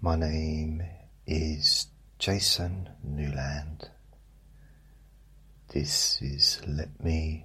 My 0.00 0.16
name 0.16 0.82
is 1.26 1.88
Jason 2.18 2.88
Newland. 3.02 3.90
This 5.68 6.22
is 6.22 6.62
Let 6.66 7.04
Me 7.04 7.44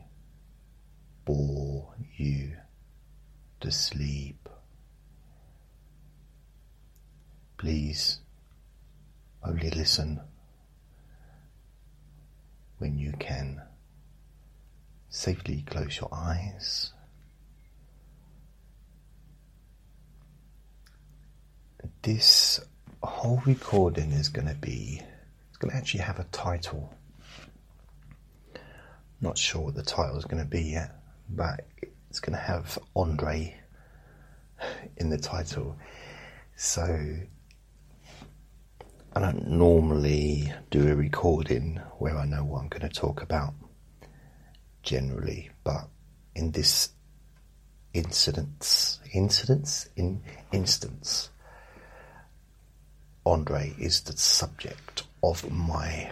Bore 1.26 1.94
You 2.16 2.56
to 3.60 3.70
Sleep. 3.70 4.48
Please 7.58 8.22
only 9.46 9.72
listen 9.72 10.22
when 12.80 12.98
you 12.98 13.14
can 13.20 13.62
safely 15.10 15.64
close 15.68 16.00
your 16.00 16.10
eyes. 16.12 16.94
This 22.02 22.60
whole 23.04 23.42
recording 23.46 24.12
is 24.12 24.30
going 24.30 24.48
to 24.48 24.56
be, 24.56 25.02
it's 25.50 25.58
going 25.58 25.72
to 25.72 25.78
actually 25.78 26.02
have 26.02 26.20
a 26.20 26.26
title. 26.26 26.94
Not 29.22 29.38
sure 29.38 29.62
what 29.62 29.76
the 29.76 29.84
title 29.84 30.18
is 30.18 30.26
going 30.26 30.42
to 30.42 30.50
be 30.50 30.64
yet, 30.64 30.96
but 31.30 31.66
it's 32.10 32.20
going 32.20 32.38
to 32.38 32.42
have 32.42 32.80
Andre 32.96 33.60
in 34.98 35.10
the 35.10 35.18
title. 35.18 35.78
So 36.56 37.18
I 39.16 39.22
don't 39.22 39.48
normally 39.48 40.54
do 40.70 40.88
a 40.88 40.96
recording 40.96 41.82
where 41.98 42.16
I 42.16 42.26
know 42.26 42.44
what 42.44 42.62
I'm 42.62 42.68
going 42.70 42.88
to 42.88 42.90
talk 42.90 43.24
about 43.24 43.56
generally, 44.84 45.50
but 45.64 45.88
in 46.36 46.52
this 46.52 46.90
incident, 47.92 49.00
incidents 49.12 49.90
in 49.96 50.22
instance, 50.52 51.30
Andre 53.26 53.74
is 53.80 54.02
the 54.02 54.16
subject 54.16 55.04
of 55.24 55.52
my 55.52 56.12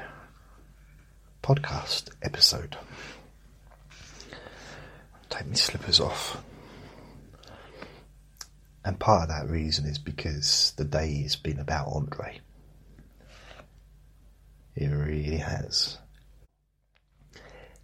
podcast 1.44 2.10
episode. 2.24 2.78
Take 5.30 5.46
my 5.48 5.54
slippers 5.54 6.00
off. 6.00 6.42
And 8.84 9.00
part 9.00 9.24
of 9.24 9.30
that 9.30 9.52
reason 9.52 9.86
is 9.86 10.00
because 10.00 10.74
the 10.78 10.86
day 10.86 11.22
has 11.22 11.36
been 11.36 11.60
about 11.60 11.90
Andre. 11.94 12.42
It 14.78 14.90
really 14.90 15.38
has. 15.38 15.98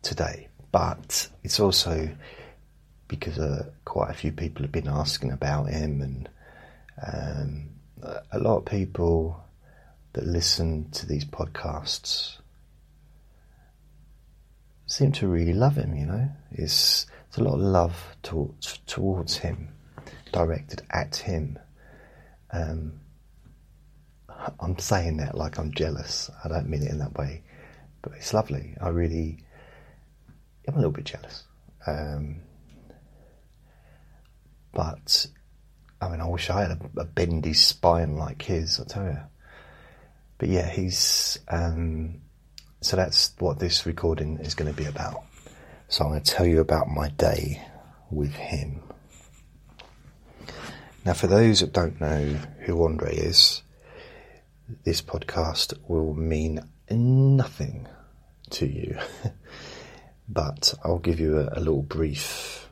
Today. 0.03 0.47
But 0.72 1.30
it's 1.44 1.59
also 1.59 2.09
because 3.08 3.39
uh, 3.39 3.66
quite 3.86 4.11
a 4.11 4.13
few 4.13 4.31
people 4.31 4.63
have 4.63 4.72
been 4.72 4.88
asking 4.88 5.31
about 5.31 5.69
him, 5.69 6.02
and 6.02 6.30
um, 7.05 7.69
a 8.31 8.39
lot 8.39 8.58
of 8.58 8.66
people 8.66 9.44
that 10.14 10.25
listen 10.25 10.89
to 10.91 11.08
these 11.08 11.25
podcasts 11.25 12.38
seem 14.86 15.11
to 15.14 15.27
really 15.27 15.53
love 15.53 15.75
him, 15.75 15.95
you 15.95 16.05
know? 16.05 16.30
It's, 16.52 17.08
it's 17.27 17.38
a 17.38 17.44
lot 17.44 17.55
of 17.55 17.61
love 17.61 18.16
to, 18.23 18.53
towards 18.86 19.38
him, 19.38 19.69
directed 20.31 20.83
at 20.91 21.16
him. 21.16 21.58
Um, 22.52 22.99
I'm 24.59 24.78
saying 24.78 25.17
that 25.17 25.36
like 25.36 25.58
I'm 25.58 25.72
jealous. 25.73 26.30
I 26.44 26.48
don't 26.48 26.70
mean 26.70 26.84
it 26.84 26.92
in 26.92 27.00
that 27.00 27.17
way, 27.17 27.44
but 28.02 28.14
it's 28.14 28.34
lovely. 28.34 28.76
I 28.81 28.89
really, 28.89 29.44
I'm 30.67 30.73
a 30.73 30.78
little 30.78 30.92
bit 30.92 31.06
jealous. 31.06 31.44
Um, 31.86 32.42
but 34.73 35.28
I 36.02 36.10
mean, 36.10 36.21
I 36.21 36.27
wish 36.27 36.49
I 36.49 36.61
had 36.61 36.71
a, 36.71 37.02
a, 37.02 37.05
bendy 37.05 37.54
spine 37.54 38.17
like 38.17 38.42
his. 38.42 38.80
I 38.80 38.83
tell 38.83 39.05
you. 39.05 39.20
But 40.38 40.50
yeah, 40.50 40.70
he's. 40.70 41.39
Um, 41.48 42.21
so 42.82 42.98
that's 42.98 43.33
what 43.39 43.60
this 43.60 43.86
recording 43.86 44.39
is 44.39 44.55
going 44.55 44.73
to 44.73 44.77
be 44.77 44.88
about. 44.88 45.23
So 45.88 46.04
I'm 46.04 46.11
going 46.11 46.23
to 46.23 46.32
tell 46.32 46.45
you 46.45 46.60
about 46.60 46.89
my 46.89 47.10
day 47.10 47.61
with 48.10 48.33
him. 48.33 48.82
Now, 51.05 51.14
for 51.14 51.27
those 51.27 51.60
that 51.60 51.71
don't 51.71 52.00
know 52.02 52.38
who 52.65 52.83
Andre 52.83 53.15
is, 53.15 53.61
this 54.84 55.02
podcast 55.02 55.74
will 55.88 56.14
mean 56.14 56.62
nothing 56.90 57.88
to 58.52 58.66
you, 58.66 58.98
but 60.30 60.74
I'll 60.84 61.00
give 61.00 61.20
you 61.20 61.40
a, 61.40 61.50
a 61.54 61.60
little 61.60 61.82
brief 61.82 62.70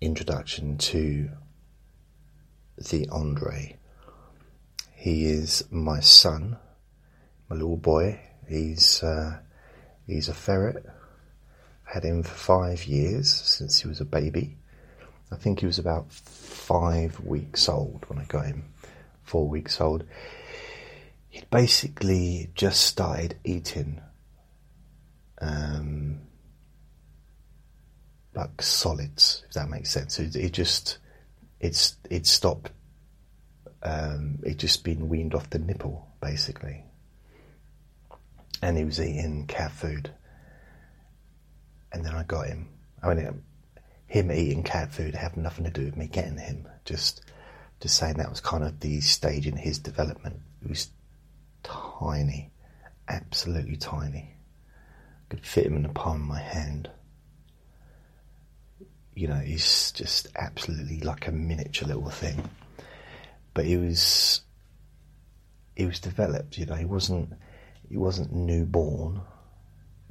introduction 0.00 0.78
to 0.78 1.30
the 2.76 3.08
Andre. 3.10 3.76
He 4.94 5.26
is 5.26 5.64
my 5.70 6.00
son, 6.00 6.56
my 7.48 7.56
little 7.56 7.76
boy. 7.76 8.20
He's 8.48 9.02
uh, 9.02 9.38
he's 10.06 10.28
a 10.28 10.34
ferret. 10.34 10.84
Had 11.84 12.04
him 12.04 12.22
for 12.22 12.30
five 12.30 12.84
years 12.84 13.30
since 13.30 13.80
he 13.80 13.88
was 13.88 14.00
a 14.00 14.04
baby. 14.04 14.56
I 15.30 15.36
think 15.36 15.60
he 15.60 15.66
was 15.66 15.78
about 15.78 16.10
five 16.12 17.20
weeks 17.20 17.68
old 17.68 18.04
when 18.08 18.18
I 18.18 18.24
got 18.24 18.46
him 18.46 18.71
four 19.32 19.48
weeks 19.48 19.80
old, 19.80 20.04
he'd 21.30 21.48
basically 21.48 22.50
just 22.54 22.82
started 22.82 23.34
eating 23.44 23.98
um, 25.40 26.20
like 28.34 28.60
solids, 28.60 29.42
if 29.48 29.54
that 29.54 29.70
makes 29.70 29.90
sense. 29.90 30.18
It, 30.18 30.36
it 30.36 30.52
just 30.52 30.98
it's 31.60 31.96
it 32.10 32.26
stopped. 32.26 32.72
Um, 33.82 34.38
it 34.44 34.58
just 34.58 34.84
been 34.84 35.08
weaned 35.08 35.34
off 35.34 35.48
the 35.48 35.58
nipple, 35.58 36.06
basically, 36.20 36.84
and 38.60 38.76
he 38.76 38.84
was 38.84 39.00
eating 39.00 39.46
cat 39.46 39.72
food. 39.72 40.12
And 41.90 42.04
then 42.04 42.14
I 42.14 42.22
got 42.24 42.48
him. 42.48 42.68
I 43.02 43.14
mean, 43.14 43.42
him 44.06 44.30
eating 44.30 44.62
cat 44.62 44.92
food 44.92 45.14
had 45.14 45.38
nothing 45.38 45.64
to 45.64 45.70
do 45.70 45.86
with 45.86 45.96
me 45.96 46.06
getting 46.06 46.36
him. 46.36 46.68
Just 46.84 47.22
just 47.82 47.96
saying 47.96 48.14
that 48.14 48.30
was 48.30 48.40
kind 48.40 48.62
of 48.62 48.78
the 48.78 49.00
stage 49.00 49.48
in 49.48 49.56
his 49.56 49.80
development. 49.80 50.40
He 50.62 50.68
was 50.68 50.88
tiny, 51.64 52.52
absolutely 53.08 53.74
tiny. 53.76 54.36
I 55.26 55.34
could 55.34 55.44
fit 55.44 55.66
him 55.66 55.74
in 55.74 55.82
the 55.82 55.88
palm 55.88 56.22
of 56.22 56.28
my 56.28 56.40
hand. 56.40 56.88
You 59.16 59.26
know, 59.26 59.34
he's 59.34 59.90
just 59.90 60.28
absolutely 60.36 61.00
like 61.00 61.26
a 61.26 61.32
miniature 61.32 61.88
little 61.88 62.08
thing. 62.08 62.48
But 63.52 63.64
he 63.64 63.76
was, 63.76 64.42
he 65.74 65.84
was 65.84 65.98
developed. 65.98 66.56
You 66.56 66.66
know, 66.66 66.76
he 66.76 66.84
wasn't, 66.84 67.32
he 67.88 67.96
wasn't 67.96 68.32
newborn, 68.32 69.22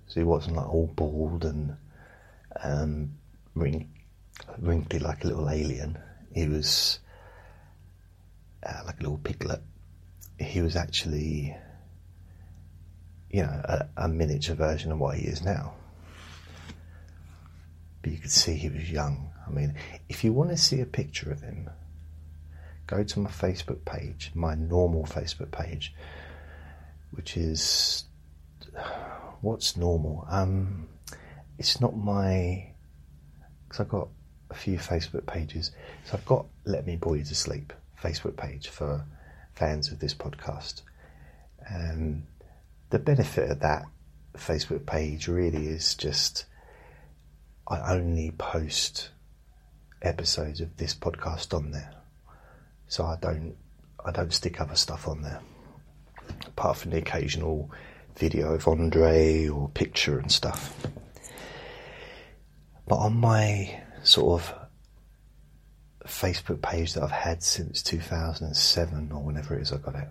so 0.08 0.20
he 0.20 0.26
wasn't 0.26 0.58
like 0.58 0.68
all 0.68 0.92
bald 0.94 1.46
and 1.46 1.78
um, 2.62 3.14
wrinkly 3.56 5.00
like 5.00 5.24
a 5.24 5.28
little 5.28 5.50
alien. 5.50 5.98
He 6.34 6.50
was 6.50 7.00
uh, 8.66 8.82
like 8.86 9.00
a 9.00 9.04
little 9.04 9.18
piglet, 9.18 9.62
he 10.40 10.62
was 10.62 10.76
actually, 10.76 11.56
you 13.30 13.42
know, 13.44 13.62
a, 13.66 13.88
a 13.98 14.08
miniature 14.08 14.56
version 14.56 14.92
of 14.92 15.00
what 15.00 15.18
he 15.18 15.26
is 15.26 15.44
now. 15.44 15.74
But 18.02 18.12
you 18.12 18.18
could 18.18 18.32
see 18.32 18.56
he 18.56 18.70
was 18.70 18.90
young. 18.90 19.32
I 19.48 19.52
mean, 19.52 19.76
if 20.10 20.24
you 20.24 20.34
want 20.34 20.50
to 20.50 20.58
see 20.58 20.82
a 20.82 20.86
picture 20.86 21.32
of 21.32 21.42
him, 21.42 21.70
go 22.88 23.04
to 23.04 23.20
my 23.20 23.30
Facebook 23.30 23.86
page, 23.86 24.32
my 24.34 24.56
normal 24.56 25.04
Facebook 25.06 25.52
page, 25.52 25.94
which 27.12 27.38
is 27.38 28.06
what's 29.42 29.78
normal. 29.78 30.26
Um, 30.30 30.88
it's 31.58 31.80
not 31.80 31.96
my 31.96 32.72
because 33.68 33.82
I've 33.82 33.90
got 33.90 34.08
a 34.50 34.56
few 34.56 34.78
Facebook 34.78 35.26
pages. 35.26 35.72
So 36.06 36.18
I've 36.18 36.26
got 36.26 36.46
Let 36.66 36.86
Me 36.86 36.96
Bore 36.96 37.18
You 37.18 37.24
to 37.24 37.36
Sleep, 37.36 37.72
Facebook 38.02 38.38
page 38.38 38.70
for 38.70 39.06
fans 39.54 39.92
of 39.92 40.00
this 40.00 40.14
podcast. 40.14 40.82
Um, 41.70 42.24
the 42.90 43.00
benefit 43.00 43.50
of 43.52 43.60
that 43.60 43.84
Facebook 44.36 44.86
page 44.86 45.28
really 45.28 45.68
is 45.68 45.96
just 45.96 46.46
I 47.68 47.94
only 47.94 48.32
post 48.32 49.10
episodes 50.02 50.62
of 50.62 50.76
this 50.78 50.96
podcast 50.96 51.54
on 51.54 51.72
there, 51.72 51.94
so 52.88 53.06
I 53.06 53.18
don't 53.22 53.56
I 54.04 54.12
don't 54.12 54.34
stick 54.34 54.60
other 54.60 54.76
stuff 54.76 55.08
on 55.08 55.22
there 55.22 55.42
apart 56.48 56.78
from 56.78 56.92
the 56.92 56.98
occasional 56.98 57.72
video 58.18 58.54
of 58.54 58.68
Andre 58.68 59.48
or 59.48 59.70
picture 59.70 60.20
and 60.20 60.32
stuff. 60.32 60.76
But 62.88 62.98
on 62.98 63.18
my 63.18 63.82
sort 64.04 64.42
of 64.42 64.61
Facebook 66.08 66.62
page 66.62 66.94
that 66.94 67.04
I've 67.04 67.12
had 67.12 67.44
since 67.44 67.84
2007 67.84 69.12
or 69.12 69.24
whenever 69.24 69.58
it 69.58 69.62
is 69.62 69.72
I 69.72 69.78
got 69.78 69.96
it. 69.96 70.08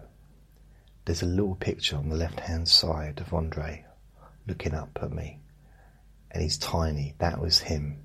There's 1.04 1.22
a 1.22 1.26
little 1.26 1.56
picture 1.56 1.96
on 1.96 2.08
the 2.08 2.16
left 2.16 2.40
hand 2.40 2.69
side 2.69 3.20
of 3.20 3.34
Andre 3.34 3.84
looking 4.46 4.75
up 4.75 4.98
at 5.02 5.12
me, 5.12 5.40
and 6.31 6.42
he's 6.42 6.58
tiny. 6.58 7.14
That 7.19 7.40
was 7.40 7.58
him 7.58 8.04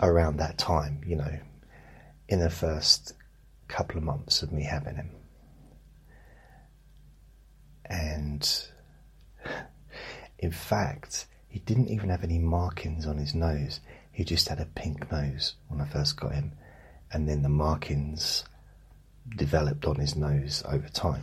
around 0.00 0.36
that 0.36 0.58
time, 0.58 1.00
you 1.06 1.16
know, 1.16 1.38
in 2.28 2.40
the 2.40 2.50
first 2.50 3.14
couple 3.68 3.96
of 3.96 4.04
months 4.04 4.42
of 4.42 4.52
me 4.52 4.64
having 4.64 4.96
him. 4.96 5.10
And 7.86 8.66
in 10.38 10.52
fact, 10.52 11.26
he 11.48 11.58
didn't 11.60 11.88
even 11.88 12.10
have 12.10 12.24
any 12.24 12.38
markings 12.38 13.06
on 13.06 13.18
his 13.18 13.34
nose. 13.34 13.80
He 14.12 14.24
just 14.24 14.48
had 14.48 14.60
a 14.60 14.66
pink 14.66 15.10
nose 15.10 15.54
when 15.68 15.80
I 15.80 15.86
first 15.86 16.16
got 16.16 16.34
him, 16.34 16.52
and 17.10 17.28
then 17.28 17.42
the 17.42 17.48
markings 17.48 18.44
developed 19.36 19.86
on 19.86 19.96
his 19.96 20.14
nose 20.14 20.62
over 20.68 20.88
time. 20.88 21.22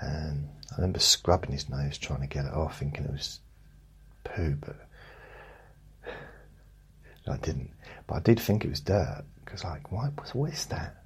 And 0.00 0.48
I 0.70 0.76
remember 0.76 1.00
scrubbing 1.00 1.52
his 1.52 1.68
nose, 1.68 1.98
trying 1.98 2.20
to 2.20 2.26
get 2.26 2.44
it 2.44 2.52
off, 2.52 2.78
thinking 2.78 3.04
it 3.04 3.10
was 3.10 3.40
poo, 4.24 4.56
but 4.60 4.76
I 7.28 7.36
didn't. 7.38 7.70
But 8.06 8.14
I 8.16 8.20
did 8.20 8.40
think 8.40 8.64
it 8.64 8.70
was 8.70 8.80
dirt 8.80 9.24
because, 9.44 9.64
like, 9.64 9.90
what, 9.90 10.12
what 10.34 10.52
is 10.52 10.66
that? 10.66 11.02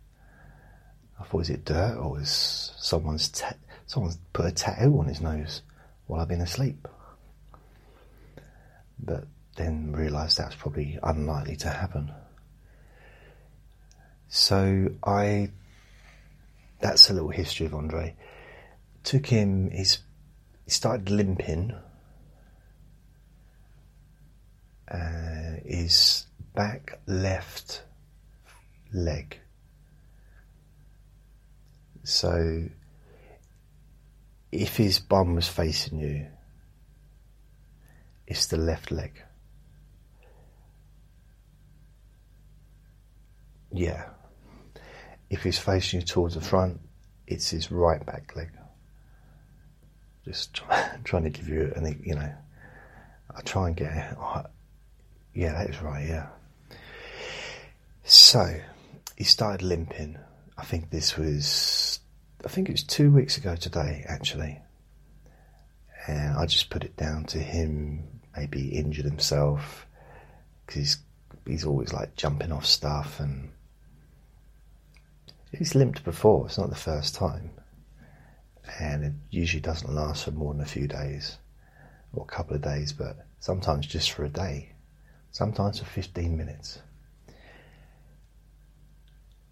I 1.18 1.24
thought, 1.24 1.40
is 1.40 1.50
it 1.50 1.64
dirt 1.64 1.96
or 1.96 2.20
is 2.20 2.72
someone's 2.78 3.28
ta- 3.28 3.54
someone's 3.86 4.18
put 4.32 4.46
a 4.46 4.52
tattoo 4.52 4.98
on 4.98 5.06
his 5.06 5.20
nose 5.20 5.62
while 6.06 6.20
I've 6.20 6.28
been 6.28 6.42
asleep? 6.42 6.86
But 8.98 9.24
then 9.56 9.92
realised 9.92 10.38
that's 10.38 10.54
probably 10.54 10.98
unlikely 11.02 11.56
to 11.56 11.68
happen. 11.68 12.12
So 14.28 14.88
I, 15.04 15.50
that's 16.80 17.10
a 17.10 17.14
little 17.14 17.30
history 17.30 17.66
of 17.66 17.74
Andre. 17.74 18.14
Took 19.02 19.26
him, 19.26 19.70
he's, 19.70 20.00
he 20.64 20.70
started 20.70 21.10
limping. 21.10 21.74
Uh, 24.90 25.56
his 25.64 26.26
back 26.54 27.00
left 27.06 27.82
leg. 28.92 29.40
So 32.04 32.68
if 34.52 34.76
his 34.76 35.00
bum 35.00 35.34
was 35.34 35.48
facing 35.48 35.98
you, 35.98 36.26
it's 38.26 38.46
the 38.46 38.56
left 38.56 38.90
leg. 38.90 39.22
Yeah. 43.76 44.08
If 45.28 45.42
he's 45.42 45.58
facing 45.58 46.00
you 46.00 46.06
towards 46.06 46.34
the 46.34 46.40
front, 46.40 46.80
it's 47.26 47.50
his 47.50 47.70
right 47.70 48.04
back 48.04 48.34
leg. 48.36 48.50
Just 50.24 50.54
try, 50.54 50.98
trying 51.04 51.24
to 51.24 51.30
give 51.30 51.48
you 51.48 51.72
an, 51.76 52.02
you 52.04 52.14
know, 52.14 52.32
I 53.34 53.40
try 53.42 53.68
and 53.68 53.76
get, 53.76 54.16
oh, 54.18 54.44
yeah, 55.34 55.52
that 55.52 55.70
is 55.70 55.82
right, 55.82 56.06
yeah. 56.06 56.28
So, 58.04 58.60
he 59.16 59.24
started 59.24 59.62
limping. 59.62 60.18
I 60.56 60.64
think 60.64 60.90
this 60.90 61.16
was, 61.16 62.00
I 62.44 62.48
think 62.48 62.68
it 62.68 62.72
was 62.72 62.84
two 62.84 63.10
weeks 63.10 63.36
ago 63.36 63.56
today, 63.56 64.04
actually. 64.08 64.60
And 66.06 66.36
I 66.36 66.46
just 66.46 66.70
put 66.70 66.84
it 66.84 66.96
down 66.96 67.24
to 67.26 67.38
him 67.38 68.16
maybe 68.36 68.68
injured 68.68 69.04
himself 69.04 69.86
because 70.64 70.76
he's, 70.76 70.98
he's 71.46 71.64
always 71.64 71.92
like 71.92 72.14
jumping 72.16 72.52
off 72.52 72.66
stuff 72.66 73.18
and 73.18 73.50
He's 75.52 75.74
limped 75.74 76.04
before, 76.04 76.46
it's 76.46 76.58
not 76.58 76.70
the 76.70 76.76
first 76.76 77.14
time. 77.14 77.50
And 78.80 79.04
it 79.04 79.12
usually 79.30 79.60
doesn't 79.60 79.94
last 79.94 80.24
for 80.24 80.32
more 80.32 80.52
than 80.52 80.62
a 80.62 80.66
few 80.66 80.88
days 80.88 81.38
or 82.12 82.24
a 82.24 82.32
couple 82.32 82.56
of 82.56 82.62
days, 82.62 82.92
but 82.92 83.16
sometimes 83.38 83.86
just 83.86 84.10
for 84.10 84.24
a 84.24 84.28
day, 84.28 84.72
sometimes 85.30 85.78
for 85.78 85.84
15 85.84 86.36
minutes. 86.36 86.80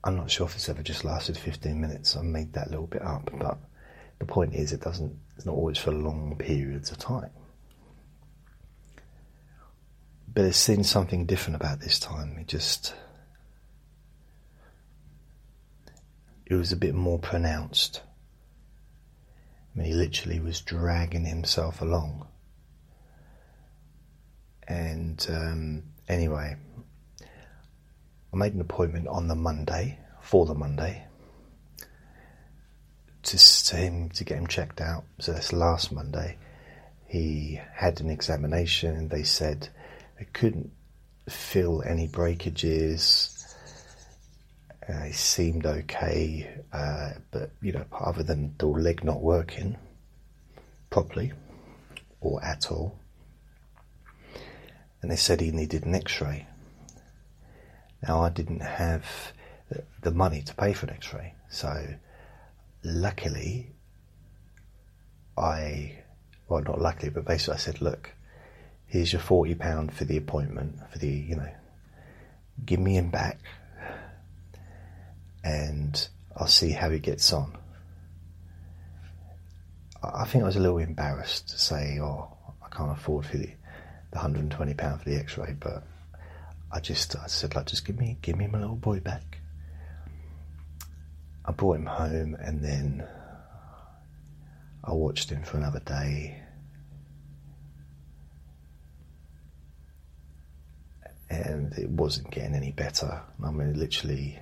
I'm 0.02 0.17
not 0.17 0.31
sure 0.31 0.46
if 0.46 0.55
it's 0.55 0.69
ever 0.69 0.82
just 0.82 1.05
lasted 1.05 1.38
15 1.38 1.81
minutes. 1.81 2.17
I 2.17 2.23
made 2.23 2.52
that 2.52 2.70
little 2.70 2.87
bit 2.87 3.02
up, 3.02 3.31
but 3.38 3.58
the 4.19 4.26
point 4.26 4.55
is, 4.55 4.73
it 4.73 4.82
doesn't. 4.82 5.17
It's 5.37 5.46
not 5.46 5.55
always 5.55 5.79
for 5.79 5.93
long 5.93 6.37
periods 6.38 6.91
of 6.91 6.99
time. 6.99 7.31
But 10.32 10.44
it's 10.44 10.58
seen 10.58 10.85
something 10.85 11.26
different 11.26 11.56
about 11.56 11.81
this 11.81 11.99
time. 11.99 12.37
It 12.38 12.49
just 12.49 12.94
it 16.46 16.55
was 16.55 16.73
a 16.73 16.76
bit 16.76 16.94
more 16.94 17.19
pronounced. 17.19 18.02
I 19.75 19.79
mean, 19.79 19.87
he 19.88 19.94
literally 19.94 20.41
was 20.41 20.61
dragging 20.61 21.25
himself 21.25 21.81
along. 21.81 22.29
And 24.67 25.25
um, 25.29 25.82
anyway, 26.08 26.56
I 27.23 28.37
made 28.37 28.55
an 28.55 28.61
appointment 28.61 29.08
on 29.08 29.29
the 29.29 29.35
Monday, 29.35 29.99
for 30.20 30.46
the 30.46 30.55
Monday, 30.55 31.06
to, 33.23 33.64
to 33.67 33.76
him 33.76 34.11
to 34.11 34.25
get 34.25 34.38
him 34.38 34.46
checked 34.46 34.81
out. 34.81 35.05
So 35.20 35.32
that's 35.32 35.52
last 35.52 35.93
Monday. 35.93 36.38
He 37.06 37.61
had 37.75 38.00
an 38.00 38.11
examination. 38.11 39.08
They 39.08 39.23
said 39.23 39.69
they 40.19 40.26
couldn't 40.26 40.70
feel 41.29 41.82
any 41.87 42.06
breakages 42.06 43.34
uh, 44.89 45.03
he 45.05 45.13
seemed 45.13 45.65
okay, 45.65 46.49
uh, 46.73 47.11
but 47.31 47.51
you 47.63 47.73
know, 47.73 47.85
other 47.93 48.23
than 48.23 48.55
the 48.59 48.67
leg 48.67 49.03
not 49.03 49.23
working 49.23 49.77
properly 50.91 51.33
or 52.21 52.45
at 52.45 52.71
all, 52.71 52.99
and 55.01 55.11
they 55.11 55.17
said 55.17 55.41
he 55.41 55.51
needed 55.51 55.85
an 55.85 55.95
X-ray. 55.95 56.47
Now 58.07 58.21
I 58.21 58.29
didn't 58.29 58.61
have 58.61 59.33
the 60.03 60.11
money 60.11 60.43
to 60.43 60.55
pay 60.55 60.73
for 60.75 60.87
an 60.87 60.93
X-ray, 60.95 61.35
so 61.49 61.95
luckily, 62.83 63.71
I 65.37 65.99
well 66.49 66.63
not 66.63 66.81
luckily, 66.81 67.11
but 67.11 67.25
basically 67.25 67.55
I 67.55 67.59
said, 67.59 67.81
look, 67.81 68.13
here's 68.87 69.13
your 69.15 69.23
forty 69.23 69.55
pound 69.55 69.95
for 69.95 70.05
the 70.05 70.19
appointment 70.19 70.79
for 70.93 70.99
the 70.99 71.09
you 71.09 71.37
know, 71.37 71.53
give 72.67 72.81
me 72.81 72.97
him 72.97 73.09
back 73.09 73.39
and 75.44 76.08
I'll 76.37 76.46
see 76.46 76.70
how 76.70 76.91
he 76.91 76.99
gets 76.99 77.32
on. 77.32 77.56
I 80.02 80.25
think 80.25 80.43
I 80.43 80.46
was 80.46 80.56
a 80.56 80.61
little 80.61 80.79
embarrassed 80.79 81.50
to 81.50 81.58
say, 81.58 81.99
"Oh, 82.00 82.36
I 82.63 82.69
can't 82.74 82.91
afford 82.91 83.27
for 83.27 83.36
the, 83.36 83.51
the 84.10 84.19
hundred 84.19 84.41
and 84.41 84.51
twenty 84.51 84.74
pound 84.74 85.03
for 85.03 85.10
the 85.10 85.17
X-ray," 85.17 85.56
but 85.60 85.84
I 86.72 86.81
just 86.81 87.15
I 87.17 87.27
said, 87.27 87.55
"Like, 87.55 87.67
just 87.67 87.86
give 87.86 87.98
me 87.98 88.19
give 88.22 88.36
me 88.36 88.46
my 88.46 88.58
little 88.58 88.77
boy 88.77 89.01
back." 89.01 89.39
I 91.44 91.53
brought 91.53 91.77
him 91.77 91.86
home, 91.86 92.36
and 92.41 92.63
then 92.63 93.06
I 94.82 94.93
watched 94.93 95.31
him 95.31 95.43
for 95.43 95.58
another 95.58 95.81
day. 95.81 96.41
And 101.29 101.72
it 101.74 101.91
wasn't 101.91 102.31
getting 102.31 102.55
any 102.55 102.72
better. 102.72 103.22
I 103.43 103.51
mean, 103.51 103.79
literally, 103.79 104.39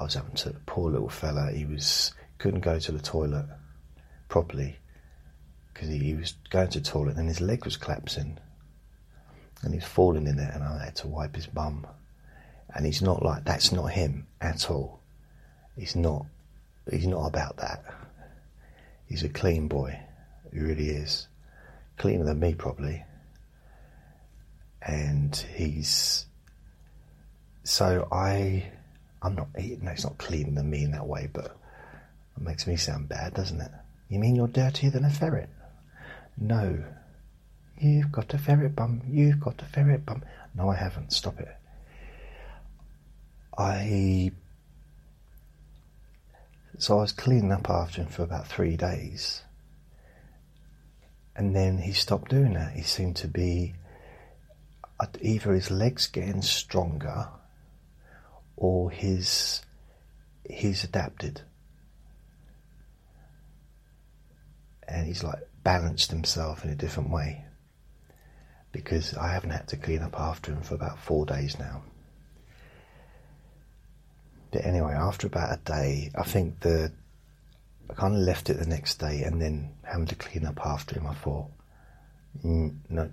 I 0.00 0.04
was 0.04 0.14
having 0.14 0.34
to 0.36 0.56
poor 0.64 0.90
little 0.90 1.10
fella. 1.10 1.52
He 1.52 1.66
was 1.66 2.12
couldn't 2.38 2.60
go 2.60 2.78
to 2.78 2.92
the 2.92 3.00
toilet 3.00 3.44
properly 4.28 4.78
because 5.72 5.88
he, 5.88 5.98
he, 5.98 6.14
was 6.14 6.32
going 6.48 6.68
to 6.68 6.80
the 6.80 6.84
toilet 6.84 7.18
and 7.18 7.28
his 7.28 7.42
leg 7.42 7.66
was 7.66 7.76
collapsing 7.76 8.38
and 9.62 9.74
he's 9.74 9.84
falling 9.84 10.26
in 10.26 10.38
it 10.38 10.54
and 10.54 10.64
I 10.64 10.86
had 10.86 10.96
to 10.96 11.08
wipe 11.08 11.36
his 11.36 11.46
bum. 11.46 11.86
And 12.74 12.86
he's 12.86 13.02
not 13.02 13.22
like 13.22 13.44
that's 13.44 13.72
not 13.72 13.86
him 13.88 14.26
at 14.40 14.70
all. 14.70 15.00
He's 15.76 15.96
not. 15.96 16.24
He's 16.90 17.06
not 17.06 17.26
about 17.26 17.58
that. 17.58 17.84
He's 19.06 19.22
a 19.22 19.28
clean 19.28 19.68
boy. 19.68 19.98
He 20.50 20.60
really 20.60 20.88
is 20.88 21.28
cleaner 21.98 22.24
than 22.24 22.40
me 22.40 22.54
probably. 22.54 23.04
And 24.80 25.36
he's 25.36 26.24
so 27.64 28.08
I 28.10 28.70
I'm 29.22 29.34
not, 29.34 29.48
eating, 29.58 29.84
no, 29.84 29.90
it's 29.90 30.04
not 30.04 30.18
cleaner 30.18 30.52
than 30.52 30.70
me 30.70 30.84
in 30.84 30.92
that 30.92 31.06
way, 31.06 31.28
but 31.32 31.56
it 32.36 32.42
makes 32.42 32.66
me 32.66 32.76
sound 32.76 33.08
bad, 33.08 33.34
doesn't 33.34 33.60
it? 33.60 33.70
You 34.08 34.18
mean 34.18 34.34
you're 34.34 34.48
dirtier 34.48 34.90
than 34.90 35.04
a 35.04 35.10
ferret? 35.10 35.50
No. 36.38 36.82
You've 37.78 38.12
got 38.12 38.34
a 38.34 38.38
ferret 38.38 38.74
bum. 38.74 39.02
You've 39.08 39.40
got 39.40 39.62
a 39.62 39.64
ferret 39.66 40.04
bum. 40.04 40.22
No, 40.54 40.68
I 40.68 40.76
haven't. 40.76 41.12
Stop 41.12 41.38
it. 41.40 41.56
I. 43.56 44.32
So 46.78 46.98
I 46.98 47.02
was 47.02 47.12
cleaning 47.12 47.52
up 47.52 47.68
after 47.68 48.02
him 48.02 48.08
for 48.08 48.22
about 48.22 48.48
three 48.48 48.76
days. 48.76 49.42
And 51.36 51.54
then 51.54 51.78
he 51.78 51.92
stopped 51.92 52.30
doing 52.30 52.54
that. 52.54 52.72
He 52.72 52.82
seemed 52.82 53.16
to 53.16 53.28
be 53.28 53.74
either 55.22 55.52
his 55.52 55.70
legs 55.70 56.06
getting 56.06 56.42
stronger 56.42 57.28
or 58.60 58.90
his 58.90 59.62
he's 60.48 60.84
adapted. 60.84 61.40
And 64.86 65.06
he's 65.06 65.24
like 65.24 65.38
balanced 65.64 66.10
himself 66.10 66.64
in 66.64 66.70
a 66.70 66.76
different 66.76 67.10
way 67.10 67.44
because 68.72 69.16
I 69.16 69.32
haven't 69.32 69.50
had 69.50 69.68
to 69.68 69.76
clean 69.76 70.02
up 70.02 70.18
after 70.18 70.52
him 70.52 70.62
for 70.62 70.74
about 70.74 70.98
four 70.98 71.26
days 71.26 71.58
now. 71.58 71.82
But 74.52 74.64
anyway, 74.64 74.92
after 74.92 75.26
about 75.26 75.58
a 75.58 75.60
day, 75.64 76.10
I 76.16 76.24
think 76.24 76.60
the 76.60 76.92
I 77.88 77.94
kind 77.94 78.14
of 78.14 78.20
left 78.20 78.50
it 78.50 78.58
the 78.58 78.66
next 78.66 78.98
day 78.98 79.22
and 79.22 79.40
then 79.40 79.70
having 79.82 80.06
to 80.06 80.14
clean 80.14 80.44
up 80.44 80.64
after 80.64 80.96
him. 80.96 81.06
I 81.06 81.14
thought, 81.14 81.50
mm, 82.44 82.76
no. 82.88 83.10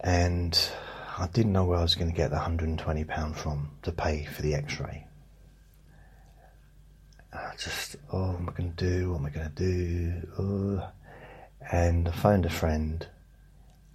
And 0.00 0.58
I 1.20 1.26
didn't 1.26 1.52
know 1.52 1.64
where 1.64 1.78
I 1.78 1.82
was 1.82 1.94
going 1.94 2.10
to 2.10 2.16
get 2.16 2.30
the 2.30 2.38
£120 2.38 3.36
from 3.36 3.72
to 3.82 3.92
pay 3.92 4.24
for 4.24 4.40
the 4.40 4.54
x 4.54 4.80
ray. 4.80 5.06
I 7.30 7.52
just, 7.58 7.96
oh, 8.10 8.30
what 8.30 8.38
am 8.38 8.48
I 8.48 8.52
going 8.52 8.72
to 8.72 8.84
do? 8.88 9.10
What 9.10 9.18
am 9.18 9.26
I 9.26 9.30
going 9.30 9.50
to 9.50 9.54
do? 9.54 10.28
Oh. 10.38 10.88
And 11.70 12.08
I 12.08 12.10
phoned 12.10 12.46
a 12.46 12.50
friend, 12.50 13.06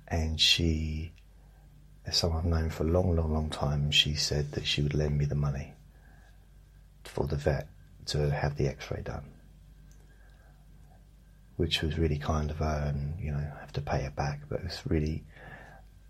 and 0.08 0.39
she, 0.39 1.13
as 2.05 2.15
someone 2.15 2.41
I've 2.41 2.46
known 2.46 2.70
for 2.70 2.84
a 2.84 2.91
long, 2.91 3.15
long, 3.15 3.34
long 3.34 3.50
time, 3.50 3.89
she 3.89 4.13
said 4.13 4.51
that 4.51 4.67
she 4.67 4.84
would 4.84 4.94
lend 4.94 5.17
me 5.17 5.25
the 5.25 5.34
money 5.34 5.74
for 7.03 7.25
the 7.25 7.38
vet 7.38 7.67
to 8.05 8.29
have 8.29 8.55
the 8.55 8.67
x 8.67 8.91
ray 8.91 9.01
done. 9.01 9.25
Which 11.58 11.82
was 11.82 11.98
really 11.98 12.20
kind 12.20 12.51
of 12.51 12.58
her, 12.58 12.94
and 12.94 13.20
you 13.20 13.32
know, 13.32 13.39
I 13.39 13.60
have 13.62 13.74
to 13.74 13.82
pay 13.82 14.03
it 14.05 14.15
back, 14.15 14.41
but 14.48 14.62
it's 14.63 14.86
really, 14.86 15.24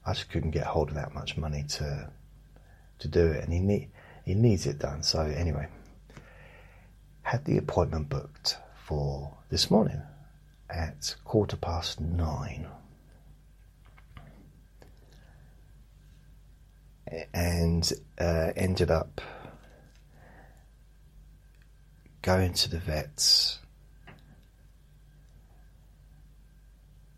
I 0.06 0.14
just 0.14 0.30
couldn't 0.30 0.52
get 0.52 0.66
hold 0.66 0.90
of 0.90 0.96
that 0.96 1.14
much 1.14 1.38
money 1.38 1.64
to 1.70 2.10
to 3.00 3.08
do 3.08 3.28
it, 3.28 3.44
and 3.44 3.52
he 3.52 3.60
need, 3.60 3.90
he 4.24 4.34
needs 4.36 4.66
it 4.66 4.80
done. 4.80 5.04
So 5.04 5.20
anyway, 5.22 5.68
had 7.24 7.44
the 7.46 7.58
appointment 7.58 8.10
booked 8.10 8.58
for 8.86 9.36
this 9.50 9.70
morning 9.70 10.02
at 10.70 11.16
quarter 11.24 11.58
past 11.58 12.00
nine. 12.00 12.68
And 17.34 17.92
uh, 18.20 18.52
ended 18.56 18.90
up 18.90 19.22
going 22.22 22.54
to 22.54 22.70
the 22.70 22.80
vets, 22.80 23.60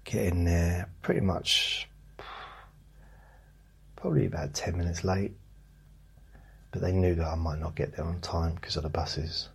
getting 0.04 0.44
there 0.44 0.90
pretty 1.02 1.22
much 1.22 1.88
probably 4.08 4.26
about 4.26 4.54
10 4.54 4.78
minutes 4.78 5.04
late, 5.04 5.34
but 6.72 6.82
they 6.82 6.94
knew 6.94 7.14
that 7.14 7.28
I 7.28 7.36
might 7.36 7.60
not 7.60 7.76
get 7.76 7.98
there 7.98 8.06
on 8.06 8.22
time 8.22 8.56
because 8.56 8.78
of 8.78 8.84
the 8.84 8.90
buses 8.90 9.50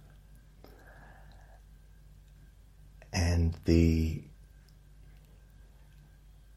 and 3.15 3.57
the 3.65 4.23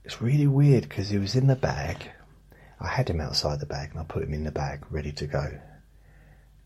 it's 0.03 0.21
really 0.21 0.45
weird 0.45 0.89
because 0.89 1.07
he 1.07 1.17
was 1.17 1.37
in 1.37 1.47
the 1.47 1.55
bag. 1.55 2.11
I 2.81 2.87
had 2.89 3.09
him 3.09 3.21
outside 3.21 3.61
the 3.61 3.65
bag 3.65 3.91
and 3.91 3.99
I 4.01 4.03
put 4.03 4.23
him 4.23 4.33
in 4.33 4.43
the 4.43 4.51
bag 4.51 4.83
ready 4.89 5.13
to 5.13 5.25
go. 5.25 5.57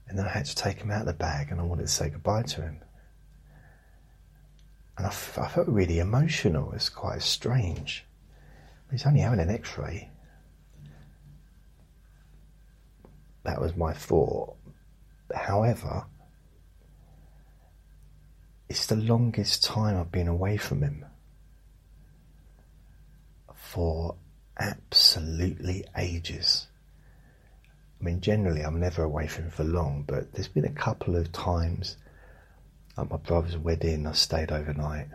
And 0.07 0.17
then 0.17 0.25
I 0.25 0.29
had 0.29 0.45
to 0.45 0.55
take 0.55 0.79
him 0.79 0.89
out 0.89 1.01
of 1.01 1.05
the 1.05 1.13
bag 1.13 1.51
and 1.51 1.61
I 1.61 1.63
wanted 1.63 1.83
to 1.83 1.87
say 1.89 2.09
goodbye 2.09 2.41
to 2.41 2.61
him. 2.63 2.79
And 4.97 5.05
I, 5.05 5.11
felt 5.11 5.67
really 5.67 5.99
emotional. 5.99 6.71
It's 6.71 6.89
quite 6.89 7.21
strange. 7.21 8.03
He's 8.89 9.05
only 9.05 9.19
having 9.19 9.39
an 9.39 9.51
x 9.51 9.77
ray. 9.77 10.09
That 13.43 13.61
was 13.61 13.75
my 13.75 13.93
thought. 13.93 14.55
However, 15.33 16.05
it's 18.67 18.85
the 18.85 18.95
longest 18.95 19.63
time 19.63 19.97
I've 19.97 20.11
been 20.11 20.27
away 20.27 20.57
from 20.57 20.81
him 20.81 21.05
for 23.55 24.15
absolutely 24.59 25.85
ages. 25.97 26.67
I 27.99 28.03
mean, 28.03 28.21
generally, 28.21 28.61
I'm 28.61 28.79
never 28.79 29.03
away 29.03 29.27
from 29.27 29.45
him 29.45 29.51
for 29.51 29.63
long, 29.63 30.03
but 30.07 30.33
there's 30.33 30.47
been 30.47 30.65
a 30.65 30.71
couple 30.71 31.15
of 31.15 31.31
times 31.31 31.97
at 32.97 33.09
my 33.09 33.17
brother's 33.17 33.57
wedding, 33.57 34.05
I 34.05 34.11
stayed 34.11 34.51
overnight, 34.51 35.07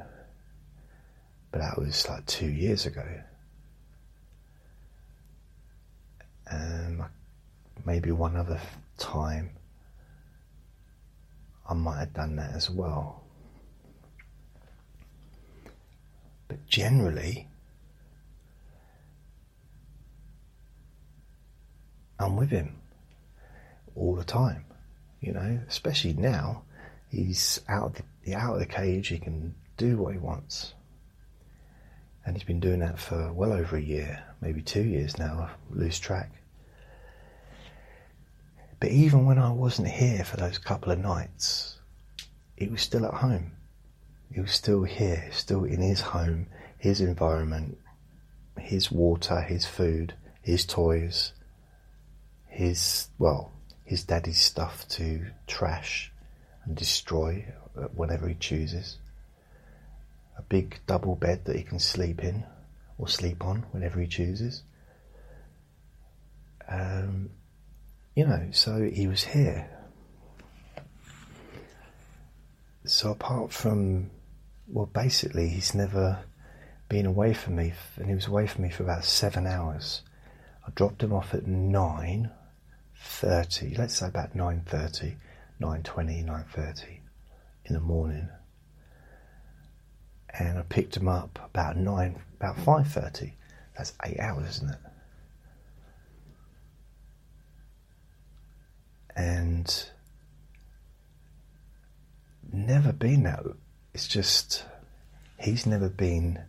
but 1.50 1.60
that 1.60 1.78
was 1.78 2.08
like 2.08 2.24
two 2.26 2.48
years 2.48 2.86
ago. 2.86 3.06
Um, 6.50 7.04
maybe 7.84 8.10
one 8.10 8.36
other 8.36 8.60
time, 8.98 9.50
I 11.68 11.74
might 11.74 11.98
have 11.98 12.14
done 12.14 12.36
that 12.36 12.52
as 12.54 12.68
well. 12.70 13.22
But 16.48 16.66
generally, 16.66 17.48
I'm 22.18 22.36
with 22.36 22.50
him 22.50 22.76
all 23.94 24.14
the 24.14 24.24
time. 24.24 24.64
You 25.20 25.32
know, 25.32 25.60
especially 25.68 26.12
now, 26.12 26.64
he's 27.08 27.60
out 27.68 27.98
of 27.98 28.02
the 28.24 28.34
out 28.34 28.54
of 28.54 28.60
the 28.60 28.66
cage. 28.66 29.08
He 29.08 29.18
can 29.18 29.54
do 29.78 29.96
what 29.96 30.12
he 30.12 30.18
wants, 30.18 30.74
and 32.24 32.36
he's 32.36 32.44
been 32.44 32.60
doing 32.60 32.80
that 32.80 32.98
for 32.98 33.32
well 33.32 33.52
over 33.52 33.76
a 33.76 33.82
year, 33.82 34.22
maybe 34.42 34.60
two 34.60 34.82
years 34.82 35.18
now. 35.18 35.48
I 35.50 35.74
lose 35.74 35.98
track. 35.98 36.30
But 38.84 38.92
even 38.92 39.24
when 39.24 39.38
I 39.38 39.50
wasn't 39.50 39.88
here 39.88 40.24
for 40.24 40.36
those 40.36 40.58
couple 40.58 40.92
of 40.92 40.98
nights, 40.98 41.78
he 42.54 42.68
was 42.68 42.82
still 42.82 43.06
at 43.06 43.14
home 43.14 43.52
he 44.34 44.40
was 44.40 44.50
still 44.50 44.82
here, 44.82 45.30
still 45.32 45.64
in 45.64 45.80
his 45.80 46.00
home, 46.00 46.48
his 46.76 47.00
environment, 47.00 47.78
his 48.58 48.90
water, 48.90 49.40
his 49.40 49.64
food, 49.64 50.12
his 50.42 50.66
toys, 50.66 51.32
his, 52.48 53.08
well, 53.18 53.52
his 53.84 54.02
daddy's 54.02 54.40
stuff 54.40 54.86
to 54.88 55.26
trash 55.46 56.12
and 56.64 56.76
destroy 56.76 57.46
whenever 57.94 58.28
he 58.28 58.34
chooses. 58.34 58.98
A 60.36 60.42
big 60.42 60.80
double 60.86 61.14
bed 61.14 61.44
that 61.44 61.56
he 61.56 61.62
can 61.62 61.78
sleep 61.78 62.22
in 62.22 62.44
or 62.98 63.06
sleep 63.06 63.44
on 63.44 63.64
whenever 63.70 64.00
he 64.00 64.08
chooses. 64.08 64.64
Um, 66.68 67.30
you 68.14 68.26
know, 68.26 68.48
so 68.52 68.82
he 68.82 69.06
was 69.06 69.24
here. 69.24 69.68
So 72.86 73.10
apart 73.10 73.52
from 73.52 74.10
well, 74.68 74.86
basically, 74.86 75.48
he's 75.48 75.74
never 75.74 76.24
been 76.88 77.06
away 77.06 77.34
from 77.34 77.56
me, 77.56 77.72
and 77.96 78.08
he 78.08 78.14
was 78.14 78.26
away 78.26 78.46
from 78.46 78.62
me 78.62 78.70
for 78.70 78.82
about 78.82 79.04
seven 79.04 79.46
hours. 79.46 80.02
I 80.66 80.70
dropped 80.74 81.02
him 81.02 81.12
off 81.12 81.34
at 81.34 81.46
nine 81.46 82.30
thirty. 82.96 83.74
Let's 83.74 83.98
say 83.98 84.06
about 84.06 84.34
nine 84.34 84.62
thirty, 84.66 85.16
nine 85.58 85.82
twenty, 85.82 86.22
nine 86.22 86.44
thirty 86.50 87.00
in 87.64 87.74
the 87.74 87.80
morning, 87.80 88.28
and 90.38 90.58
I 90.58 90.62
picked 90.62 90.96
him 90.96 91.08
up 91.08 91.38
about 91.44 91.76
nine, 91.76 92.20
about 92.38 92.58
five 92.58 92.88
thirty. 92.88 93.34
That's 93.76 93.92
eight 94.04 94.20
hours, 94.20 94.56
isn't 94.56 94.70
it? 94.70 94.78
And 99.16 99.88
never 102.52 102.92
been 102.92 103.24
that. 103.24 103.44
It's 103.92 104.08
just 104.08 104.64
he's 105.38 105.66
never 105.66 105.88
been 105.88 106.40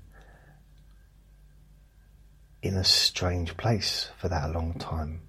in 2.62 2.76
a 2.76 2.84
strange 2.84 3.56
place 3.58 4.10
for 4.18 4.28
that 4.30 4.52
long 4.52 4.74
time 4.74 5.22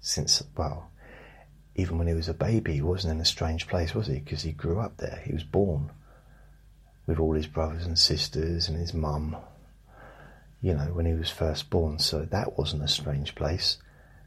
since 0.00 0.42
well 0.56 0.90
even 1.74 1.96
when 1.98 2.06
he 2.06 2.14
was 2.14 2.28
a 2.28 2.34
baby 2.34 2.74
he 2.74 2.82
wasn't 2.82 3.12
in 3.12 3.20
a 3.20 3.24
strange 3.24 3.66
place 3.66 3.94
was 3.94 4.06
he? 4.06 4.18
Because 4.18 4.42
he 4.42 4.52
grew 4.52 4.80
up 4.80 4.96
there. 4.98 5.22
He 5.24 5.32
was 5.32 5.44
born 5.44 5.90
with 7.06 7.18
all 7.18 7.34
his 7.34 7.46
brothers 7.46 7.86
and 7.86 7.98
sisters 7.98 8.68
and 8.68 8.78
his 8.78 8.92
mum 8.92 9.36
you 10.60 10.74
know 10.74 10.86
when 10.92 11.06
he 11.06 11.14
was 11.14 11.30
first 11.30 11.70
born. 11.70 11.98
So 11.98 12.26
that 12.26 12.58
wasn't 12.58 12.82
a 12.82 12.88
strange 12.88 13.34
place 13.34 13.78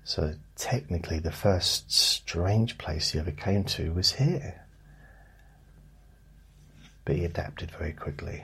so 0.10 0.34
technically 0.56 1.20
the 1.20 1.32
first 1.32 1.92
strange 1.92 2.78
place 2.78 3.12
he 3.12 3.20
ever 3.20 3.32
came 3.32 3.64
to 3.64 3.92
was 3.94 4.14
here 4.14 4.66
but 7.10 7.16
he 7.16 7.26
adapted 7.26 7.72
very 7.72 7.92
quickly. 7.92 8.44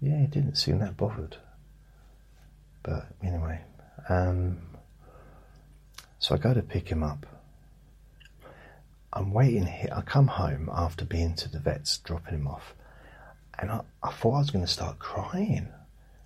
Yeah, 0.00 0.20
he 0.20 0.26
didn't 0.26 0.56
seem 0.56 0.78
that 0.78 0.96
bothered. 0.96 1.36
But 2.82 3.08
anyway, 3.22 3.60
um, 4.08 4.56
so 6.18 6.34
I 6.34 6.38
go 6.38 6.54
to 6.54 6.62
pick 6.62 6.88
him 6.88 7.02
up. 7.02 7.26
I'm 9.12 9.34
waiting 9.34 9.66
here. 9.66 9.90
I 9.94 10.00
come 10.00 10.28
home 10.28 10.70
after 10.72 11.04
being 11.04 11.34
to 11.34 11.50
the 11.50 11.58
vets, 11.58 11.98
dropping 11.98 12.32
him 12.32 12.48
off, 12.48 12.74
and 13.58 13.70
I, 13.70 13.80
I 14.02 14.12
thought 14.12 14.36
I 14.36 14.38
was 14.38 14.50
going 14.50 14.64
to 14.64 14.72
start 14.72 14.98
crying, 14.98 15.68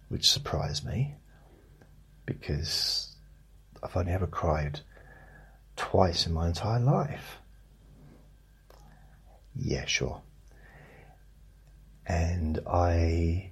which 0.09 0.31
surprised 0.31 0.87
me 0.87 1.15
because 2.27 3.15
I've 3.83 3.97
only 3.97 4.13
ever 4.13 4.27
cried 4.27 4.81
twice 5.77 6.27
in 6.27 6.33
my 6.33 6.49
entire 6.49 6.81
life. 6.81 7.39
Yeah, 9.57 9.85
sure. 9.87 10.23
And 12.07 12.61
I, 12.67 13.51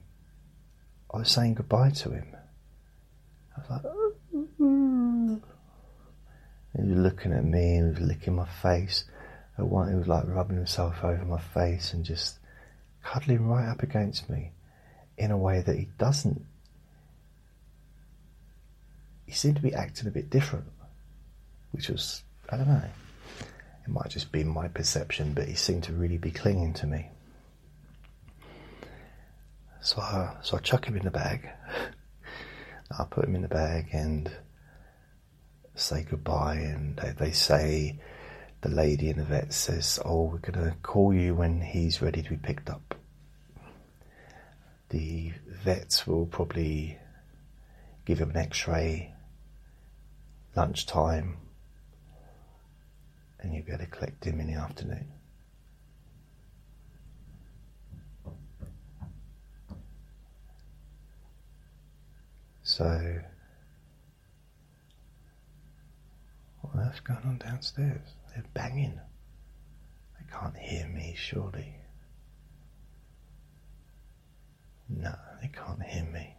I 1.12 1.18
was 1.18 1.30
saying 1.30 1.54
goodbye 1.54 1.90
to 1.90 2.10
him. 2.10 2.36
I 3.56 3.60
was 3.60 3.70
like, 3.70 3.82
mm. 4.60 5.40
he 6.76 6.82
was 6.82 6.98
looking 6.98 7.32
at 7.32 7.44
me 7.44 7.76
and 7.76 7.96
he 7.96 8.00
was 8.02 8.08
licking 8.08 8.34
my 8.34 8.46
face. 8.46 9.04
At 9.58 9.66
one, 9.66 9.90
he 9.90 9.94
was 9.94 10.08
like 10.08 10.24
rubbing 10.26 10.56
himself 10.56 11.04
over 11.04 11.24
my 11.24 11.40
face 11.40 11.92
and 11.92 12.04
just 12.04 12.38
cuddling 13.02 13.46
right 13.46 13.68
up 13.68 13.82
against 13.82 14.30
me 14.30 14.52
in 15.16 15.30
a 15.30 15.36
way 15.36 15.60
that 15.60 15.76
he 15.76 15.88
doesn't. 15.98 16.44
He 19.26 19.32
seemed 19.32 19.56
to 19.56 19.62
be 19.62 19.74
acting 19.74 20.08
a 20.08 20.10
bit 20.10 20.30
different, 20.30 20.66
which 21.70 21.88
was, 21.88 22.22
I 22.50 22.56
don't 22.56 22.68
know, 22.68 22.82
it 23.84 23.88
might 23.88 24.10
just 24.10 24.30
be 24.30 24.44
my 24.44 24.68
perception, 24.68 25.32
but 25.34 25.48
he 25.48 25.54
seemed 25.54 25.84
to 25.84 25.92
really 25.92 26.18
be 26.18 26.30
clinging 26.30 26.74
to 26.74 26.86
me. 26.86 27.08
So 29.80 30.00
I, 30.00 30.36
so 30.42 30.56
I 30.56 30.60
chuck 30.60 30.86
him 30.86 30.96
in 30.96 31.04
the 31.04 31.10
bag. 31.10 31.48
I 32.98 33.04
put 33.04 33.24
him 33.24 33.34
in 33.34 33.42
the 33.42 33.48
bag 33.48 33.88
and 33.92 34.30
say 35.74 36.06
goodbye, 36.08 36.56
and 36.56 36.96
they, 36.98 37.10
they 37.10 37.30
say 37.32 37.98
the 38.60 38.68
lady 38.68 39.08
in 39.10 39.16
the 39.18 39.24
vet 39.24 39.52
says, 39.52 39.98
"Oh, 40.04 40.24
we're 40.24 40.38
going 40.38 40.70
to 40.70 40.76
call 40.82 41.12
you 41.12 41.34
when 41.34 41.60
he's 41.60 42.02
ready 42.02 42.22
to 42.22 42.30
be 42.30 42.36
picked 42.36 42.70
up." 42.70 42.94
The 44.92 45.32
vets 45.46 46.06
will 46.06 46.26
probably 46.26 46.98
give 48.04 48.18
him 48.18 48.28
an 48.28 48.36
X-ray 48.36 49.14
lunchtime, 50.54 51.38
and 53.40 53.54
you'll 53.54 53.64
be 53.64 53.72
able 53.72 53.84
to 53.84 53.90
collect 53.90 54.22
him 54.22 54.38
in 54.38 54.48
the 54.48 54.60
afternoon. 54.60 55.10
So, 62.62 63.18
what 66.60 66.74
on 66.74 66.86
earth's 66.86 67.00
going 67.00 67.24
on 67.24 67.38
downstairs? 67.38 68.14
They're 68.34 68.44
banging. 68.52 69.00
They 70.18 70.26
can't 70.30 70.58
hear 70.58 70.86
me, 70.86 71.14
surely. 71.16 71.81
No, 74.96 75.14
they 75.40 75.48
can't 75.48 75.82
hear 75.82 76.04
me. 76.04 76.36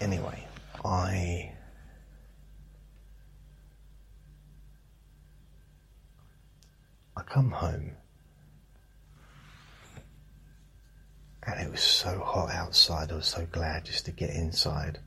Anyway, 0.00 0.46
I. 0.84 1.52
I 7.16 7.22
come 7.22 7.50
home 7.50 7.92
and 11.42 11.60
it 11.60 11.70
was 11.70 11.80
so 11.80 12.18
hot 12.20 12.50
outside. 12.50 13.10
I 13.12 13.16
was 13.16 13.26
so 13.26 13.46
glad 13.50 13.84
just 13.84 14.04
to 14.06 14.12
get 14.12 14.30
inside. 14.30 15.00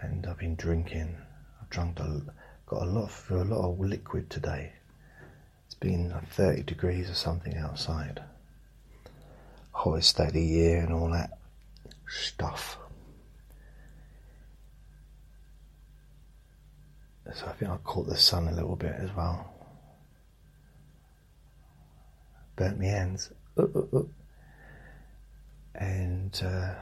And 0.00 0.26
I've 0.26 0.38
been 0.38 0.56
drinking. 0.56 1.16
I've 1.60 1.70
drunk 1.70 2.00
a, 2.00 2.22
got 2.66 2.82
a 2.82 2.86
lot 2.86 3.04
of, 3.04 3.30
a 3.30 3.44
lot 3.44 3.70
of 3.70 3.80
liquid 3.80 4.28
today. 4.30 4.72
It's 5.66 5.74
been 5.74 6.10
like 6.10 6.28
30 6.28 6.64
degrees 6.64 7.08
or 7.10 7.14
something 7.14 7.56
outside. 7.56 8.22
Hottest 9.84 10.16
day 10.16 10.28
of 10.28 10.32
the 10.32 10.42
year 10.42 10.80
and 10.80 10.94
all 10.94 11.10
that 11.10 11.36
stuff. 12.08 12.78
So 17.34 17.46
I 17.46 17.52
think 17.52 17.70
I 17.70 17.76
caught 17.84 18.06
the 18.06 18.16
sun 18.16 18.48
a 18.48 18.52
little 18.52 18.76
bit 18.76 18.94
as 18.98 19.14
well. 19.14 19.46
Burnt 22.56 22.78
my 22.78 22.86
hands. 22.86 23.30
Uh, 23.58 23.64
uh, 23.74 23.98
uh 23.98 24.02
and 25.74 26.42
uh, 26.42 26.74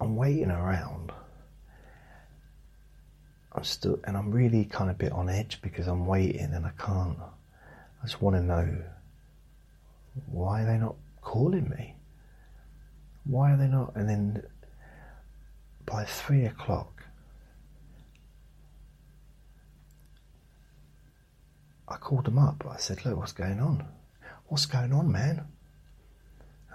I'm 0.00 0.16
waiting 0.16 0.50
around. 0.50 1.12
I'm 3.52 3.62
still, 3.62 4.00
and 4.02 4.16
I'm 4.16 4.32
really 4.32 4.64
kind 4.64 4.90
of 4.90 4.98
bit 4.98 5.12
on 5.12 5.28
edge 5.28 5.62
because 5.62 5.86
I'm 5.86 6.06
waiting 6.06 6.52
and 6.52 6.66
I 6.66 6.72
can't. 6.76 7.18
I 7.20 8.06
just 8.06 8.20
want 8.20 8.34
to 8.34 8.42
know 8.42 8.82
why 10.26 10.62
are 10.62 10.66
they 10.66 10.78
not 10.78 10.96
calling 11.20 11.68
me? 11.68 11.94
Why 13.24 13.52
are 13.52 13.56
they 13.56 13.68
not? 13.68 13.94
And 13.96 14.08
then 14.08 14.42
by 15.84 16.04
three 16.04 16.44
o'clock, 16.44 17.04
I 21.88 21.96
called 21.96 22.24
them 22.24 22.38
up. 22.38 22.64
I 22.68 22.78
said, 22.78 23.04
"Look, 23.04 23.16
what's 23.16 23.32
going 23.32 23.60
on? 23.60 23.86
What's 24.46 24.66
going 24.66 24.92
on, 24.92 25.10
man?" 25.10 25.46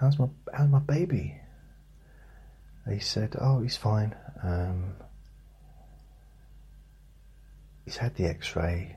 how's 0.02 0.18
my 0.18 0.26
how's 0.52 0.68
my 0.68 0.80
baby? 0.80 1.36
They 2.86 2.98
said, 2.98 3.36
oh, 3.40 3.60
he's 3.60 3.76
fine. 3.76 4.16
Um, 4.42 4.94
he's 7.84 7.96
had 7.96 8.16
the 8.16 8.24
X-ray, 8.24 8.96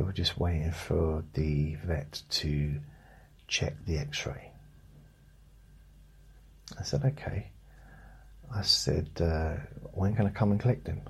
but 0.00 0.06
we're 0.06 0.12
just 0.14 0.38
waiting 0.38 0.72
for 0.72 1.22
the 1.34 1.74
vet 1.84 2.22
to 2.30 2.80
check 3.48 3.74
the 3.84 3.98
X-ray. 3.98 4.50
I 6.78 6.82
said, 6.84 7.04
okay. 7.04 7.50
I 8.50 8.62
said, 8.62 9.10
uh, 9.20 9.56
when 9.92 10.16
can 10.16 10.26
I 10.26 10.30
come 10.30 10.52
and 10.52 10.58
collect 10.58 10.86
him? 10.86 11.02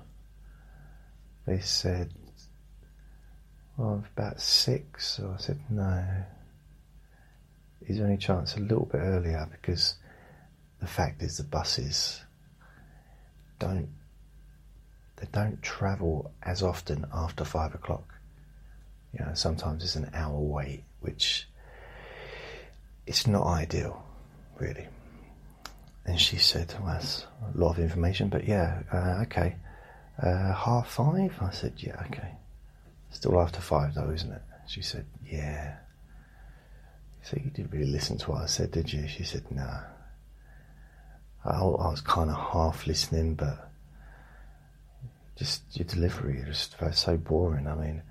They 1.47 1.61
said, 1.61 2.13
well, 3.77 4.03
about 4.13 4.41
six. 4.41 5.07
So 5.07 5.33
I 5.33 5.41
said, 5.41 5.61
no 5.69 6.03
is 7.87 7.97
there 7.97 8.07
any 8.07 8.17
chance 8.17 8.57
a 8.57 8.59
little 8.59 8.89
bit 8.91 8.97
earlier? 8.97 9.47
Because 9.49 9.95
the 10.81 10.87
fact 10.87 11.23
is, 11.23 11.37
the 11.37 11.45
buses 11.45 12.19
don't 13.57 13.87
they 15.15 15.27
don't 15.31 15.61
travel 15.61 16.33
as 16.43 16.61
often 16.61 17.05
after 17.13 17.45
five 17.45 17.73
o'clock. 17.73 18.15
You 19.17 19.25
know, 19.25 19.33
sometimes 19.33 19.83
it's 19.83 19.95
an 19.95 20.09
hour 20.13 20.39
wait, 20.39 20.83
which 21.01 21.47
it's 23.05 23.27
not 23.27 23.45
ideal, 23.45 24.03
really. 24.57 24.87
And 26.05 26.19
she 26.19 26.37
said, 26.37 26.73
well, 26.79 26.93
that's 26.93 27.25
a 27.53 27.57
lot 27.57 27.71
of 27.71 27.79
information, 27.79 28.29
but 28.29 28.45
yeah, 28.47 28.81
uh, 28.91 29.23
okay. 29.23 29.55
Uh, 30.21 30.53
half 30.53 30.89
five? 30.89 31.33
I 31.41 31.51
said, 31.51 31.73
yeah, 31.77 32.01
okay. 32.07 32.31
Still 33.11 33.39
after 33.39 33.59
five, 33.59 33.93
though, 33.93 34.09
isn't 34.11 34.31
it? 34.31 34.41
She 34.67 34.81
said, 34.81 35.05
yeah. 35.29 35.75
So 37.23 37.37
you 37.43 37.49
didn't 37.51 37.71
really 37.71 37.91
listen 37.91 38.17
to 38.19 38.31
what 38.31 38.41
I 38.41 38.45
said, 38.45 38.71
did 38.71 38.91
you? 38.91 39.07
She 39.07 39.23
said, 39.23 39.43
no. 39.51 39.79
I, 41.45 41.49
I 41.49 41.63
was 41.63 42.01
kind 42.01 42.29
of 42.29 42.37
half 42.37 42.87
listening, 42.87 43.35
but 43.35 43.69
just 45.35 45.63
your 45.73 45.85
delivery 45.85 46.43
felt 46.77 46.95
so 46.95 47.17
boring. 47.17 47.67
I 47.67 47.75
mean, 47.75 48.03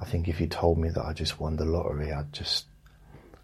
I 0.00 0.04
think 0.04 0.28
if 0.28 0.40
you 0.40 0.46
told 0.46 0.78
me 0.78 0.90
that 0.90 1.04
I 1.04 1.12
just 1.12 1.40
won 1.40 1.56
the 1.56 1.64
lottery, 1.64 2.12
I'd 2.12 2.32
just, 2.32 2.66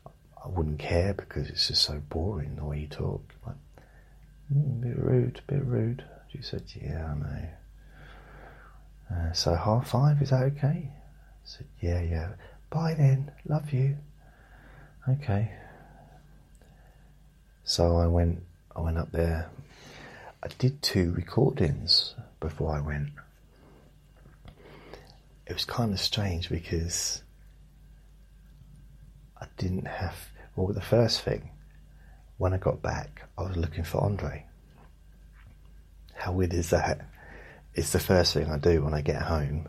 I 0.06 0.48
wouldn't 0.48 0.78
care 0.78 1.12
because 1.14 1.48
it's 1.48 1.68
just 1.68 1.82
so 1.82 2.00
boring 2.08 2.56
the 2.56 2.64
way 2.64 2.80
you 2.80 2.86
talk. 2.86 3.22
Like, 3.46 3.56
mm, 4.54 4.80
bit 4.80 4.98
rude, 4.98 5.40
bit 5.46 5.64
rude. 5.64 6.04
She 6.30 6.42
said, 6.42 6.62
yeah, 6.80 7.06
I 7.06 7.14
know. 7.18 7.48
Uh, 9.10 9.32
so 9.32 9.54
half 9.54 9.88
five, 9.88 10.22
is 10.22 10.30
that 10.30 10.42
okay? 10.44 10.90
I 10.90 11.44
said, 11.44 11.66
yeah, 11.80 12.00
yeah. 12.00 12.28
Bye 12.70 12.94
then, 12.94 13.30
love 13.46 13.72
you. 13.72 13.96
Okay. 15.08 15.52
So 17.64 17.98
I 17.98 18.06
went. 18.06 18.42
I 18.76 18.80
went 18.80 18.98
up 18.98 19.12
there. 19.12 19.50
I 20.42 20.48
did 20.58 20.82
two 20.82 21.12
recordings 21.12 22.14
before 22.40 22.76
I 22.76 22.80
went. 22.80 23.10
It 25.46 25.52
was 25.52 25.64
kind 25.64 25.92
of 25.92 26.00
strange 26.00 26.48
because 26.48 27.22
I 29.40 29.46
didn't 29.58 29.86
have. 29.86 30.16
Well, 30.56 30.72
the 30.72 30.80
first 30.80 31.20
thing, 31.20 31.50
when 32.38 32.54
I 32.54 32.58
got 32.58 32.80
back, 32.80 33.28
I 33.36 33.42
was 33.42 33.56
looking 33.56 33.84
for 33.84 34.02
Andre. 34.02 34.46
How 36.14 36.32
weird 36.32 36.54
is 36.54 36.70
that? 36.70 37.06
It's 37.74 37.92
the 37.92 37.98
first 37.98 38.32
thing 38.32 38.50
I 38.50 38.58
do 38.58 38.82
when 38.82 38.94
I 38.94 39.02
get 39.02 39.22
home. 39.22 39.68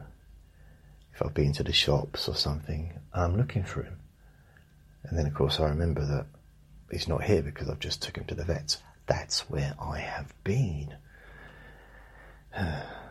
If 1.13 1.21
I've 1.21 1.33
been 1.33 1.53
to 1.53 1.63
the 1.63 1.73
shops 1.73 2.27
or 2.27 2.35
something, 2.35 2.99
I'm 3.13 3.35
looking 3.35 3.63
for 3.63 3.83
him. 3.83 3.99
And 5.03 5.17
then, 5.17 5.27
of 5.27 5.33
course, 5.33 5.59
I 5.59 5.65
remember 5.69 6.05
that 6.05 6.25
he's 6.91 7.07
not 7.07 7.23
here 7.23 7.41
because 7.41 7.69
I've 7.69 7.79
just 7.79 8.01
took 8.01 8.17
him 8.17 8.25
to 8.25 8.35
the 8.35 8.45
vets. 8.45 8.81
That's 9.07 9.49
where 9.49 9.75
I 9.79 9.99
have 9.99 10.33
been. 10.43 10.95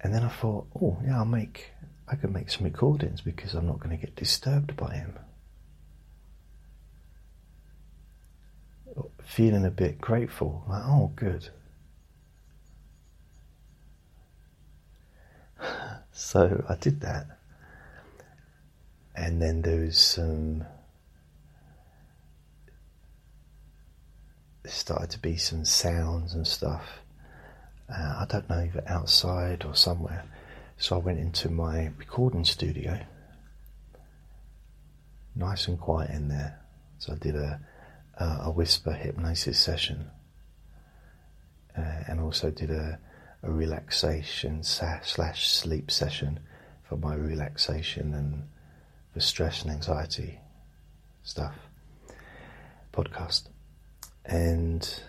and 0.00 0.14
then 0.14 0.22
I 0.22 0.28
thought, 0.28 0.66
oh 0.80 0.98
yeah, 1.04 1.18
I'll 1.18 1.24
make 1.24 1.72
I 2.10 2.16
could 2.16 2.32
make 2.32 2.50
some 2.50 2.64
recordings 2.64 3.20
because 3.20 3.54
I'm 3.54 3.66
not 3.66 3.80
going 3.80 3.90
to 3.90 4.02
get 4.02 4.16
disturbed 4.16 4.76
by 4.76 4.94
him. 4.94 5.18
Feeling 9.24 9.66
a 9.66 9.70
bit 9.70 10.00
grateful, 10.00 10.64
like 10.68 10.82
oh 10.84 11.12
good. 11.14 11.50
so 16.12 16.64
I 16.68 16.74
did 16.76 17.00
that, 17.02 17.26
and 19.14 19.40
then 19.42 19.62
there 19.62 19.80
was 19.80 19.98
some. 19.98 20.64
There 24.62 24.72
started 24.72 25.10
to 25.10 25.18
be 25.18 25.36
some 25.36 25.64
sounds 25.64 26.34
and 26.34 26.46
stuff 26.46 27.00
uh, 27.90 28.18
I 28.20 28.26
don't 28.28 28.48
know, 28.50 28.60
either 28.60 28.84
outside 28.86 29.64
or 29.64 29.74
somewhere. 29.74 30.24
So 30.76 30.96
I 30.96 30.98
went 30.98 31.18
into 31.18 31.48
my 31.48 31.90
recording 31.96 32.44
studio. 32.44 33.00
Nice 35.34 35.68
and 35.68 35.80
quiet 35.80 36.10
in 36.10 36.28
there. 36.28 36.60
So 36.98 37.12
I 37.14 37.16
did 37.16 37.34
a, 37.34 37.60
a 38.18 38.50
whisper 38.50 38.92
hypnosis 38.92 39.58
session. 39.58 40.10
Uh, 41.76 42.04
and 42.08 42.20
also 42.20 42.50
did 42.50 42.70
a, 42.70 42.98
a 43.42 43.50
relaxation 43.50 44.62
slash 44.62 45.48
sleep 45.48 45.90
session 45.90 46.40
for 46.88 46.96
my 46.96 47.14
relaxation 47.14 48.14
and 48.14 48.48
for 49.12 49.20
stress 49.20 49.62
and 49.62 49.70
anxiety 49.70 50.40
stuff 51.22 51.54
podcast. 52.98 53.48
And 54.24 55.00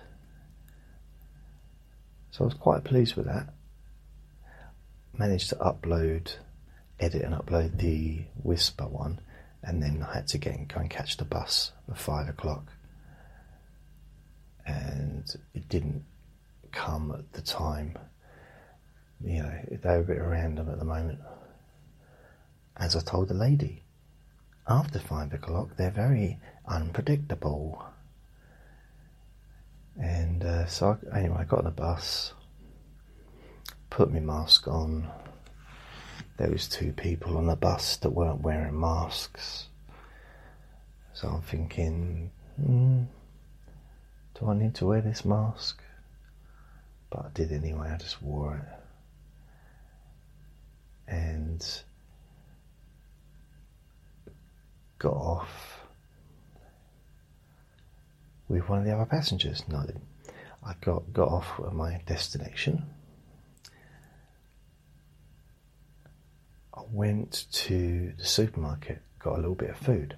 so 2.32 2.44
I 2.44 2.46
was 2.46 2.54
quite 2.54 2.84
pleased 2.84 3.16
with 3.16 3.26
that. 3.26 3.54
Managed 5.18 5.50
to 5.50 5.56
upload, 5.56 6.34
edit 7.00 7.24
and 7.24 7.34
upload 7.34 7.78
the 7.78 8.26
Whisper 8.42 8.88
one, 8.88 9.20
and 9.64 9.82
then 9.82 10.06
I 10.08 10.16
had 10.16 10.28
to 10.28 10.38
get 10.38 10.68
go 10.68 10.80
and 10.80 10.90
catch 10.90 11.18
the 11.18 11.26
bus 11.26 11.72
at 11.90 11.98
five 11.98 12.30
o'clock. 12.30 12.72
And 14.66 15.26
it 15.54 15.68
didn't 15.68 16.06
come 16.72 17.12
at 17.12 17.34
the 17.34 17.42
time. 17.42 17.98
You 19.24 19.44
know, 19.44 19.54
they're 19.82 20.00
a 20.00 20.04
bit 20.04 20.22
random 20.22 20.70
at 20.70 20.80
the 20.80 20.86
moment. 20.86 21.20
As 22.78 22.96
I 22.96 23.02
told 23.02 23.28
the 23.28 23.34
lady, 23.34 23.84
after 24.68 25.00
five 25.00 25.34
o'clock, 25.34 25.76
they're 25.76 25.92
very 25.92 26.40
unpredictable. 26.68 27.84
And 30.00 30.44
uh, 30.44 30.66
so, 30.66 30.98
I, 31.12 31.20
anyway, 31.20 31.38
I 31.40 31.44
got 31.44 31.60
on 31.60 31.66
the 31.66 31.72
bus, 31.72 32.34
put 33.90 34.12
my 34.12 34.20
mask 34.20 34.68
on. 34.68 35.10
There 36.38 36.50
was 36.50 36.70
two 36.70 36.94
people 36.94 37.38
on 37.38 37.48
the 37.48 37.58
bus 37.58 37.98
that 37.98 38.12
weren't 38.12 38.42
wearing 38.42 38.80
masks. 38.80 39.68
So 41.14 41.28
I'm 41.28 41.42
thinking, 41.42 42.32
hmm, 42.56 43.04
do 44.40 44.50
I 44.50 44.54
need 44.54 44.76
to 44.76 44.86
wear 44.86 45.02
this 45.02 45.26
mask? 45.26 45.82
But 47.10 47.26
I 47.26 47.30
did 47.34 47.52
anyway, 47.52 47.90
I 47.92 47.98
just 47.98 48.22
wore 48.22 48.56
it. 48.56 48.64
And 51.14 51.66
got 55.00 55.14
off 55.14 55.79
with 58.50 58.68
one 58.68 58.80
of 58.80 58.86
the 58.86 58.94
other 58.94 59.06
passengers. 59.06 59.64
No, 59.70 59.86
I 60.66 60.74
got, 60.82 61.14
got 61.14 61.30
off 61.30 61.48
at 61.66 61.74
my 61.74 62.02
destination. 62.06 62.84
I 66.74 66.82
went 66.92 67.46
to 67.52 68.14
the 68.18 68.26
supermarket, 68.26 69.02
got 69.20 69.34
a 69.34 69.42
little 69.42 69.56
bit 69.56 69.70
of 69.70 69.78
food, 69.78 70.18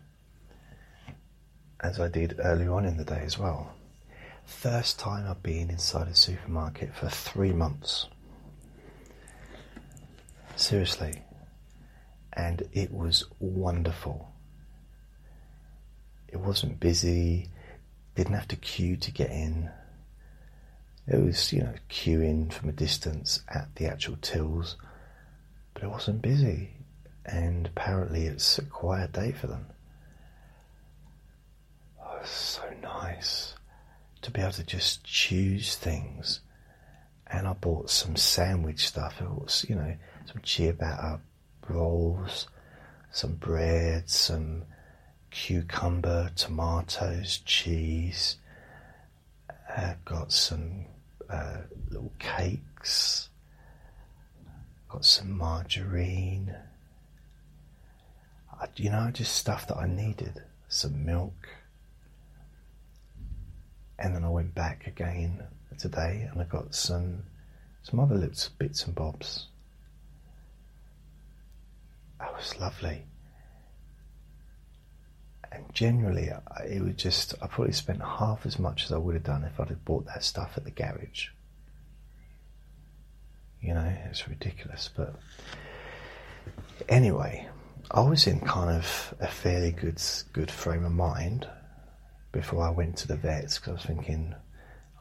as 1.81 1.99
I 1.99 2.07
did 2.07 2.39
earlier 2.39 2.73
on 2.73 2.85
in 2.85 2.97
the 2.97 3.03
day 3.03 3.21
as 3.23 3.37
well. 3.37 3.73
First 4.45 4.97
time 4.99 5.29
I've 5.29 5.43
been 5.43 5.69
inside 5.69 6.07
a 6.07 6.15
supermarket 6.15 6.95
for 6.95 7.09
three 7.09 7.53
months. 7.53 8.07
Seriously. 10.55 11.21
And 12.33 12.63
it 12.71 12.93
was 12.93 13.25
wonderful. 13.39 14.31
It 16.27 16.37
wasn't 16.39 16.79
busy, 16.79 17.49
didn't 18.21 18.35
have 18.35 18.47
to 18.49 18.55
queue 18.55 18.95
to 18.97 19.11
get 19.11 19.31
in. 19.31 19.71
It 21.07 21.17
was, 21.17 21.51
you 21.51 21.63
know, 21.63 21.73
queuing 21.89 22.53
from 22.53 22.69
a 22.69 22.71
distance 22.71 23.41
at 23.49 23.75
the 23.75 23.87
actual 23.87 24.15
tills, 24.21 24.77
but 25.73 25.81
it 25.81 25.89
wasn't 25.89 26.21
busy. 26.21 26.69
And 27.25 27.65
apparently 27.65 28.27
it's 28.27 28.59
a 28.59 28.63
quiet 28.63 29.13
day 29.13 29.31
for 29.31 29.47
them. 29.47 29.65
Oh, 31.99 32.19
so 32.23 32.61
nice 32.83 33.55
to 34.21 34.29
be 34.29 34.41
able 34.41 34.51
to 34.51 34.63
just 34.63 35.03
choose 35.03 35.75
things. 35.75 36.41
And 37.25 37.47
I 37.47 37.53
bought 37.53 37.89
some 37.89 38.15
sandwich 38.15 38.85
stuff. 38.87 39.19
It 39.19 39.31
was, 39.31 39.65
you 39.67 39.73
know, 39.73 39.95
some 40.25 40.43
ciabatta 40.43 41.21
rolls, 41.67 42.47
some 43.11 43.33
bread, 43.33 44.11
some 44.11 44.65
cucumber, 45.31 46.29
tomatoes, 46.35 47.39
cheese. 47.45 48.37
I've 49.75 50.03
got 50.05 50.31
some 50.31 50.85
uh, 51.29 51.57
little 51.89 52.11
cakes. 52.19 53.29
Got 54.89 55.05
some 55.05 55.37
margarine. 55.37 56.53
I, 58.59 58.67
you 58.75 58.91
know, 58.91 59.09
just 59.11 59.35
stuff 59.35 59.67
that 59.67 59.77
I 59.77 59.87
needed. 59.87 60.43
Some 60.67 61.05
milk. 61.05 61.47
And 63.97 64.15
then 64.15 64.23
I 64.23 64.29
went 64.29 64.53
back 64.53 64.87
again 64.87 65.43
today 65.77 66.27
and 66.31 66.41
I 66.41 66.45
got 66.45 66.75
some 66.75 67.23
some 67.83 67.99
other 67.99 68.15
little 68.15 68.51
bits 68.59 68.85
and 68.85 68.93
bobs. 68.93 69.47
That 72.19 72.33
was 72.33 72.59
lovely. 72.59 73.03
And 75.51 75.65
generally, 75.73 76.29
it 76.65 76.81
was 76.81 76.95
just, 76.95 77.33
I 77.41 77.47
probably 77.47 77.73
spent 77.73 78.01
half 78.01 78.45
as 78.45 78.57
much 78.57 78.85
as 78.85 78.91
I 78.91 78.97
would 78.97 79.15
have 79.15 79.23
done 79.23 79.43
if 79.43 79.59
I'd 79.59 79.69
have 79.69 79.83
bought 79.83 80.05
that 80.05 80.23
stuff 80.23 80.53
at 80.55 80.63
the 80.63 80.71
garage. 80.71 81.27
You 83.61 83.73
know, 83.73 83.93
it's 84.09 84.27
ridiculous. 84.27 84.89
But 84.95 85.15
anyway, 86.87 87.47
I 87.91 88.01
was 88.01 88.27
in 88.27 88.39
kind 88.39 88.69
of 88.69 89.13
a 89.19 89.27
fairly 89.27 89.71
good, 89.71 90.01
good 90.31 90.49
frame 90.49 90.85
of 90.85 90.93
mind 90.93 91.47
before 92.31 92.63
I 92.63 92.69
went 92.69 92.95
to 92.97 93.07
the 93.07 93.17
vets 93.17 93.57
because 93.57 93.69
I 93.69 93.73
was 93.73 93.85
thinking, 93.85 94.33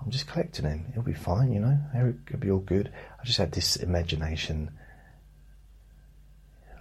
I'm 0.02 0.10
just 0.10 0.26
collecting 0.26 0.64
him. 0.64 0.86
He'll 0.92 1.02
be 1.02 1.12
fine, 1.12 1.52
you 1.52 1.60
know. 1.60 1.78
It'll 1.94 2.40
be 2.40 2.50
all 2.50 2.58
good. 2.58 2.90
I 3.20 3.24
just 3.24 3.38
had 3.38 3.52
this 3.52 3.76
imagination. 3.76 4.72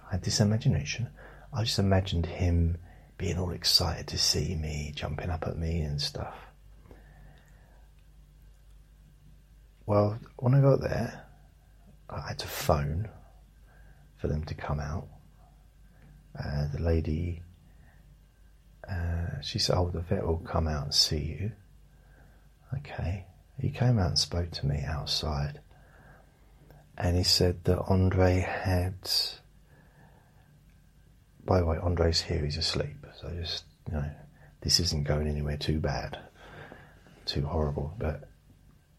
I 0.08 0.12
had 0.12 0.24
this 0.24 0.40
imagination. 0.40 1.08
I 1.52 1.62
just 1.62 1.78
imagined 1.78 2.26
him 2.26 2.78
being 3.20 3.38
all 3.38 3.50
excited 3.50 4.06
to 4.06 4.16
see 4.16 4.54
me, 4.54 4.92
jumping 4.94 5.28
up 5.28 5.44
at 5.46 5.58
me 5.58 5.82
and 5.82 6.00
stuff. 6.00 6.34
Well, 9.84 10.18
when 10.36 10.54
I 10.54 10.60
got 10.62 10.80
there, 10.80 11.26
I 12.08 12.28
had 12.28 12.38
to 12.38 12.48
phone 12.48 13.10
for 14.16 14.28
them 14.28 14.44
to 14.44 14.54
come 14.54 14.80
out. 14.80 15.06
Uh, 16.38 16.68
the 16.72 16.80
lady 16.80 17.42
uh, 18.90 19.40
she 19.42 19.58
said, 19.58 19.76
Oh, 19.76 19.90
the 19.90 20.00
vet 20.00 20.26
will 20.26 20.38
come 20.38 20.66
out 20.66 20.84
and 20.84 20.94
see 20.94 21.36
you. 21.40 21.52
Okay. 22.78 23.26
He 23.60 23.70
came 23.70 23.98
out 23.98 24.08
and 24.08 24.18
spoke 24.18 24.50
to 24.52 24.66
me 24.66 24.82
outside. 24.86 25.60
And 26.96 27.16
he 27.16 27.22
said 27.22 27.64
that 27.64 27.80
Andre 27.82 28.40
had. 28.40 28.94
By 31.44 31.60
the 31.60 31.66
way, 31.66 31.78
Andre's 31.78 32.22
here, 32.22 32.44
he's 32.44 32.56
asleep. 32.56 32.99
So 33.20 33.30
just, 33.38 33.64
you 33.88 33.94
know, 33.94 34.10
this 34.62 34.80
isn't 34.80 35.04
going 35.04 35.28
anywhere 35.28 35.56
too 35.56 35.78
bad, 35.78 36.18
too 37.26 37.44
horrible. 37.44 37.94
But 37.98 38.28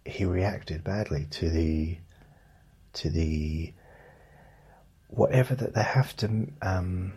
he 0.05 0.25
reacted 0.25 0.83
badly 0.83 1.27
to 1.31 1.49
the. 1.49 1.97
to 2.93 3.09
the. 3.09 3.73
whatever 5.07 5.55
that 5.55 5.73
they 5.73 5.83
have 5.83 6.15
to. 6.17 6.47
Um, 6.61 7.13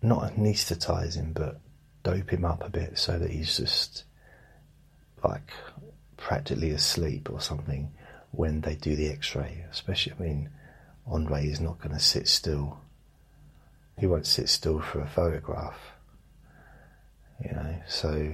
not 0.00 0.34
anaesthetize 0.34 1.14
him, 1.16 1.32
but 1.32 1.60
dope 2.02 2.30
him 2.30 2.44
up 2.44 2.62
a 2.64 2.68
bit 2.68 2.98
so 2.98 3.18
that 3.18 3.30
he's 3.30 3.56
just 3.56 4.04
like 5.22 5.50
practically 6.18 6.70
asleep 6.70 7.30
or 7.30 7.40
something 7.40 7.90
when 8.30 8.60
they 8.60 8.74
do 8.74 8.94
the 8.96 9.08
x-ray. 9.08 9.64
Especially, 9.70 10.12
I 10.18 10.22
mean, 10.22 10.50
Andre 11.06 11.46
is 11.46 11.60
not 11.60 11.78
going 11.80 11.94
to 11.94 12.00
sit 12.00 12.28
still. 12.28 12.80
He 13.98 14.06
won't 14.06 14.26
sit 14.26 14.48
still 14.48 14.80
for 14.80 15.00
a 15.00 15.06
photograph, 15.06 15.78
you 17.42 17.52
know, 17.52 17.76
so 17.86 18.32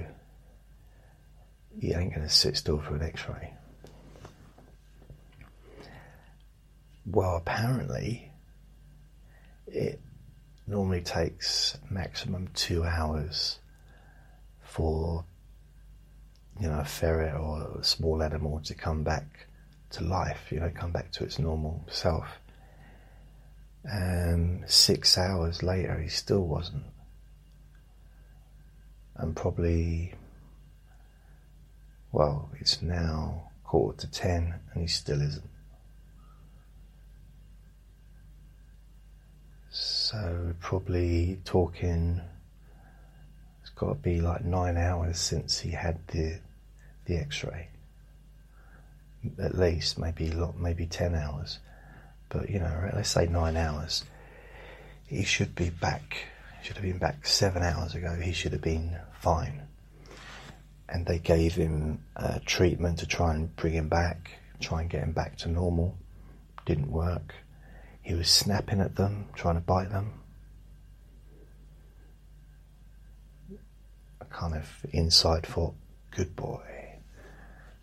he 1.79 1.93
ain't 1.93 2.13
going 2.13 2.27
to 2.27 2.33
sit 2.33 2.57
still 2.57 2.79
for 2.79 2.95
an 2.95 3.03
x-ray. 3.03 3.53
Well, 7.05 7.35
apparently, 7.35 8.31
it 9.67 9.99
normally 10.67 11.01
takes 11.01 11.77
maximum 11.89 12.49
two 12.53 12.83
hours 12.83 13.59
for 14.61 15.25
you 16.59 16.67
know 16.67 16.79
a 16.79 16.85
ferret 16.85 17.35
or 17.35 17.79
a 17.79 17.83
small 17.83 18.21
animal 18.23 18.59
to 18.61 18.73
come 18.73 19.03
back 19.03 19.47
to 19.91 20.03
life, 20.03 20.51
you 20.51 20.59
know, 20.59 20.71
come 20.73 20.91
back 20.91 21.11
to 21.11 21.23
its 21.23 21.39
normal 21.39 21.83
self. 21.89 22.25
Um, 23.89 24.63
six 24.67 25.17
hours 25.17 25.63
later, 25.63 25.99
he 25.99 26.09
still 26.09 26.45
wasn't. 26.45 26.83
And 29.15 29.35
probably, 29.35 30.13
well, 32.11 32.49
it's 32.59 32.81
now 32.81 33.49
quarter 33.63 34.01
to 34.01 34.11
ten 34.11 34.55
and 34.73 34.81
he 34.81 34.87
still 34.87 35.21
isn't. 35.21 35.49
So, 39.69 40.53
probably 40.59 41.39
talking, 41.45 42.21
it's 43.61 43.69
got 43.71 43.87
to 43.87 43.95
be 43.95 44.19
like 44.19 44.43
nine 44.43 44.77
hours 44.77 45.17
since 45.17 45.59
he 45.59 45.71
had 45.71 46.05
the, 46.07 46.39
the 47.05 47.17
x 47.17 47.43
ray. 47.43 47.69
At 49.39 49.57
least, 49.57 49.97
maybe, 49.97 50.33
maybe 50.57 50.85
10 50.87 51.15
hours 51.15 51.59
but 52.31 52.49
you 52.49 52.59
know, 52.59 52.89
let's 52.95 53.09
say 53.09 53.27
nine 53.27 53.57
hours. 53.57 54.03
He 55.05 55.23
should 55.23 55.53
be 55.53 55.69
back. 55.69 56.25
He 56.59 56.67
should 56.67 56.77
have 56.77 56.85
been 56.85 56.97
back 56.97 57.27
seven 57.27 57.61
hours 57.61 57.93
ago. 57.93 58.15
He 58.15 58.31
should 58.31 58.53
have 58.53 58.61
been 58.61 58.97
fine. 59.19 59.63
And 60.87 61.05
they 61.05 61.19
gave 61.19 61.55
him 61.55 62.03
uh, 62.15 62.39
treatment 62.45 62.99
to 62.99 63.05
try 63.05 63.33
and 63.33 63.55
bring 63.55 63.73
him 63.73 63.89
back, 63.89 64.31
try 64.59 64.81
and 64.81 64.89
get 64.89 65.03
him 65.03 65.11
back 65.11 65.37
to 65.39 65.49
normal. 65.49 65.97
Didn't 66.65 66.91
work. 66.91 67.35
He 68.01 68.13
was 68.13 68.29
snapping 68.29 68.81
at 68.81 68.95
them, 68.95 69.27
trying 69.35 69.55
to 69.55 69.61
bite 69.61 69.89
them. 69.89 70.13
A 74.21 74.25
kind 74.25 74.55
of 74.55 74.67
inside 74.91 75.45
thought, 75.45 75.75
good 76.11 76.35
boy, 76.35 76.61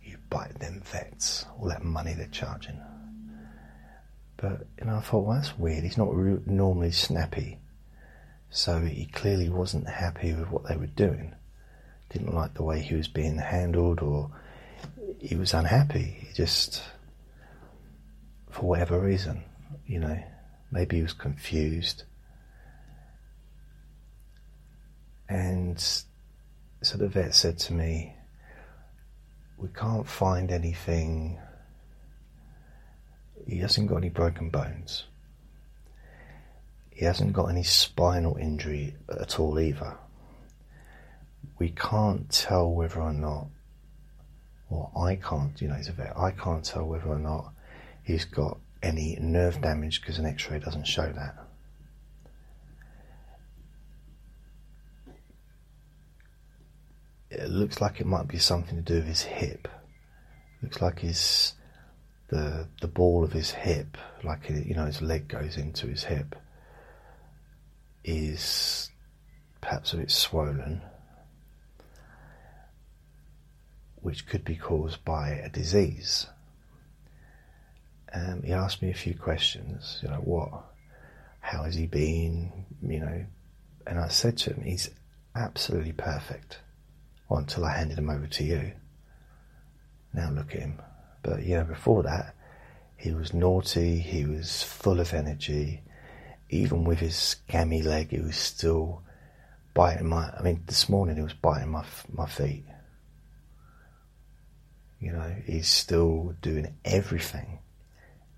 you 0.03 0.17
bite 0.29 0.59
them 0.59 0.81
vets, 0.85 1.45
all 1.59 1.67
that 1.67 1.83
money 1.83 2.13
they're 2.13 2.27
charging. 2.27 2.79
But 4.41 4.67
you 4.79 4.85
know, 4.85 4.95
I 4.95 5.01
thought, 5.01 5.25
well, 5.25 5.35
that's 5.37 5.57
weird. 5.57 5.83
He's 5.83 5.97
not 5.97 6.15
re- 6.15 6.39
normally 6.45 6.91
snappy, 6.91 7.59
so 8.49 8.79
he 8.79 9.05
clearly 9.05 9.49
wasn't 9.49 9.87
happy 9.87 10.33
with 10.33 10.49
what 10.49 10.67
they 10.67 10.77
were 10.77 10.87
doing. 10.87 11.35
Didn't 12.09 12.33
like 12.33 12.53
the 12.53 12.63
way 12.63 12.79
he 12.81 12.95
was 12.95 13.09
being 13.09 13.37
handled, 13.37 13.99
or 13.99 14.31
he 15.19 15.35
was 15.35 15.53
unhappy. 15.53 16.25
He 16.27 16.33
just, 16.33 16.81
for 18.49 18.65
whatever 18.65 18.97
reason, 18.97 19.43
you 19.85 19.99
know, 19.99 20.17
maybe 20.71 20.97
he 20.97 21.01
was 21.01 21.13
confused. 21.13 22.03
And 25.27 25.79
so 26.81 26.97
the 26.97 27.09
vet 27.09 27.35
said 27.35 27.59
to 27.59 27.73
me, 27.73 28.15
We 29.57 29.67
can't 29.67 30.07
find 30.07 30.49
anything 30.49 31.39
he 33.49 33.57
hasn't 33.57 33.87
got 33.89 33.97
any 33.97 34.09
broken 34.09 34.49
bones. 34.49 35.05
He 36.91 37.05
hasn't 37.05 37.33
got 37.33 37.45
any 37.45 37.63
spinal 37.63 38.37
injury 38.37 38.95
at 39.09 39.39
all 39.39 39.59
either. 39.59 39.97
We 41.57 41.69
can't 41.69 42.29
tell 42.29 42.69
whether 42.71 43.01
or 43.01 43.13
not, 43.13 43.47
or 44.69 44.91
I 44.95 45.15
can't, 45.15 45.59
you 45.61 45.67
know, 45.67 45.75
he's 45.75 45.87
a 45.87 45.93
vet, 45.93 46.17
I 46.17 46.31
can't 46.31 46.63
tell 46.63 46.85
whether 46.85 47.07
or 47.07 47.17
not 47.17 47.53
he's 48.03 48.25
got 48.25 48.59
any 48.83 49.17
nerve 49.19 49.61
damage 49.61 50.01
because 50.01 50.19
an 50.19 50.25
x 50.25 50.49
ray 50.49 50.59
doesn't 50.59 50.85
show 50.87 51.11
that. 51.11 51.35
It 57.31 57.49
looks 57.49 57.81
like 57.81 57.99
it 57.99 58.07
might 58.07 58.27
be 58.27 58.37
something 58.37 58.75
to 58.75 58.81
do 58.81 58.95
with 58.95 59.07
his 59.07 59.21
hip. 59.21 59.67
Looks 60.61 60.81
like 60.81 60.99
his 60.99 61.53
the 62.29 62.67
the 62.81 62.87
ball 62.87 63.23
of 63.23 63.33
his 63.33 63.51
hip, 63.51 63.97
like 64.23 64.49
you 64.49 64.75
know 64.75 64.85
his 64.85 65.01
leg 65.01 65.27
goes 65.27 65.57
into 65.57 65.87
his 65.87 66.03
hip, 66.03 66.35
is 68.03 68.89
perhaps 69.61 69.93
a 69.93 69.97
bit 69.97 70.11
swollen, 70.11 70.81
which 73.97 74.27
could 74.27 74.45
be 74.45 74.55
caused 74.55 75.03
by 75.03 75.29
a 75.29 75.49
disease. 75.49 76.27
Um, 78.13 78.41
he 78.43 78.53
asked 78.53 78.81
me 78.81 78.89
a 78.89 78.95
few 78.95 79.13
questions, 79.13 79.99
you 80.01 80.09
know, 80.09 80.21
what, 80.23 80.49
how 81.41 81.63
has 81.63 81.75
he 81.75 81.85
been, 81.85 82.65
you 82.81 82.99
know, 82.99 83.25
and 83.85 83.99
I 83.99 84.07
said 84.07 84.37
to 84.39 84.53
him, 84.53 84.63
he's 84.63 84.89
absolutely 85.35 85.91
perfect. 85.91 86.59
Well, 87.27 87.39
until 87.39 87.65
I 87.65 87.77
handed 87.77 87.99
him 87.99 88.09
over 88.09 88.25
to 88.25 88.43
you. 88.43 88.71
Now 90.13 90.31
look 90.31 90.55
at 90.55 90.61
him. 90.61 90.81
But 91.21 91.43
you 91.43 91.55
know, 91.55 91.65
before 91.65 92.03
that, 92.03 92.35
he 92.95 93.11
was 93.11 93.33
naughty. 93.33 93.99
He 93.99 94.25
was 94.25 94.63
full 94.63 94.99
of 94.99 95.13
energy. 95.13 95.81
Even 96.49 96.83
with 96.83 96.99
his 96.99 97.13
scammy 97.47 97.83
leg, 97.83 98.09
he 98.09 98.19
was 98.19 98.35
still 98.35 99.03
biting 99.73 100.07
my. 100.07 100.31
I 100.37 100.41
mean, 100.41 100.63
this 100.65 100.89
morning 100.89 101.15
he 101.15 101.21
was 101.21 101.33
biting 101.33 101.69
my 101.69 101.85
my 102.11 102.25
feet. 102.25 102.65
You 104.99 105.13
know, 105.13 105.35
he's 105.45 105.67
still 105.67 106.35
doing 106.41 106.75
everything. 106.83 107.59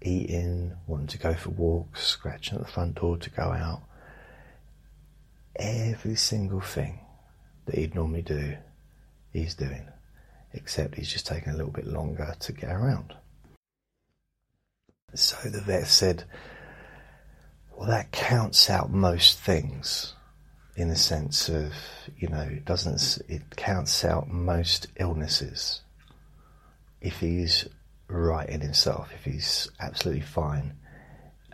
Eating, 0.04 0.74
wanting 0.88 1.08
to 1.08 1.18
go 1.18 1.34
for 1.34 1.50
walks, 1.50 2.06
scratching 2.06 2.58
at 2.58 2.66
the 2.66 2.72
front 2.72 2.96
door 2.96 3.18
to 3.18 3.30
go 3.30 3.44
out. 3.44 3.82
Every 5.56 6.16
single 6.16 6.62
thing 6.62 7.00
that 7.66 7.76
he'd 7.76 7.96
normally 7.96 8.24
do, 8.24 8.58
he's 9.32 9.54
doing 9.54 9.88
except 10.54 10.96
he's 10.96 11.12
just 11.12 11.28
taking 11.28 11.54
a 11.54 11.56
little 11.56 11.72
bit 11.72 11.88
longer 11.88 12.36
to 12.40 12.52
get 12.52 12.72
around. 12.72 13.14
So 15.14 15.50
the 15.50 15.62
vet 15.62 15.88
said, 15.88 16.24
well, 17.76 17.90
that 17.90 18.12
counts 18.12 18.70
out 18.70 18.92
most 18.92 19.40
things 19.40 20.14
in 20.76 20.88
the 20.88 20.96
sense 20.96 21.50
of, 21.50 21.74
you 22.18 22.28
know, 22.30 22.42
it 22.42 22.66
doesn't, 22.66 23.20
it 23.28 23.56
counts 23.56 24.06
out 24.06 24.30
most 24.30 24.88
illnesses. 24.98 25.82
If 27.02 27.20
he's 27.20 27.68
right 28.08 28.48
in 28.48 28.62
himself, 28.62 29.10
if 29.14 29.26
he's 29.26 29.70
absolutely 29.80 30.22
fine, 30.22 30.78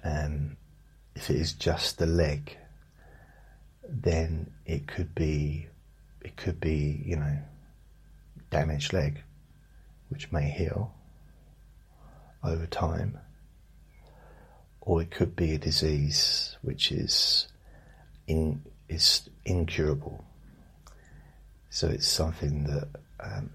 um, 0.04 0.58
if 1.16 1.30
it 1.30 1.38
is 1.38 1.54
just 1.54 1.98
the 1.98 2.06
leg, 2.06 2.58
then 3.88 4.52
it 4.66 4.88
could 4.88 5.16
be, 5.16 5.68
it 6.22 6.36
could 6.36 6.60
be, 6.60 7.02
you 7.06 7.16
know, 7.16 7.38
damaged 8.50 8.94
leg, 8.94 9.22
which 10.10 10.32
may 10.32 10.50
heal 10.50 10.94
over 12.44 12.66
time, 12.66 13.18
or 14.82 15.02
it 15.02 15.12
could 15.12 15.36
be 15.36 15.54
a 15.54 15.58
disease 15.58 16.58
which 16.62 16.92
is 16.92 17.48
in, 18.28 18.64
is 18.88 19.30
incurable. 19.46 20.24
So 21.70 21.88
it's 21.90 22.08
something 22.08 22.64
that 22.64 22.88
um, 23.20 23.50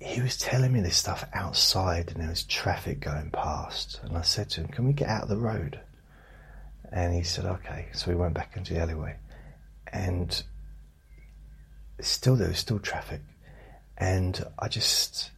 he 0.00 0.20
was 0.20 0.36
telling 0.36 0.72
me 0.72 0.80
this 0.80 0.96
stuff 0.96 1.24
outside, 1.32 2.10
and 2.10 2.20
there 2.20 2.28
was 2.28 2.44
traffic 2.44 3.00
going 3.00 3.30
past. 3.30 4.00
And 4.02 4.16
I 4.16 4.22
said 4.22 4.50
to 4.50 4.62
him, 4.62 4.68
"Can 4.68 4.86
we 4.86 4.92
get 4.92 5.08
out 5.08 5.24
of 5.24 5.28
the 5.28 5.36
road?" 5.36 5.80
And 6.90 7.14
he 7.14 7.22
said, 7.22 7.44
"Okay." 7.44 7.88
So 7.92 8.10
we 8.10 8.16
went 8.16 8.34
back 8.34 8.56
into 8.56 8.74
the 8.74 8.80
alleyway, 8.80 9.16
and 9.92 10.42
still 12.00 12.36
there 12.36 12.48
was 12.48 12.58
still 12.58 12.78
traffic, 12.78 13.20
and 13.96 14.44
I 14.58 14.68
just 14.68 15.30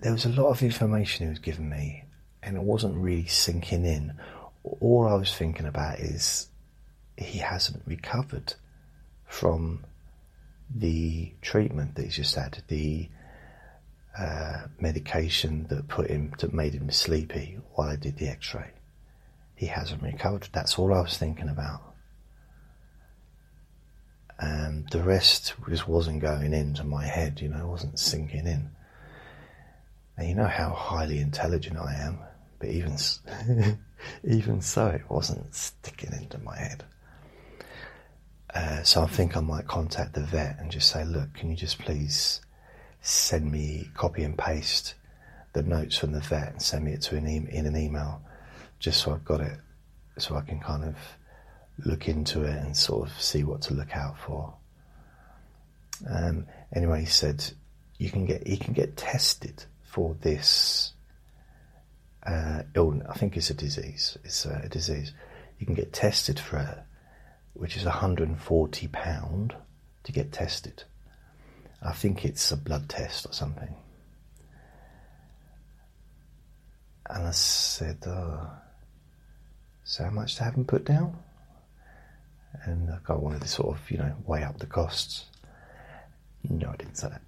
there 0.00 0.12
was 0.12 0.24
a 0.24 0.30
lot 0.30 0.50
of 0.50 0.62
information 0.62 1.26
he 1.26 1.30
was 1.30 1.38
giving 1.38 1.68
me, 1.68 2.04
and 2.42 2.56
it 2.56 2.62
wasn't 2.62 2.96
really 2.96 3.26
sinking 3.26 3.84
in. 3.84 4.14
All 4.80 5.08
I 5.08 5.14
was 5.14 5.34
thinking 5.34 5.66
about 5.66 5.98
is 5.98 6.48
he 7.16 7.38
hasn't 7.38 7.82
recovered 7.86 8.54
from 9.26 9.84
the 10.74 11.32
treatment 11.40 11.94
that 11.94 12.04
he's 12.04 12.16
just 12.16 12.34
had, 12.34 12.62
the 12.68 13.08
uh, 14.16 14.66
medication 14.78 15.66
that 15.68 15.88
put 15.88 16.10
him 16.10 16.32
that 16.38 16.52
made 16.52 16.74
him 16.74 16.90
sleepy 16.90 17.58
while 17.74 17.88
I 17.88 17.96
did 17.96 18.18
the 18.18 18.28
X-ray. 18.28 18.70
He 19.54 19.66
hasn't 19.66 20.02
recovered. 20.02 20.48
That's 20.52 20.78
all 20.78 20.94
I 20.94 21.00
was 21.00 21.16
thinking 21.16 21.48
about 21.48 21.88
and 24.38 24.88
the 24.90 25.02
rest 25.02 25.54
just 25.68 25.88
wasn't 25.88 26.20
going 26.20 26.52
into 26.52 26.84
my 26.84 27.04
head, 27.04 27.40
you 27.40 27.48
know, 27.48 27.64
it 27.64 27.68
wasn't 27.68 27.98
sinking 27.98 28.46
in. 28.46 28.70
And 30.16 30.28
you 30.28 30.34
know 30.34 30.46
how 30.46 30.70
highly 30.70 31.18
intelligent 31.20 31.76
I 31.76 31.94
am, 31.94 32.18
but 32.58 32.68
even 32.68 32.96
even 34.24 34.60
so, 34.60 34.86
it 34.88 35.02
wasn't 35.08 35.54
sticking 35.54 36.12
into 36.12 36.38
my 36.38 36.56
head. 36.56 36.84
Uh, 38.54 38.82
so 38.82 39.02
I 39.02 39.06
think 39.06 39.36
I 39.36 39.40
might 39.40 39.66
contact 39.66 40.14
the 40.14 40.22
vet 40.22 40.58
and 40.58 40.70
just 40.70 40.90
say, 40.90 41.04
look, 41.04 41.34
can 41.34 41.50
you 41.50 41.56
just 41.56 41.78
please 41.78 42.40
send 43.00 43.50
me 43.50 43.90
copy 43.94 44.22
and 44.22 44.36
paste 44.36 44.94
the 45.52 45.62
notes 45.62 45.96
from 45.96 46.12
the 46.12 46.20
vet 46.20 46.52
and 46.52 46.62
send 46.62 46.84
me 46.84 46.92
it 46.92 47.02
to 47.02 47.16
an 47.16 47.28
e- 47.28 47.48
in 47.50 47.66
an 47.66 47.76
email, 47.76 48.22
just 48.78 49.02
so 49.02 49.12
I've 49.12 49.24
got 49.24 49.40
it, 49.40 49.58
so 50.16 50.36
I 50.36 50.40
can 50.40 50.60
kind 50.60 50.84
of 50.84 50.96
look 51.84 52.08
into 52.08 52.42
it 52.42 52.56
and 52.56 52.76
sort 52.76 53.08
of 53.08 53.20
see 53.20 53.44
what 53.44 53.62
to 53.62 53.74
look 53.74 53.94
out 53.96 54.18
for. 54.18 54.54
Um, 56.08 56.46
anyway, 56.74 57.00
he 57.00 57.06
said 57.06 57.44
you 57.98 58.10
can 58.10 58.26
get 58.26 58.46
he 58.46 58.56
can 58.56 58.74
get 58.74 58.96
tested 58.96 59.64
for 59.82 60.14
this 60.20 60.92
uh, 62.26 62.62
illness. 62.74 63.06
I 63.08 63.14
think 63.14 63.36
it's 63.36 63.50
a 63.50 63.54
disease. 63.54 64.16
It's 64.24 64.44
a 64.44 64.68
disease. 64.68 65.12
You 65.58 65.66
can 65.66 65.74
get 65.74 65.92
tested 65.92 66.38
for 66.38 66.58
it, 66.58 66.78
which 67.54 67.76
is 67.76 67.84
140 67.84 68.88
pound 68.88 69.54
to 70.04 70.12
get 70.12 70.32
tested. 70.32 70.84
I 71.82 71.92
think 71.92 72.24
it's 72.24 72.50
a 72.52 72.56
blood 72.56 72.88
test 72.88 73.26
or 73.26 73.32
something. 73.32 73.74
And 77.10 77.26
I 77.26 77.30
said, 77.30 77.98
oh, 78.06 78.50
so 79.84 80.04
how 80.04 80.10
much 80.10 80.36
to 80.36 80.44
have 80.44 80.54
him 80.54 80.64
put 80.64 80.84
down? 80.84 81.16
And 82.64 82.90
I 83.08 83.12
wanted 83.12 83.42
to 83.42 83.48
sort 83.48 83.76
of, 83.76 83.90
you 83.90 83.98
know, 83.98 84.14
weigh 84.26 84.42
up 84.42 84.58
the 84.58 84.66
costs. 84.66 85.26
No, 86.48 86.70
I 86.70 86.76
didn't 86.76 86.96
say 86.96 87.08
that. 87.08 87.22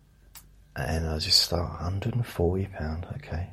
And 0.76 1.08
I 1.08 1.18
just 1.18 1.48
thought, 1.50 1.68
140 1.80 2.66
pound, 2.66 3.06
okay. 3.16 3.50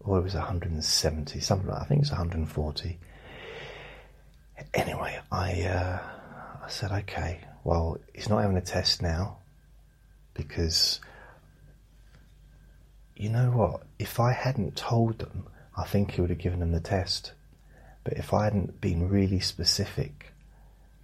Or 0.00 0.18
it 0.18 0.22
was 0.22 0.34
170, 0.34 1.40
something 1.40 1.68
like 1.68 1.82
I 1.82 1.84
think 1.84 2.02
it's 2.02 2.10
140. 2.10 2.98
Anyway, 4.74 5.18
I 5.30 5.62
uh, 5.62 5.98
I 6.64 6.68
said, 6.68 6.92
okay, 6.92 7.40
well, 7.64 7.98
he's 8.14 8.28
not 8.28 8.40
having 8.40 8.56
a 8.56 8.62
test 8.62 9.02
now 9.02 9.38
because 10.34 11.00
you 13.16 13.28
know 13.28 13.50
what? 13.50 13.82
If 13.98 14.18
I 14.18 14.32
hadn't 14.32 14.76
told 14.76 15.18
them, 15.18 15.46
I 15.76 15.84
think 15.84 16.12
he 16.12 16.20
would 16.20 16.30
have 16.30 16.38
given 16.38 16.60
them 16.60 16.72
the 16.72 16.80
test. 16.80 17.32
But 18.10 18.18
if 18.18 18.34
I 18.34 18.42
hadn't 18.42 18.80
been 18.80 19.08
really 19.08 19.38
specific 19.38 20.32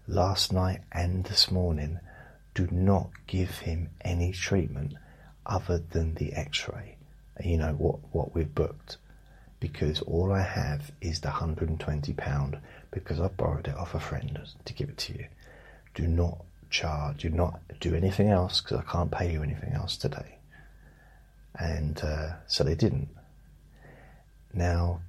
last 0.08 0.52
night 0.52 0.80
and 0.90 1.22
this 1.22 1.52
morning, 1.52 2.00
do 2.52 2.66
not 2.72 3.10
give 3.28 3.58
him 3.58 3.90
any 4.00 4.32
treatment 4.32 4.94
other 5.46 5.78
than 5.78 6.14
the 6.14 6.32
x 6.32 6.68
ray. 6.68 6.96
You 7.40 7.58
know 7.58 7.74
what, 7.74 8.00
what 8.10 8.34
we've 8.34 8.52
booked. 8.52 8.96
Because 9.60 10.02
all 10.02 10.32
I 10.32 10.42
have 10.42 10.90
is 11.00 11.20
the 11.20 11.28
£120 11.28 12.60
because 12.90 13.20
I 13.20 13.28
borrowed 13.28 13.68
it 13.68 13.76
off 13.76 13.94
a 13.94 14.00
friend 14.00 14.40
to 14.64 14.74
give 14.74 14.88
it 14.88 14.98
to 14.98 15.12
you. 15.12 15.26
Do 15.94 16.08
not 16.08 16.38
charge, 16.70 17.18
do 17.18 17.30
not 17.30 17.60
do 17.78 17.94
anything 17.94 18.30
else 18.30 18.60
because 18.60 18.78
I 18.78 18.90
can't 18.90 19.12
pay 19.12 19.32
you 19.32 19.44
anything 19.44 19.74
else 19.74 19.96
today. 19.96 20.38
And 21.56 22.02
uh, 22.02 22.32
so 22.48 22.64
they 22.64 22.74
didn't. 22.74 23.10
Now, 24.52 25.02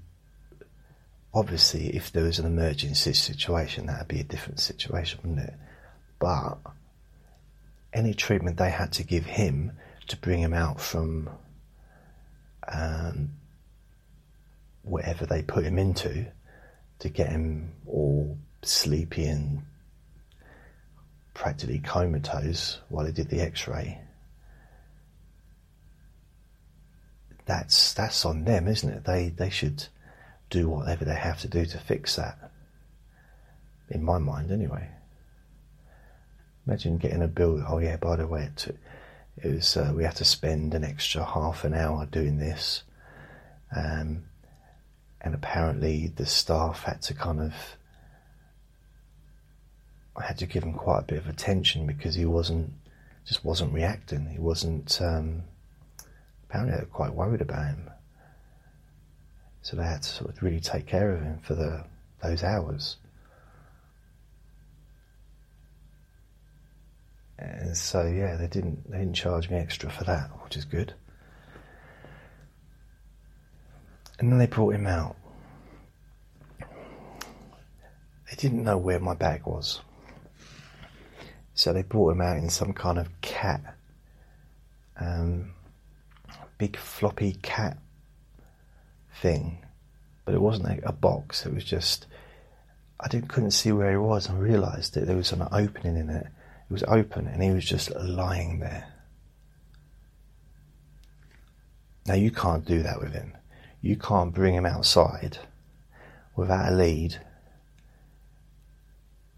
obviously, 1.37 1.95
if 1.95 2.11
there 2.11 2.23
was 2.23 2.39
an 2.39 2.47
emergency 2.47 3.13
situation, 3.13 3.85
that 3.85 3.99
would 3.99 4.07
be 4.07 4.19
a 4.19 4.23
different 4.23 4.59
situation, 4.59 5.19
wouldn't 5.21 5.47
it? 5.47 5.53
But 6.17 6.57
any 7.93 8.15
treatment 8.15 8.57
they 8.57 8.71
had 8.71 8.91
to 8.93 9.03
give 9.03 9.25
him 9.25 9.71
to 10.07 10.17
bring 10.17 10.39
him 10.39 10.53
out 10.53 10.81
from 10.81 11.29
um, 12.67 13.29
whatever 14.81 15.27
they 15.27 15.43
put 15.43 15.63
him 15.63 15.77
into 15.77 16.25
to 16.99 17.09
get 17.09 17.29
him 17.29 17.71
all 17.85 18.35
sleepy 18.63 19.25
and 19.25 19.61
practically 21.35 21.77
comatose 21.77 22.79
while 22.89 23.05
they 23.05 23.11
did 23.11 23.29
the 23.29 23.39
x-ray 23.39 24.01
that's 27.45 27.93
that's 27.93 28.25
on 28.25 28.43
them 28.43 28.67
isn't 28.67 28.89
it 28.89 29.05
they 29.05 29.29
they 29.29 29.49
should 29.49 29.87
do 30.49 30.69
whatever 30.69 31.05
they 31.05 31.15
have 31.15 31.39
to 31.39 31.47
do 31.47 31.65
to 31.65 31.77
fix 31.77 32.15
that 32.15 32.51
in 33.89 34.03
my 34.03 34.17
mind 34.17 34.51
anyway 34.51 34.89
imagine 36.65 36.97
getting 36.97 37.21
a 37.21 37.27
bill 37.27 37.63
oh 37.67 37.79
yeah 37.79 37.97
by 37.97 38.15
the 38.15 38.27
way 38.27 38.43
it, 38.43 38.57
took, 38.57 38.75
it 39.43 39.53
was 39.53 39.77
uh, 39.77 39.91
we 39.95 40.03
had 40.03 40.15
to 40.15 40.25
spend 40.25 40.73
an 40.73 40.83
extra 40.83 41.23
half 41.23 41.63
an 41.63 41.73
hour 41.73 42.05
doing 42.05 42.37
this 42.37 42.83
um, 43.75 44.23
and 45.21 45.33
apparently 45.33 46.07
the 46.15 46.25
staff 46.25 46.83
had 46.83 47.01
to 47.01 47.13
kind 47.13 47.41
of 47.41 47.53
I 50.15 50.25
had 50.25 50.39
to 50.39 50.47
give 50.47 50.63
him 50.63 50.73
quite 50.73 51.01
a 51.01 51.03
bit 51.03 51.19
of 51.19 51.27
attention 51.27 51.85
because 51.85 52.15
he 52.15 52.25
wasn't 52.25 52.73
just 53.27 53.43
wasn't 53.43 53.73
reacting. 53.73 54.27
He 54.29 54.39
wasn't. 54.39 54.99
Um, 55.01 55.43
apparently, 56.49 56.85
quite 56.87 57.13
worried 57.13 57.41
about 57.41 57.67
him, 57.67 57.89
so 59.67 59.75
they 59.75 59.83
had 59.83 60.01
to 60.01 60.07
sort 60.07 60.29
of 60.29 60.41
really 60.41 60.61
take 60.61 60.85
care 60.85 61.11
of 61.11 61.21
him 61.21 61.39
for 61.39 61.53
the 61.53 61.83
those 62.23 62.41
hours. 62.41 62.95
And 67.37 67.75
so 67.75 68.07
yeah, 68.07 68.37
they 68.37 68.47
didn't 68.47 68.89
they 68.89 68.99
didn't 68.99 69.15
charge 69.15 69.49
me 69.49 69.57
extra 69.57 69.89
for 69.89 70.05
that, 70.05 70.29
which 70.41 70.55
is 70.55 70.63
good. 70.63 70.93
And 74.19 74.31
then 74.31 74.39
they 74.39 74.45
brought 74.45 74.73
him 74.73 74.87
out. 74.87 75.17
They 78.29 78.37
didn't 78.37 78.63
know 78.63 78.77
where 78.77 79.01
my 79.01 79.15
bag 79.15 79.41
was. 79.45 79.81
So 81.55 81.73
they 81.73 81.83
brought 81.83 82.13
him 82.13 82.21
out 82.21 82.37
in 82.37 82.49
some 82.49 82.71
kind 82.71 82.97
of 82.97 83.09
cat, 83.19 83.75
um, 84.97 85.51
big 86.57 86.77
floppy 86.77 87.33
cat 87.41 87.77
thing, 89.21 89.65
but 90.25 90.33
it 90.33 90.41
wasn't 90.41 90.83
a, 90.83 90.91
box. 90.91 91.45
It 91.45 91.53
was 91.53 91.63
just 91.63 92.05
I 92.99 93.07
didn't 93.07 93.29
couldn't 93.29 93.51
see 93.51 93.71
where 93.71 93.91
he 93.91 93.97
was, 93.97 94.27
and 94.27 94.39
realised 94.39 94.93
that 94.93 95.05
there 95.05 95.15
was 95.15 95.31
an 95.31 95.47
opening 95.51 95.97
in 95.97 96.09
it. 96.09 96.25
It 96.25 96.73
was 96.73 96.83
open, 96.83 97.27
and 97.27 97.41
he 97.41 97.51
was 97.51 97.65
just 97.65 97.93
lying 97.95 98.59
there. 98.59 98.87
Now 102.05 102.15
you 102.15 102.31
can't 102.31 102.65
do 102.65 102.83
that 102.83 103.01
with 103.01 103.13
him. 103.13 103.33
You 103.81 103.97
can't 103.97 104.33
bring 104.33 104.55
him 104.55 104.65
outside 104.65 105.39
without 106.35 106.71
a 106.71 106.75
lead 106.75 107.19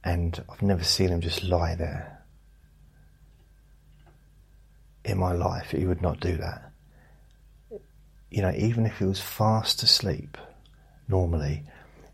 and 0.04 0.44
I've 0.50 0.62
never 0.62 0.84
seen 0.84 1.10
him 1.10 1.22
just 1.22 1.44
lie 1.44 1.76
there. 1.76 2.24
In 5.04 5.18
my 5.18 5.34
life, 5.34 5.72
he 5.72 5.86
would 5.86 6.02
not 6.02 6.20
do 6.20 6.38
that. 6.38 6.69
You 8.30 8.42
know, 8.44 8.54
even 8.56 8.86
if 8.86 9.00
he 9.00 9.06
was 9.06 9.20
fast 9.20 9.82
asleep, 9.82 10.38
normally, 11.08 11.64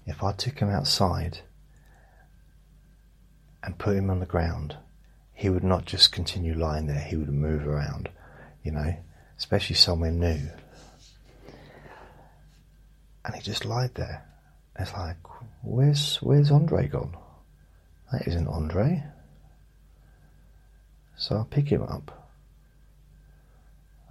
if 0.06 0.24
I 0.24 0.32
took 0.32 0.60
him 0.60 0.70
outside 0.70 1.40
and 3.64 3.78
put 3.78 3.98
him 3.98 4.10
on 4.10 4.20
the 4.20 4.26
ground, 4.26 4.78
he 5.34 5.50
would 5.50 5.64
not 5.64 5.86
just 5.86 6.12
continue 6.12 6.54
lying 6.54 6.88
there, 6.88 7.00
he 7.00 7.18
would 7.18 7.30
move 7.30 7.68
around, 7.68 8.10
you 8.64 8.72
know, 8.72 8.96
especially 9.38 9.76
somewhere 9.76 10.12
new. 10.12 10.50
And 13.26 13.36
he 13.36 13.42
just 13.42 13.66
lied 13.66 13.96
there. 13.96 14.24
It's 14.80 14.94
like, 14.94 15.18
where's 15.64 16.18
where's 16.18 16.52
Andre 16.52 16.88
gone? 16.88 17.18
That 18.12 18.28
isn't 18.28 18.48
Andre. 18.48 19.04
So 21.18 21.38
I 21.38 21.44
pick 21.50 21.70
him 21.70 21.82
up. 21.84 22.30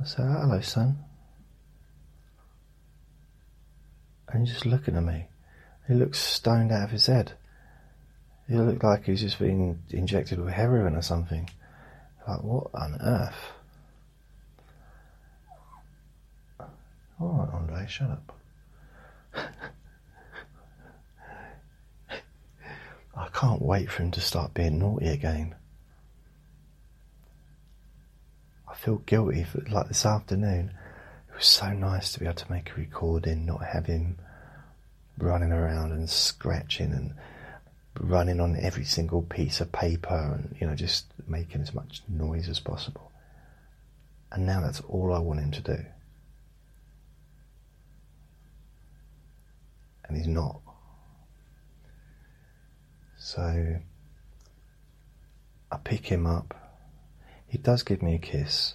I 0.01 0.05
say, 0.05 0.23
hello, 0.23 0.61
son. 0.61 0.99
And 4.29 4.47
he's 4.47 4.55
just 4.55 4.67
looking 4.67 4.97
at 4.97 5.03
me. 5.03 5.27
He 5.87 5.95
looks 5.95 6.19
stoned 6.19 6.73
out 6.73 6.85
of 6.85 6.91
his 6.91 7.07
head. 7.07 7.33
He 8.49 8.57
looked 8.57 8.85
like 8.85 9.05
he's 9.05 9.21
just 9.21 9.39
been 9.39 9.83
injected 9.91 10.39
with 10.39 10.53
heroin 10.53 10.97
or 10.97 11.03
something. 11.03 11.49
Like, 12.27 12.43
what 12.43 12.69
on 12.75 12.97
earth? 13.01 13.53
Alright, 17.21 17.55
Andre, 17.55 17.87
shut 17.89 18.11
up. 18.11 18.33
I 23.17 23.29
can't 23.33 23.63
wait 23.63 23.91
for 23.91 24.03
him 24.03 24.11
to 24.13 24.21
start 24.21 24.53
being 24.55 24.79
naughty 24.79 25.09
again. 25.09 25.55
I 28.68 28.75
feel 28.75 28.97
guilty 28.97 29.45
for 29.45 29.61
like 29.70 29.89
this 29.89 30.05
afternoon. 30.05 30.72
It 31.35 31.39
was 31.39 31.47
so 31.47 31.72
nice 31.72 32.12
to 32.12 32.20
be 32.20 32.26
able 32.26 32.37
to 32.37 32.53
make 32.53 32.70
a 32.70 32.74
recording, 32.74 33.45
not 33.45 33.64
have 33.64 33.87
him 33.87 34.18
running 35.18 35.51
around 35.51 35.91
and 35.91 36.09
scratching 36.09 36.93
and 36.93 37.12
running 37.99 38.39
on 38.39 38.57
every 38.57 38.85
single 38.85 39.22
piece 39.22 39.61
of 39.61 39.72
paper 39.72 40.14
and 40.14 40.57
you 40.61 40.66
know 40.66 40.76
just 40.76 41.07
making 41.26 41.61
as 41.61 41.74
much 41.74 42.03
noise 42.09 42.49
as 42.49 42.61
possible. 42.61 43.11
And 44.30 44.47
now 44.47 44.61
that's 44.61 44.80
all 44.82 45.12
I 45.12 45.18
want 45.18 45.41
him 45.41 45.51
to 45.51 45.61
do. 45.61 45.85
And 50.07 50.16
he's 50.16 50.28
not. 50.28 50.61
So 53.18 53.80
I 55.72 55.76
pick 55.82 56.07
him 56.07 56.26
up. 56.26 56.55
He 57.49 57.59
does 57.59 57.82
give 57.82 58.03
me 58.03 58.14
a 58.14 58.18
kiss. 58.18 58.74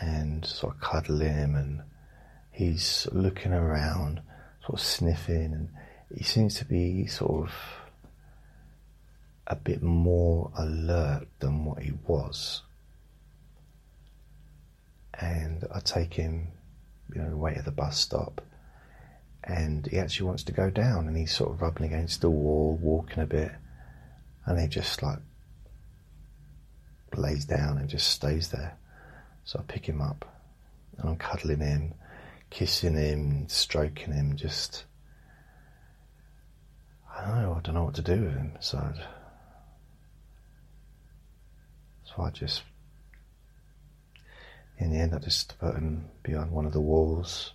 And 0.00 0.44
sort 0.44 0.74
of 0.74 0.80
cuddle 0.80 1.20
him, 1.20 1.54
and 1.54 1.82
he's 2.50 3.06
looking 3.12 3.52
around, 3.52 4.22
sort 4.66 4.80
of 4.80 4.86
sniffing, 4.86 5.52
and 5.52 5.68
he 6.16 6.24
seems 6.24 6.54
to 6.56 6.64
be 6.64 7.06
sort 7.06 7.48
of 7.48 7.54
a 9.46 9.56
bit 9.56 9.82
more 9.82 10.50
alert 10.56 11.26
than 11.40 11.64
what 11.64 11.82
he 11.82 11.92
was. 12.06 12.62
And 15.14 15.64
I 15.72 15.80
take 15.80 16.14
him 16.14 16.52
you 17.14 17.22
know, 17.22 17.36
wait 17.36 17.56
at 17.56 17.64
the 17.64 17.70
bus 17.70 17.98
stop, 17.98 18.40
and 19.44 19.86
he 19.86 19.98
actually 19.98 20.26
wants 20.26 20.44
to 20.44 20.52
go 20.52 20.70
down, 20.70 21.06
and 21.06 21.16
he's 21.16 21.34
sort 21.34 21.50
of 21.50 21.60
rubbing 21.60 21.86
against 21.86 22.20
the 22.20 22.30
wall, 22.30 22.78
walking 22.80 23.22
a 23.22 23.26
bit, 23.26 23.52
and 24.46 24.60
he 24.60 24.66
just 24.68 25.02
like 25.02 25.18
lays 27.16 27.44
down 27.44 27.78
and 27.78 27.88
just 27.88 28.08
stays 28.08 28.48
there. 28.48 28.76
So 29.44 29.58
I 29.58 29.62
pick 29.62 29.86
him 29.86 30.00
up, 30.00 30.24
and 30.98 31.10
I'm 31.10 31.16
cuddling 31.16 31.60
him, 31.60 31.94
kissing 32.50 32.94
him, 32.94 33.48
stroking 33.48 34.12
him, 34.12 34.36
just. 34.36 34.84
I 37.14 37.26
don't 37.26 37.42
know. 37.42 37.54
I 37.54 37.60
don't 37.60 37.74
know 37.74 37.84
what 37.84 37.94
to 37.94 38.02
do 38.02 38.22
with 38.22 38.34
him. 38.34 38.52
So, 38.60 38.92
so 42.04 42.22
I 42.22 42.30
just 42.30 42.62
in 44.82 44.90
the 44.90 44.98
end, 44.98 45.14
I 45.14 45.18
just 45.18 45.58
put 45.58 45.74
him 45.74 46.08
behind 46.22 46.50
one 46.50 46.66
of 46.66 46.72
the 46.72 46.80
walls. 46.80 47.52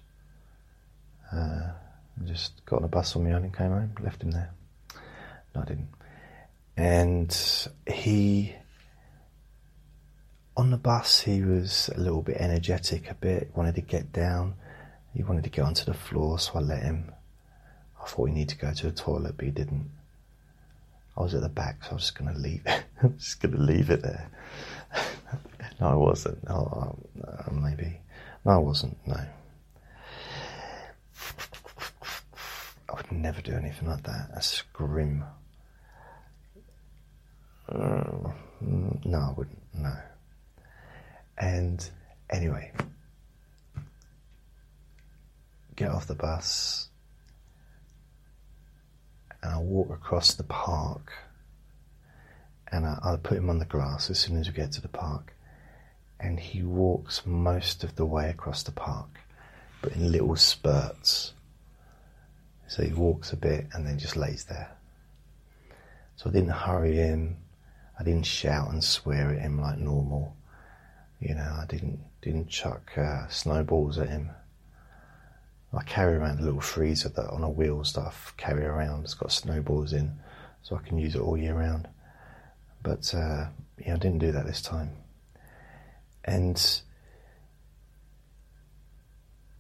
Uh, 1.32 1.72
just 2.24 2.66
got 2.66 2.78
on 2.78 2.86
a 2.86 2.88
bus 2.88 3.16
on 3.16 3.26
my 3.26 3.34
own 3.34 3.44
and 3.44 3.56
came 3.56 3.70
home. 3.70 3.94
Left 4.02 4.24
him 4.24 4.32
there. 4.32 4.54
No, 5.54 5.62
I 5.62 5.66
didn't. 5.66 5.90
And 6.78 7.70
he, 7.86 8.56
on 10.58 10.72
the 10.72 10.78
bus, 10.78 11.22
he 11.22 11.44
was 11.44 11.90
a 11.96 12.00
little 12.00 12.24
bit 12.24 12.38
energetic, 12.38 13.12
a 13.12 13.14
bit 13.14 13.52
wanted 13.56 13.76
to 13.76 13.82
get 13.82 14.12
down. 14.12 14.56
He 15.14 15.22
wanted 15.22 15.44
to 15.44 15.52
get 15.52 15.64
onto 15.64 15.86
the 15.86 15.94
floor, 15.94 16.40
so 16.40 16.54
I 16.56 16.60
let 16.60 16.82
him. 16.82 17.12
I 18.02 18.08
thought 18.08 18.26
he 18.26 18.34
needed 18.34 18.50
to 18.50 18.66
go 18.66 18.74
to 18.74 18.88
the 18.88 18.92
toilet, 18.92 19.36
but 19.38 19.46
he 19.46 19.52
didn't. 19.52 19.90
I 21.16 21.22
was 21.22 21.36
at 21.36 21.42
the 21.42 21.50
back, 21.50 21.84
so 21.84 21.92
I 21.92 21.94
was 21.94 22.04
just 22.04 22.18
going 22.18 22.34
to 22.34 22.40
leave. 22.40 22.64
I 22.68 22.84
was 23.04 23.14
just 23.18 23.40
going 23.40 23.56
to 23.56 23.62
leave 23.62 23.92
it 23.92 24.02
there. 24.02 24.30
no, 25.80 25.88
I 25.88 25.96
wasn't. 25.96 26.40
Oh, 26.50 26.98
uh, 27.24 27.52
maybe. 27.52 28.00
No, 28.44 28.52
I 28.52 28.58
wasn't. 28.58 28.98
No. 29.06 29.20
I 32.90 32.94
would 32.96 33.12
never 33.12 33.42
do 33.42 33.54
anything 33.54 33.90
like 33.90 34.04
that. 34.04 34.30
That's 34.34 34.64
grim. 34.74 35.24
Uh, 37.70 38.32
no, 38.62 39.18
I 39.18 39.34
wouldn't. 39.36 39.62
No. 39.74 39.94
And 41.38 41.88
anyway, 42.30 42.72
get 45.76 45.90
off 45.90 46.08
the 46.08 46.16
bus 46.16 46.90
and 49.42 49.54
I 49.54 49.60
walk 49.60 49.92
across 49.92 50.34
the 50.34 50.44
park 50.44 51.14
and 52.72 52.86
I, 52.86 52.98
I 53.04 53.16
put 53.18 53.38
him 53.38 53.50
on 53.50 53.60
the 53.60 53.66
grass 53.66 54.10
as 54.10 54.20
soon 54.20 54.38
as 54.38 54.48
we 54.48 54.54
get 54.54 54.72
to 54.74 54.82
the 54.82 54.88
park 54.88 55.34
and 56.20 56.40
he 56.40 56.64
walks 56.64 57.26
most 57.26 57.84
of 57.84 57.96
the 57.96 58.06
way 58.06 58.30
across 58.30 58.64
the 58.64 58.72
park, 58.72 59.10
but 59.82 59.94
in 59.94 60.12
little 60.12 60.36
spurts. 60.36 61.34
So 62.68 62.84
he 62.84 62.94
walks 62.94 63.32
a 63.32 63.38
bit 63.38 63.68
and 63.74 63.86
then 63.86 64.00
just 64.00 64.18
lays 64.18 64.46
there. 64.46 64.72
So 66.16 66.30
I 66.30 66.34
didn't 66.34 66.50
hurry 66.50 66.96
him. 66.96 67.38
I 68.00 68.04
didn't 68.04 68.26
shout 68.26 68.72
and 68.72 68.84
swear 68.84 69.32
at 69.32 69.42
him 69.42 69.62
like 69.62 69.78
normal. 69.78 70.36
You 71.20 71.36
know, 71.36 71.58
I 71.62 71.66
didn't 71.68 72.00
didn't 72.22 72.50
chuck 72.50 72.98
uh, 72.98 73.28
snowballs 73.28 73.98
at 73.98 74.10
him. 74.10 74.30
I 75.74 75.84
carry 75.84 76.16
around 76.16 76.40
a 76.40 76.44
little 76.44 76.62
freezer 76.62 77.10
that 77.10 77.30
on 77.30 77.44
a 77.44 77.50
wheel 77.50 77.84
stuff 77.84 78.34
carry 78.38 78.66
around. 78.66 79.04
It's 79.04 79.14
got 79.14 79.32
snowballs 79.32 79.94
in, 79.94 80.18
so 80.62 80.76
I 80.76 80.88
can 80.88 80.98
use 80.98 81.16
it 81.16 81.22
all 81.22 81.38
year 81.38 81.56
round. 81.56 81.88
But 82.84 83.14
uh, 83.14 83.48
yeah, 83.78 83.96
I 83.96 83.98
didn't 83.98 84.20
do 84.20 84.32
that 84.32 84.46
this 84.46 84.62
time 84.62 84.92
and 86.28 86.82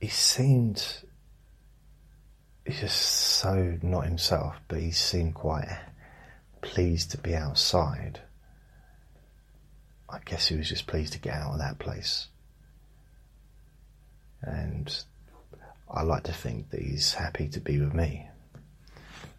he 0.01 0.07
seemed 0.09 0.85
he's 2.65 2.81
just 2.81 3.01
so 3.01 3.77
not 3.81 4.05
himself, 4.05 4.57
but 4.67 4.79
he 4.79 4.91
seemed 4.91 5.33
quite 5.33 5.67
pleased 6.61 7.11
to 7.11 7.17
be 7.17 7.33
outside. 7.33 8.19
I 10.09 10.19
guess 10.23 10.47
he 10.47 10.55
was 10.55 10.69
just 10.69 10.87
pleased 10.87 11.13
to 11.13 11.19
get 11.19 11.33
out 11.33 11.53
of 11.53 11.59
that 11.59 11.79
place. 11.79 12.27
And 14.41 14.95
I 15.89 16.03
like 16.03 16.23
to 16.23 16.33
think 16.33 16.69
that 16.69 16.81
he's 16.81 17.13
happy 17.13 17.47
to 17.49 17.59
be 17.59 17.79
with 17.79 17.93
me. 17.93 18.27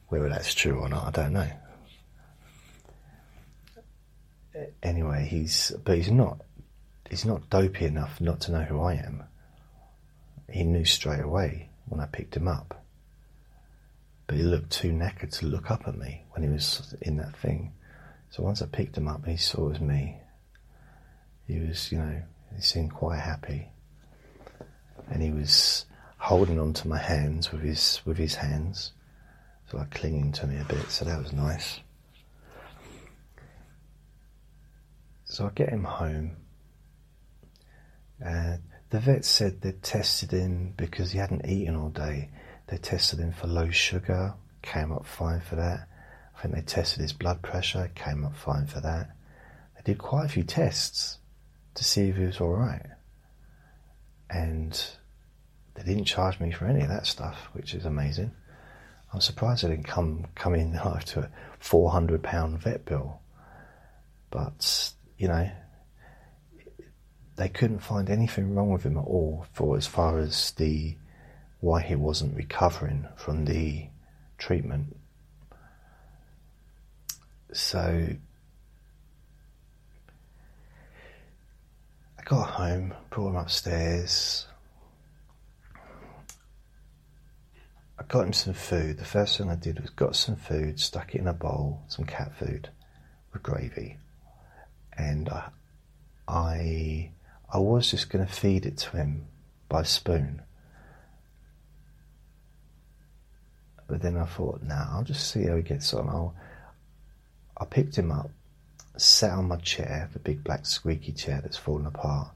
Whether 0.08 0.28
that's 0.28 0.54
true 0.54 0.78
or 0.78 0.88
not, 0.88 1.06
I 1.06 1.10
don't 1.10 1.32
know. 1.32 1.50
Anyway, 4.82 5.26
he's 5.30 5.72
but 5.84 5.96
he's 5.96 6.10
not 6.10 6.40
he's 7.08 7.24
not 7.24 7.48
dopey 7.48 7.84
enough 7.84 8.20
not 8.20 8.40
to 8.40 8.52
know 8.52 8.62
who 8.62 8.80
I 8.80 8.94
am. 8.94 9.22
He 10.50 10.64
knew 10.64 10.84
straight 10.84 11.20
away 11.20 11.68
when 11.86 12.00
I 12.00 12.06
picked 12.06 12.36
him 12.36 12.48
up. 12.48 12.82
But 14.26 14.36
he 14.36 14.42
looked 14.42 14.70
too 14.70 14.90
knackered 14.90 15.36
to 15.38 15.46
look 15.46 15.70
up 15.70 15.86
at 15.86 15.96
me 15.96 16.24
when 16.32 16.42
he 16.42 16.48
was 16.48 16.94
in 17.02 17.16
that 17.18 17.36
thing. 17.36 17.72
So 18.30 18.42
once 18.42 18.60
I 18.60 18.66
picked 18.66 18.96
him 18.96 19.08
up 19.08 19.26
he 19.26 19.36
saw 19.36 19.66
it 19.66 19.72
was 19.72 19.80
me, 19.80 20.18
he 21.48 21.58
was, 21.58 21.90
you 21.90 21.98
know, 21.98 22.22
he 22.54 22.62
seemed 22.62 22.94
quite 22.94 23.18
happy. 23.18 23.70
And 25.10 25.20
he 25.22 25.32
was 25.32 25.86
holding 26.18 26.60
on 26.60 26.72
to 26.74 26.88
my 26.88 26.98
hands 26.98 27.50
with 27.50 27.62
his 27.62 28.00
with 28.04 28.18
his 28.18 28.36
hands. 28.36 28.92
So 29.70 29.78
like 29.78 29.90
clinging 29.90 30.32
to 30.32 30.46
me 30.46 30.60
a 30.60 30.64
bit, 30.64 30.88
so 30.90 31.04
that 31.04 31.18
was 31.18 31.32
nice. 31.32 31.80
So 35.24 35.46
I 35.46 35.50
get 35.50 35.70
him 35.70 35.84
home 35.84 36.36
uh, 38.24 38.56
the 38.90 38.98
vet 38.98 39.24
said 39.24 39.60
they'd 39.60 39.82
tested 39.82 40.32
him 40.32 40.74
because 40.76 41.12
he 41.12 41.18
hadn't 41.18 41.46
eaten 41.46 41.76
all 41.76 41.90
day. 41.90 42.30
They 42.66 42.78
tested 42.78 43.18
him 43.18 43.32
for 43.32 43.46
low 43.46 43.70
sugar, 43.70 44.34
came 44.62 44.92
up 44.92 45.06
fine 45.06 45.40
for 45.40 45.56
that. 45.56 45.88
I 46.36 46.42
think 46.42 46.54
they 46.54 46.62
tested 46.62 47.00
his 47.00 47.12
blood 47.12 47.42
pressure, 47.42 47.90
came 47.94 48.24
up 48.24 48.36
fine 48.36 48.66
for 48.66 48.80
that. 48.80 49.10
They 49.76 49.92
did 49.92 49.98
quite 49.98 50.26
a 50.26 50.28
few 50.28 50.42
tests 50.42 51.18
to 51.78 51.84
see 51.84 52.08
if 52.08 52.16
he 52.16 52.24
was 52.24 52.40
alright. 52.40 52.84
And 54.28 54.84
they 55.74 55.84
didn't 55.84 56.06
charge 56.06 56.40
me 56.40 56.50
for 56.50 56.66
any 56.66 56.82
of 56.82 56.88
that 56.88 57.06
stuff, 57.06 57.48
which 57.52 57.72
is 57.72 57.86
amazing. 57.86 58.32
I'm 59.12 59.20
surprised 59.20 59.62
they 59.62 59.68
didn't 59.68 59.86
come 59.86 60.26
come 60.34 60.54
in 60.54 60.72
to 61.06 61.20
a 61.20 61.30
four 61.60 61.90
hundred 61.90 62.22
pound 62.22 62.58
vet 62.60 62.84
bill. 62.84 63.20
But 64.30 64.92
you 65.16 65.28
know, 65.28 65.48
they 67.36 67.48
couldn't 67.48 67.78
find 67.78 68.10
anything 68.10 68.54
wrong 68.54 68.70
with 68.70 68.82
him 68.82 68.98
at 68.98 69.04
all 69.04 69.46
for 69.52 69.76
as 69.76 69.86
far 69.86 70.18
as 70.18 70.50
the 70.52 70.96
why 71.60 71.80
he 71.80 71.94
wasn't 71.94 72.36
recovering 72.36 73.06
from 73.16 73.44
the 73.44 73.88
treatment. 74.36 74.96
So 77.52 78.08
got 82.28 82.50
home, 82.50 82.92
brought 83.08 83.30
him 83.30 83.36
upstairs. 83.36 84.46
I 87.98 88.02
got 88.06 88.26
him 88.26 88.34
some 88.34 88.52
food. 88.52 88.98
The 88.98 89.04
first 89.06 89.38
thing 89.38 89.48
I 89.48 89.54
did 89.54 89.80
was 89.80 89.88
got 89.88 90.14
some 90.14 90.36
food, 90.36 90.78
stuck 90.78 91.14
it 91.14 91.22
in 91.22 91.26
a 91.26 91.32
bowl, 91.32 91.84
some 91.88 92.04
cat 92.04 92.36
food 92.38 92.68
with 93.32 93.42
gravy, 93.42 93.96
and 94.96 95.30
I, 95.30 95.48
I 96.28 97.12
I 97.50 97.58
was 97.58 97.90
just 97.90 98.10
going 98.10 98.26
to 98.26 98.30
feed 98.30 98.66
it 98.66 98.76
to 98.76 98.98
him 98.98 99.28
by 99.70 99.82
spoon. 99.84 100.42
But 103.86 104.02
then 104.02 104.18
I 104.18 104.26
thought, 104.26 104.62
nah, 104.62 104.84
I'll 104.90 105.02
just 105.02 105.30
see 105.30 105.46
how 105.46 105.56
he 105.56 105.62
gets 105.62 105.94
on. 105.94 106.10
I'll, 106.10 106.34
I 107.56 107.64
picked 107.64 107.96
him 107.96 108.12
up, 108.12 108.30
sat 109.00 109.32
on 109.32 109.48
my 109.48 109.56
chair, 109.56 110.08
the 110.12 110.18
big 110.18 110.44
black 110.44 110.66
squeaky 110.66 111.12
chair 111.12 111.40
that's 111.42 111.56
fallen 111.56 111.86
apart. 111.86 112.28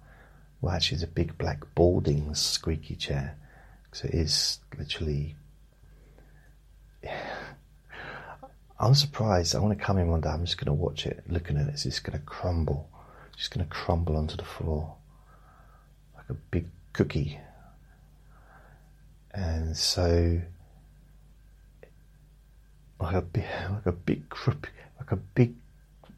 Well, 0.60 0.74
actually, 0.74 0.96
it's 0.96 1.04
a 1.04 1.08
big 1.08 1.36
black 1.38 1.62
balding 1.74 2.34
squeaky 2.34 2.96
chair 2.96 3.36
because 3.84 4.04
it 4.08 4.14
is 4.14 4.58
literally. 4.78 5.36
I'm 8.80 8.94
surprised. 8.94 9.54
I 9.54 9.60
want 9.60 9.78
to 9.78 9.84
come 9.84 9.98
in 9.98 10.08
one 10.08 10.22
day. 10.22 10.28
I'm 10.30 10.44
just 10.44 10.58
going 10.58 10.66
to 10.66 10.72
watch 10.72 11.06
it, 11.06 11.22
looking 11.28 11.56
at 11.56 11.68
it. 11.68 11.74
It's 11.74 11.84
just 11.84 12.02
going 12.02 12.18
to 12.18 12.24
crumble. 12.24 12.88
It's 13.28 13.38
just 13.38 13.54
going 13.54 13.64
to 13.64 13.72
crumble 13.72 14.16
onto 14.16 14.36
the 14.36 14.44
floor 14.44 14.96
like 16.22 16.30
a 16.30 16.40
big 16.50 16.66
cookie. 16.92 17.38
And 19.34 19.76
so, 19.76 20.40
like 23.00 23.14
a 23.14 23.22
big, 23.22 23.44
like 23.70 23.86
a 23.86 23.92
big, 23.92 24.22
like 24.46 25.10
a 25.10 25.16
big, 25.16 25.54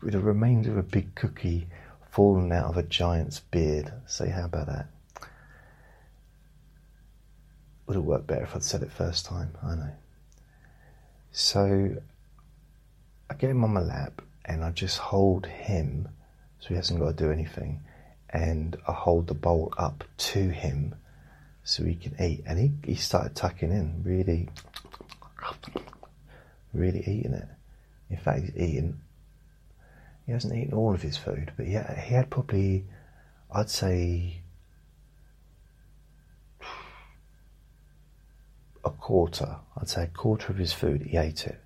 with 0.05 0.13
the 0.13 0.21
remains 0.21 0.67
of 0.69 0.77
a 0.77 0.83
big 0.83 1.15
cookie 1.15 1.67
fallen 2.11 2.53
out 2.53 2.67
of 2.67 2.77
a 2.77 2.83
giant's 2.83 3.41
beard. 3.41 3.93
Say, 4.07 4.29
how 4.29 4.45
about 4.45 4.67
that? 4.67 4.87
Would 7.87 7.97
have 7.97 8.05
worked 8.05 8.27
better 8.27 8.45
if 8.45 8.55
I'd 8.55 8.63
said 8.63 8.83
it 8.83 8.93
first 8.93 9.27
time. 9.27 9.51
I 9.63 9.75
know. 9.75 9.91
So, 11.33 11.97
I 13.29 13.35
get 13.35 13.51
him 13.51 13.65
on 13.65 13.73
my 13.73 13.81
lap 13.81 14.23
and 14.45 14.63
I 14.63 14.71
just 14.71 14.99
hold 14.99 15.47
him 15.47 16.09
so 16.61 16.69
he 16.69 16.75
hasn't 16.75 17.01
got 17.01 17.17
to 17.17 17.25
do 17.25 17.33
anything 17.33 17.83
and 18.31 18.77
I 18.87 18.93
hold 18.93 19.27
the 19.29 19.35
bowl 19.35 19.73
up 19.79 20.05
to 20.17 20.49
him 20.51 20.95
so 21.63 21.85
he 21.85 21.95
can 21.95 22.15
eat. 22.21 22.43
And 22.47 22.59
he, 22.59 22.73
he 22.85 22.95
started 22.95 23.35
tucking 23.35 23.71
in, 23.71 24.03
really, 24.05 24.49
really 26.73 27.01
eating 27.01 27.33
it. 27.33 27.49
In 28.11 28.19
fact, 28.19 28.41
he's 28.41 28.57
eating. 28.57 29.01
He 30.27 30.33
hasn't 30.33 30.55
eaten 30.55 30.75
all 30.75 30.95
of 30.95 31.03
his 31.03 31.16
food, 31.16 31.53
but 31.57 31.66
yeah, 31.66 32.01
he 32.01 32.14
had 32.14 32.31
probably, 32.31 32.87
I'd 33.51 33.68
say, 33.68 34.41
a 38.85 38.91
quarter. 38.91 39.57
I'd 39.77 39.89
say 39.89 40.05
a 40.05 40.07
quarter 40.09 40.51
of 40.51 40.59
his 40.59 40.72
food. 40.72 41.03
He 41.03 41.16
ate 41.16 41.47
it 41.47 41.61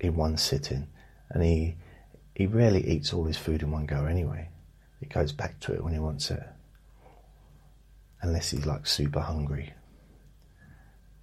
in 0.00 0.16
one 0.16 0.36
sitting, 0.36 0.88
and 1.30 1.42
he 1.42 1.76
he 2.34 2.46
rarely 2.46 2.86
eats 2.86 3.12
all 3.12 3.24
his 3.24 3.38
food 3.38 3.62
in 3.62 3.70
one 3.72 3.86
go 3.86 4.04
anyway. 4.04 4.48
He 5.00 5.06
goes 5.06 5.32
back 5.32 5.58
to 5.60 5.72
it 5.72 5.82
when 5.82 5.92
he 5.92 5.98
wants 5.98 6.30
it, 6.30 6.42
unless 8.20 8.50
he's 8.50 8.66
like 8.66 8.86
super 8.86 9.20
hungry. 9.20 9.72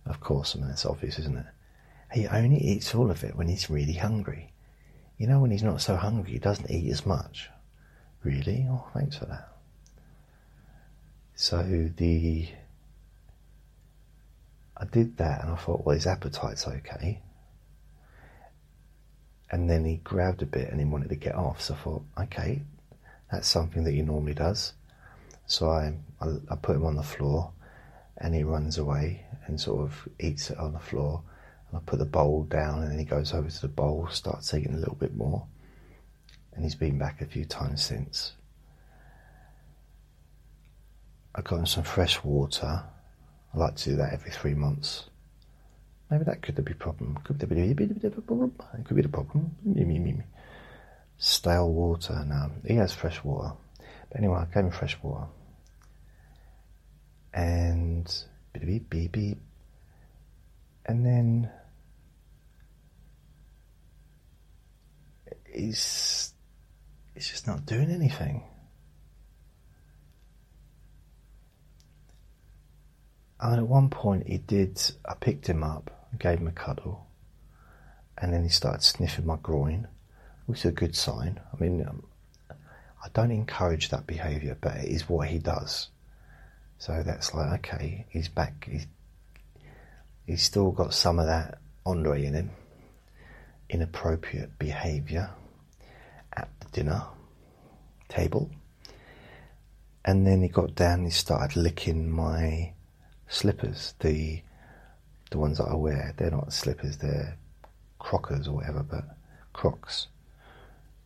Of 0.05 0.19
course, 0.19 0.55
I 0.55 0.59
mean 0.59 0.69
that's 0.69 0.85
obvious, 0.85 1.19
isn't 1.19 1.37
it? 1.37 1.45
He 2.11 2.27
only 2.27 2.57
eats 2.57 2.95
all 2.95 3.11
of 3.11 3.23
it 3.23 3.35
when 3.35 3.47
he's 3.47 3.69
really 3.69 3.93
hungry. 3.93 4.51
You 5.17 5.27
know, 5.27 5.39
when 5.39 5.51
he's 5.51 5.63
not 5.63 5.81
so 5.81 5.95
hungry, 5.95 6.31
he 6.31 6.39
doesn't 6.39 6.69
eat 6.69 6.91
as 6.91 7.05
much. 7.05 7.49
Really? 8.23 8.67
Oh, 8.69 8.87
thanks 8.93 9.17
for 9.17 9.25
that. 9.25 9.49
So 11.35 11.89
the 11.97 12.47
I 14.77 14.85
did 14.85 15.17
that 15.17 15.41
and 15.41 15.51
I 15.51 15.55
thought, 15.55 15.85
well, 15.85 15.95
his 15.95 16.07
appetite's 16.07 16.67
okay. 16.67 17.21
And 19.51 19.69
then 19.69 19.85
he 19.85 19.97
grabbed 19.97 20.41
a 20.41 20.45
bit 20.45 20.69
and 20.69 20.79
he 20.79 20.85
wanted 20.85 21.09
to 21.09 21.15
get 21.15 21.35
off. 21.35 21.61
So 21.61 21.75
I 21.75 21.77
thought, 21.77 22.03
okay, 22.23 22.61
that's 23.31 23.47
something 23.47 23.83
that 23.85 23.91
he 23.91 24.01
normally 24.01 24.33
does. 24.33 24.73
So 25.47 25.69
I, 25.69 25.93
I, 26.19 26.37
I 26.49 26.55
put 26.55 26.75
him 26.75 26.85
on 26.85 26.95
the 26.95 27.03
floor 27.03 27.53
and 28.17 28.33
he 28.33 28.43
runs 28.43 28.77
away 28.77 29.25
and 29.45 29.59
sort 29.59 29.81
of 29.81 30.07
eats 30.19 30.49
it 30.49 30.57
on 30.57 30.73
the 30.73 30.79
floor. 30.79 31.21
I 31.75 31.79
put 31.85 31.99
the 31.99 32.05
bowl 32.05 32.43
down 32.43 32.81
and 32.81 32.91
then 32.91 32.99
he 32.99 33.05
goes 33.05 33.33
over 33.33 33.49
to 33.49 33.61
the 33.61 33.67
bowl, 33.67 34.07
starts 34.11 34.53
eating 34.53 34.73
a 34.73 34.77
little 34.77 34.95
bit 34.95 35.15
more. 35.15 35.45
And 36.53 36.63
he's 36.63 36.75
been 36.75 36.97
back 36.97 37.21
a 37.21 37.25
few 37.25 37.45
times 37.45 37.83
since. 37.83 38.33
I 41.33 41.41
got 41.41 41.59
him 41.59 41.65
some 41.65 41.83
fresh 41.83 42.23
water. 42.23 42.83
I 43.53 43.57
like 43.57 43.75
to 43.75 43.89
do 43.89 43.95
that 43.97 44.13
every 44.13 44.31
three 44.31 44.53
months. 44.53 45.09
Maybe 46.09 46.23
that 46.23 46.41
could 46.41 46.63
be 46.63 46.71
a 46.71 46.75
problem. 46.75 47.17
Could 47.23 47.39
be 47.39 47.45
a 47.45 47.73
bit 47.73 47.91
of 48.03 48.17
a 48.17 48.21
problem. 48.21 48.53
It 48.77 48.85
could 48.85 48.95
be 48.95 49.01
the 49.01 49.09
problem. 49.09 49.55
Stale 51.17 51.71
water. 51.71 52.23
Now 52.25 52.51
he 52.65 52.75
has 52.75 52.93
fresh 52.93 53.23
water. 53.23 53.53
But 54.09 54.19
anyway, 54.19 54.39
I 54.39 54.45
gave 54.45 54.65
him 54.65 54.71
fresh 54.71 54.97
water. 55.01 55.27
And 57.33 58.05
beep 58.53 58.65
beep 58.65 58.89
beep 58.89 59.11
beep. 59.11 59.37
And 60.85 61.05
then 61.05 61.49
he's 65.55 66.33
he's 67.13 67.29
just 67.29 67.47
not 67.47 67.65
doing 67.65 67.89
anything. 67.89 68.43
And 73.39 73.57
at 73.59 73.67
one 73.67 73.89
point, 73.89 74.27
he 74.27 74.37
did. 74.37 74.81
I 75.07 75.13
picked 75.15 75.47
him 75.47 75.63
up, 75.63 76.09
gave 76.17 76.39
him 76.39 76.47
a 76.47 76.51
cuddle, 76.51 77.07
and 78.17 78.33
then 78.33 78.43
he 78.43 78.49
started 78.49 78.81
sniffing 78.81 79.25
my 79.25 79.37
groin, 79.41 79.87
which 80.45 80.59
is 80.59 80.65
a 80.65 80.71
good 80.71 80.95
sign. 80.95 81.39
I 81.53 81.61
mean, 81.61 81.85
um, 81.87 82.03
I 82.49 83.09
don't 83.13 83.31
encourage 83.31 83.89
that 83.89 84.07
behaviour, 84.07 84.57
but 84.59 84.77
it 84.77 84.89
is 84.89 85.09
what 85.09 85.27
he 85.27 85.37
does. 85.37 85.89
So 86.77 87.03
that's 87.03 87.33
like, 87.33 87.59
okay, 87.59 88.05
he's 88.09 88.29
back. 88.29 88.67
He's 88.69 88.87
he's 90.25 90.43
still 90.43 90.71
got 90.71 90.93
some 90.93 91.19
of 91.19 91.27
that 91.27 91.59
Andre 91.85 92.25
in 92.25 92.33
him, 92.33 92.51
inappropriate 93.69 94.57
behaviour 94.57 95.29
dinner 96.75 97.03
table. 98.09 98.51
And 100.03 100.27
then 100.27 100.41
he 100.41 100.49
got 100.49 100.75
down 100.75 100.99
and 100.99 101.05
he 101.05 101.11
started 101.11 101.57
licking 101.57 102.11
my 102.11 102.73
slippers, 103.27 103.93
the 104.01 104.41
the 105.31 105.39
ones 105.39 105.57
that 105.57 105.67
I 105.67 105.75
wear, 105.75 106.13
they're 106.17 106.29
not 106.29 106.53
slippers, 106.53 106.97
they're 106.97 107.37
crockers 107.97 108.47
or 108.47 108.57
whatever, 108.57 108.83
but 108.83 109.05
crocs, 109.53 110.07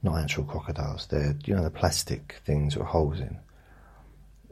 not 0.04 0.18
actual 0.18 0.44
crocodiles. 0.44 1.08
They're 1.08 1.36
you 1.46 1.56
know 1.56 1.64
the 1.64 1.70
plastic 1.70 2.42
things 2.46 2.76
with 2.76 2.88
holes 2.88 3.20
in. 3.20 3.40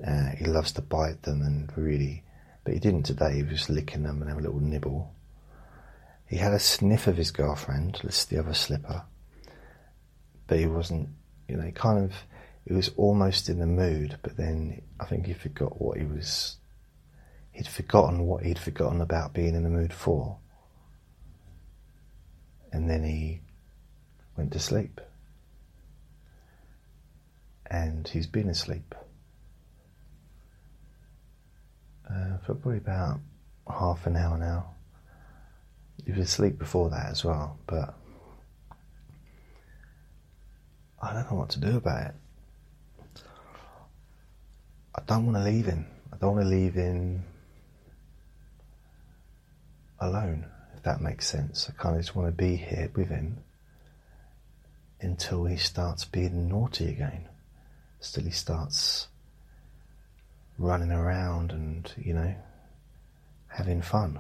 Uh, 0.06 0.30
he 0.36 0.46
loves 0.46 0.72
to 0.74 0.82
bite 0.82 1.24
them 1.24 1.42
and 1.42 1.76
really, 1.76 2.24
but 2.64 2.76
he 2.76 2.80
didn't 2.80 3.04
today. 3.04 3.38
He 3.38 3.44
was 3.44 3.70
licking 3.70 4.04
them 4.04 4.22
and 4.22 4.30
have 4.30 4.40
a 4.40 4.44
little 4.44 4.62
nibble. 4.62 5.12
He 6.28 6.38
had 6.38 6.54
a 6.54 6.60
sniff 6.60 7.08
of 7.08 7.18
his 7.18 7.32
girlfriend, 7.32 8.00
This 8.04 8.24
the 8.24 8.38
other 8.38 8.54
slipper, 8.54 9.04
but 10.48 10.60
he 10.60 10.68
wasn't. 10.68 11.10
You 11.48 11.56
know, 11.56 11.72
kind 11.72 12.04
of, 12.04 12.14
he 12.66 12.74
was 12.74 12.92
almost 12.98 13.48
in 13.48 13.60
the 13.60 13.66
mood, 13.66 14.18
but 14.22 14.36
then 14.36 14.82
I 15.00 15.06
think 15.06 15.28
he 15.28 15.34
forgot 15.34 15.82
what 15.82 15.98
he 15.98 16.04
was 16.04 16.58
He'd 17.58 17.68
forgotten 17.68 18.28
what 18.28 18.44
he'd 18.44 18.60
forgotten 18.60 19.02
about 19.02 19.34
being 19.34 19.56
in 19.56 19.64
the 19.64 19.70
mood 19.70 19.92
for. 19.92 20.38
And 22.72 22.88
then 22.88 23.04
he 23.04 23.42
went 24.38 24.54
to 24.54 24.60
sleep. 24.60 25.02
And 27.66 28.08
he's 28.08 28.28
been 28.28 28.48
asleep 28.48 28.94
uh, 32.08 32.38
for 32.46 32.54
probably 32.54 32.78
about 32.78 33.22
half 33.68 34.06
an 34.06 34.16
hour 34.16 34.38
now. 34.38 34.76
He 36.06 36.12
was 36.12 36.30
asleep 36.30 36.60
before 36.60 36.92
that 36.92 37.08
as 37.10 37.26
well, 37.26 37.58
but 37.66 37.96
I 41.02 41.14
don't 41.14 41.32
know 41.32 41.38
what 41.38 41.50
to 41.50 41.60
do 41.60 41.78
about 41.78 42.08
it. 42.08 42.16
I 44.96 45.02
don't 45.06 45.26
want 45.26 45.38
to 45.38 45.44
leave 45.44 45.66
him. 45.66 45.86
I 46.12 46.18
don't 46.18 46.36
want 46.36 46.46
to 46.46 46.50
leave 46.50 46.74
him 46.74 47.24
alone, 50.00 50.46
if 50.76 50.84
that 50.84 51.02
makes 51.02 51.28
sense. 51.28 51.70
I 51.70 51.82
kind 51.82 51.96
of 51.96 52.02
just 52.02 52.16
want 52.16 52.28
to 52.30 52.32
be 52.32 52.56
here 52.56 52.92
with 52.96 53.10
him 53.10 53.38
until 55.00 55.46
he 55.46 55.58
starts 55.58 56.06
being 56.06 56.50
naughty 56.50 56.90
again. 56.90 57.28
Still, 58.00 58.24
he 58.24 58.32
starts 58.32 59.08
running 60.58 60.92
around 60.92 61.52
and, 61.52 61.92
you 61.98 62.14
know, 62.14 62.36
having 63.48 63.82
fun. 63.82 64.20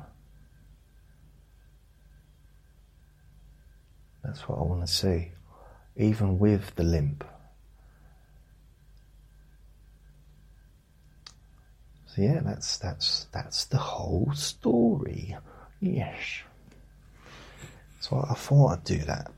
That's 4.23 4.47
what 4.47 4.59
I 4.59 4.61
want 4.61 4.85
to 4.85 4.91
see, 4.91 5.31
even 5.97 6.39
with 6.39 6.75
the 6.75 6.83
limp. 6.83 7.23
So 12.07 12.21
yeah, 12.21 12.39
that's 12.43 12.77
that's 12.77 13.27
that's 13.33 13.65
the 13.65 13.77
whole 13.77 14.31
story. 14.33 15.35
Yes. 15.81 16.41
So 17.99 18.25
I 18.29 18.33
thought 18.35 18.73
I'd 18.73 18.83
do 18.83 18.99
that. 18.99 19.31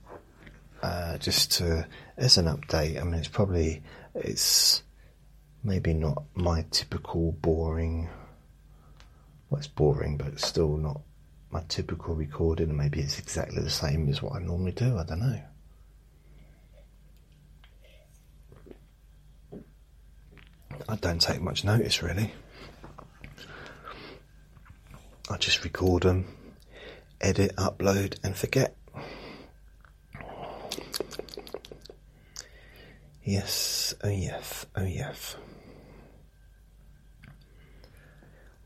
Uh, 0.81 1.17
just 1.17 1.51
to, 1.51 1.85
as 2.15 2.37
an 2.37 2.45
update. 2.45 2.97
I 2.97 3.03
mean, 3.03 3.15
it's 3.15 3.27
probably, 3.27 3.83
it's 4.15 4.81
maybe 5.61 5.93
not 5.93 6.23
my 6.35 6.63
typical 6.71 7.33
boring, 7.33 8.07
well, 9.49 9.59
it's 9.59 9.67
boring, 9.67 10.15
but 10.15 10.27
it's 10.27 10.47
still 10.47 10.77
not 10.77 11.01
my 11.51 11.63
typical 11.67 12.15
recording, 12.15 12.77
maybe 12.77 13.01
it's 13.01 13.19
exactly 13.19 13.61
the 13.61 13.69
same 13.69 14.07
as 14.07 14.21
what 14.21 14.37
I 14.37 14.39
normally 14.39 14.71
do. 14.71 14.97
I 14.97 15.03
don't 15.03 15.19
know. 15.19 15.41
I 20.87 20.95
don't 20.95 21.21
take 21.21 21.41
much 21.41 21.63
notice 21.63 22.01
really. 22.01 22.33
I 25.29 25.37
just 25.37 25.63
record 25.63 26.03
them, 26.03 26.25
edit, 27.21 27.55
upload, 27.55 28.17
and 28.23 28.35
forget. 28.35 28.75
Yes, 33.23 33.93
oh 34.03 34.09
yes, 34.09 34.65
oh 34.75 34.85
yes. 34.85 35.35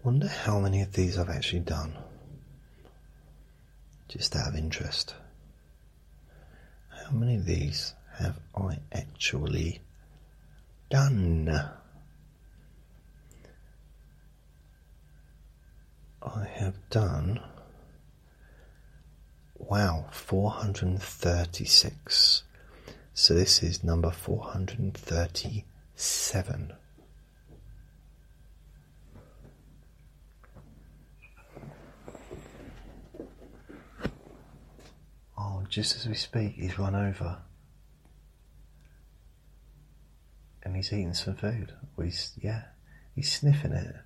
Wonder 0.03 0.27
how 0.27 0.59
many 0.59 0.81
of 0.81 0.93
these 0.93 1.17
I've 1.17 1.29
actually 1.29 1.61
done. 1.61 1.97
Just 4.07 4.35
out 4.35 4.47
of 4.49 4.55
interest. 4.55 5.15
How 6.89 7.11
many 7.11 7.35
of 7.35 7.45
these 7.45 7.93
have 8.17 8.39
I 8.55 8.79
actually 8.93 9.81
done? 10.89 11.59
I 16.25 16.47
have 16.55 16.89
done. 16.89 17.41
Wow, 19.55 20.05
436. 20.11 22.43
So 23.13 23.33
this 23.33 23.61
is 23.61 23.83
number 23.83 24.09
437. 24.09 26.73
Oh, 35.37 35.63
just 35.69 35.97
as 35.97 36.07
we 36.07 36.15
speak, 36.15 36.53
he's 36.53 36.79
run 36.79 36.95
over. 36.95 37.39
And 40.63 40.75
he's 40.75 40.91
eating 40.93 41.13
some 41.13 41.35
food. 41.35 41.73
Well, 41.95 42.05
he's, 42.05 42.33
yeah, 42.41 42.63
he's 43.13 43.31
sniffing 43.31 43.73
it. 43.73 43.97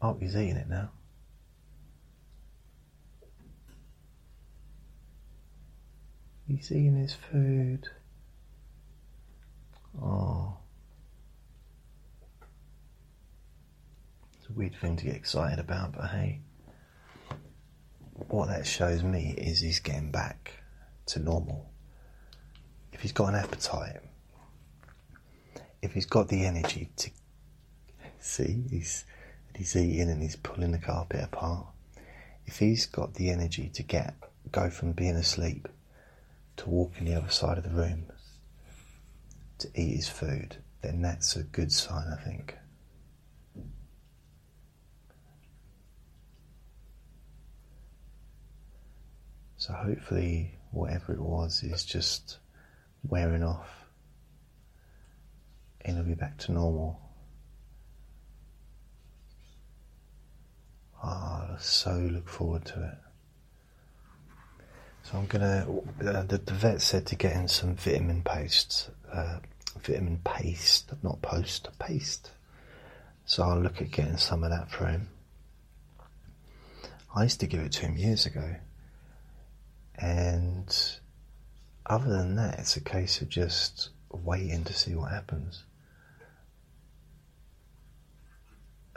Oh, 0.00 0.16
he's 0.20 0.36
eating 0.36 0.56
it 0.56 0.68
now. 0.68 0.90
He's 6.46 6.70
eating 6.70 6.96
his 6.96 7.14
food. 7.14 7.88
Oh. 10.00 10.56
It's 14.38 14.48
a 14.48 14.52
weird 14.52 14.74
thing 14.76 14.96
to 14.96 15.04
get 15.04 15.16
excited 15.16 15.58
about, 15.58 15.92
but 15.92 16.06
hey. 16.06 16.40
What 18.28 18.48
that 18.48 18.66
shows 18.66 19.02
me 19.02 19.34
is 19.36 19.60
he's 19.60 19.80
getting 19.80 20.10
back 20.10 20.52
to 21.06 21.18
normal. 21.18 21.70
If 22.92 23.00
he's 23.02 23.12
got 23.12 23.28
an 23.28 23.34
appetite, 23.36 24.00
if 25.82 25.92
he's 25.92 26.06
got 26.06 26.28
the 26.28 26.44
energy 26.44 26.90
to 26.96 27.10
see, 28.20 28.64
he's 28.70 29.04
he's 29.58 29.76
eating 29.76 30.08
and 30.08 30.22
he's 30.22 30.36
pulling 30.36 30.72
the 30.72 30.78
carpet 30.78 31.24
apart. 31.24 31.66
If 32.46 32.60
he's 32.60 32.86
got 32.86 33.14
the 33.14 33.30
energy 33.30 33.68
to 33.74 33.82
get 33.82 34.14
go 34.50 34.70
from 34.70 34.92
being 34.92 35.16
asleep 35.16 35.68
to 36.56 36.70
walking 36.70 37.04
the 37.04 37.14
other 37.14 37.28
side 37.28 37.58
of 37.58 37.64
the 37.64 37.70
room 37.70 38.06
to 39.58 39.68
eat 39.74 39.96
his 39.96 40.08
food, 40.08 40.56
then 40.80 41.02
that's 41.02 41.36
a 41.36 41.42
good 41.42 41.72
sign, 41.72 42.06
I 42.10 42.22
think. 42.22 42.56
So 49.56 49.72
hopefully, 49.72 50.54
whatever 50.70 51.12
it 51.12 51.20
was 51.20 51.62
is 51.64 51.84
just 51.84 52.38
wearing 53.02 53.42
off 53.42 53.68
and 55.80 55.96
he'll 55.96 56.06
be 56.06 56.14
back 56.14 56.38
to 56.38 56.52
normal. 56.52 57.00
Ah, 61.02 61.48
I 61.52 61.56
so 61.58 61.92
look 61.92 62.28
forward 62.28 62.64
to 62.66 62.82
it. 62.82 62.98
So 65.04 65.18
I'm 65.18 65.26
gonna. 65.26 65.66
Uh, 66.04 66.22
the, 66.22 66.38
the 66.38 66.52
vet 66.52 66.82
said 66.82 67.06
to 67.06 67.16
get 67.16 67.34
in 67.34 67.48
some 67.48 67.76
vitamin 67.76 68.22
paste, 68.22 68.90
uh, 69.12 69.38
vitamin 69.82 70.20
paste, 70.24 70.92
not 71.02 71.22
post, 71.22 71.68
paste. 71.78 72.30
So 73.24 73.42
I'll 73.42 73.60
look 73.60 73.80
at 73.80 73.90
getting 73.90 74.16
some 74.16 74.42
of 74.42 74.50
that 74.50 74.70
for 74.70 74.86
him. 74.86 75.08
I 77.14 77.22
used 77.22 77.40
to 77.40 77.46
give 77.46 77.60
it 77.60 77.72
to 77.72 77.86
him 77.86 77.96
years 77.96 78.26
ago, 78.26 78.56
and 79.96 80.98
other 81.86 82.10
than 82.10 82.36
that, 82.36 82.58
it's 82.58 82.76
a 82.76 82.80
case 82.80 83.22
of 83.22 83.28
just 83.28 83.90
waiting 84.10 84.64
to 84.64 84.72
see 84.72 84.94
what 84.94 85.10
happens. 85.10 85.64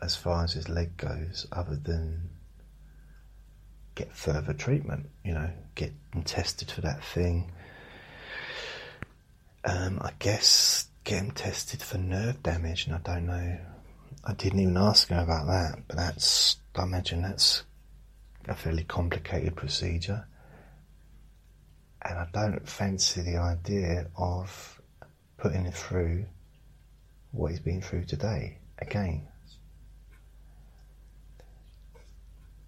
As 0.02 0.16
far 0.16 0.43
as 0.43 0.54
his 0.54 0.68
leg 0.68 0.97
goes, 0.97 1.45
other 1.52 1.76
than 1.76 2.30
get 3.95 4.12
further 4.14 4.54
treatment, 4.54 5.10
you 5.24 5.34
know, 5.34 5.49
get 5.76 5.93
him 6.14 6.24
tested 6.24 6.72
for 6.72 6.82
that 6.82 7.04
thing. 7.04 7.52
Um, 9.64 9.99
I 10.02 10.12
guess 10.18 10.88
get 11.04 11.20
him 11.20 11.32
tested 11.32 11.84
for 11.84 11.97
nerve 11.97 12.41
damage, 12.41 12.88
and 12.88 12.95
I 12.95 12.99
don't 12.99 13.28
know. 13.28 13.60
I 14.24 14.34
didn't 14.34 14.60
even 14.60 14.78
ask 14.78 15.08
him 15.10 15.20
about 15.20 15.47
that, 15.47 15.84
but 15.88 15.97
that's, 15.97 16.58
I 16.76 16.84
imagine 16.84 17.22
that's 17.22 17.64
a 18.47 18.56
fairly 18.56 18.84
complicated 18.84 19.56
procedure. 19.56 20.26
And 22.04 22.18
I 22.18 22.28
don't 22.34 22.68
fancy 22.68 23.22
the 23.22 23.38
idea 23.38 24.08
of 24.18 24.82
putting 25.38 25.66
him 25.66 25.72
through 25.72 26.26
what 27.32 27.52
he's 27.52 27.60
been 27.60 27.82
through 27.82 28.06
today 28.06 28.58
again. 28.80 29.28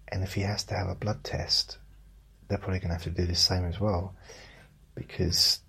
And 0.08 0.22
if 0.22 0.34
he 0.34 0.42
has 0.42 0.64
to 0.64 0.74
have 0.74 0.88
a 0.88 0.94
blood 0.94 1.24
test, 1.24 1.78
they're 2.48 2.58
probably 2.58 2.78
going 2.78 2.88
to 2.88 2.94
have 2.94 3.04
to 3.04 3.10
do 3.10 3.26
the 3.26 3.34
same 3.34 3.64
as 3.64 3.80
well, 3.80 4.14
because 4.94 5.60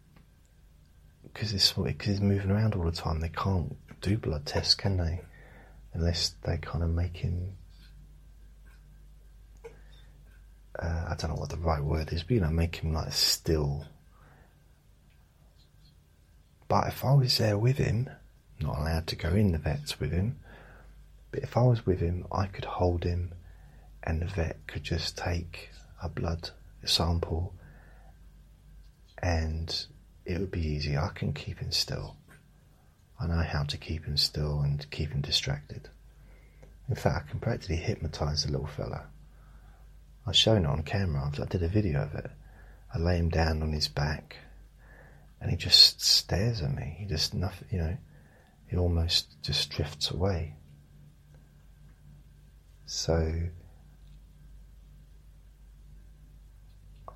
because 1.23 1.53
it's 1.53 1.73
because 1.73 2.07
he's 2.07 2.21
moving 2.21 2.51
around 2.51 2.75
all 2.75 2.83
the 2.83 2.91
time. 2.91 3.19
They 3.19 3.29
can't 3.29 3.75
do 4.01 4.17
blood 4.17 4.45
tests, 4.45 4.75
can 4.75 4.97
they? 4.97 5.21
Unless 5.93 6.36
they 6.45 6.57
kind 6.57 6.83
of 6.83 6.89
make 6.89 7.17
him. 7.17 7.57
Uh, 10.77 11.05
I 11.09 11.15
don't 11.17 11.31
know 11.31 11.39
what 11.39 11.49
the 11.49 11.57
right 11.57 11.83
word 11.83 12.11
is, 12.11 12.23
but 12.23 12.31
you 12.31 12.41
know, 12.41 12.49
make 12.49 12.77
him 12.77 12.93
like 12.93 13.13
still. 13.13 13.86
But 16.67 16.88
if 16.88 17.05
I 17.05 17.13
was 17.13 17.38
there 17.38 17.57
with 17.57 17.77
him, 17.77 18.09
not 18.59 18.79
allowed 18.79 19.07
to 19.07 19.15
go 19.15 19.29
in 19.29 19.51
the 19.51 19.57
vets 19.57 19.99
with 19.99 20.11
him, 20.11 20.39
but 21.31 21.43
if 21.43 21.55
I 21.55 21.61
was 21.61 21.86
with 21.86 21.99
him, 21.99 22.25
I 22.31 22.47
could 22.47 22.65
hold 22.65 23.03
him 23.03 23.33
and 24.06 24.22
the 24.22 24.26
vet 24.26 24.68
could 24.68 24.84
just 24.84 25.18
take 25.18 25.70
a 26.01 26.10
blood 26.10 26.51
sample 26.84 27.53
and 29.22 29.88
it 30.26 30.39
would 30.39 30.51
be 30.51 30.62
easy. 30.62 30.97
I 30.97 31.10
can 31.14 31.34
keep 31.34 31.60
him 31.60 31.72
still. 31.72 32.18
I 33.20 33.28
know 33.28 33.41
how 33.41 33.64
to 33.64 33.78
keep 33.78 34.06
him 34.06 34.18
still 34.18 34.60
and 34.62 34.89
keep 34.91 35.12
him 35.12 35.22
distracted. 35.22 35.89
In 36.89 36.95
fact, 36.95 37.28
I 37.28 37.32
can 37.32 37.39
practically 37.39 37.78
hypnotize 37.78 38.43
the 38.43 38.51
little 38.51 38.68
fella. 38.68 39.06
I've 40.28 40.36
shown 40.36 40.66
it 40.66 40.68
on 40.68 40.84
camera. 40.84 41.32
I 41.39 41.45
did 41.45 41.64
a 41.64 41.68
video 41.68 42.03
of 42.03 42.14
it. 42.16 42.30
I 42.93 42.99
lay 42.99 43.18
him 43.18 43.30
down 43.30 43.62
on 43.62 43.72
his 43.74 43.88
back, 43.88 44.38
and 45.39 45.49
he 45.49 45.58
just 45.58 46.01
stares 46.01 46.62
at 46.62 46.74
me. 46.74 46.95
He 46.99 47.06
just 47.06 47.34
nothing, 47.34 47.68
you 47.72 47.78
know. 47.80 47.97
He 48.68 48.78
almost 48.78 49.41
just 49.43 49.70
drifts 49.70 50.10
away. 50.10 50.56
So 52.86 53.49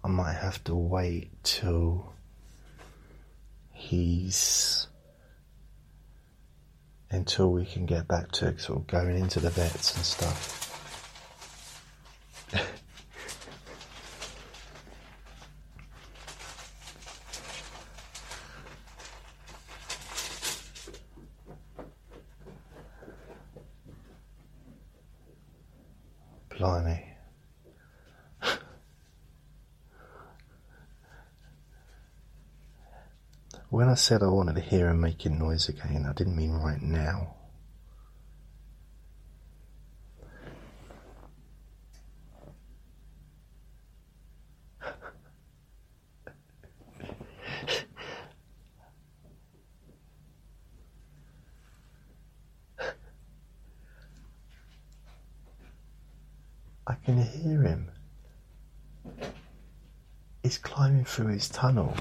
might 0.10 0.34
have 0.34 0.62
to 0.66 0.76
wait 0.76 1.30
till 1.44 2.14
he's 3.72 4.88
until 7.12 7.52
we 7.52 7.66
can 7.66 7.86
get 7.86 8.08
back 8.08 8.32
to 8.32 8.58
sort 8.60 8.80
of 8.80 8.88
going 8.88 9.18
into 9.18 9.40
the 9.40 9.50
vets 9.50 9.96
and 9.96 10.06
stuff. 10.06 10.56
Blimey. 26.58 27.09
When 33.72 33.88
I 33.88 33.94
said 33.94 34.24
I 34.24 34.28
wanted 34.30 34.56
to 34.56 34.62
hear 34.62 34.90
him 34.90 35.00
making 35.00 35.38
noise 35.38 35.70
again, 35.70 36.08
I 36.10 36.14
didn't 36.14 36.36
mean 36.36 36.54
right 36.54 36.82
now. 36.82 37.36
I 56.88 56.96
can 57.06 57.22
hear 57.22 57.62
him. 57.62 57.92
He's 60.42 60.58
climbing 60.58 61.06
through 61.06 61.28
his 61.28 61.48
tunnel. 61.50 61.94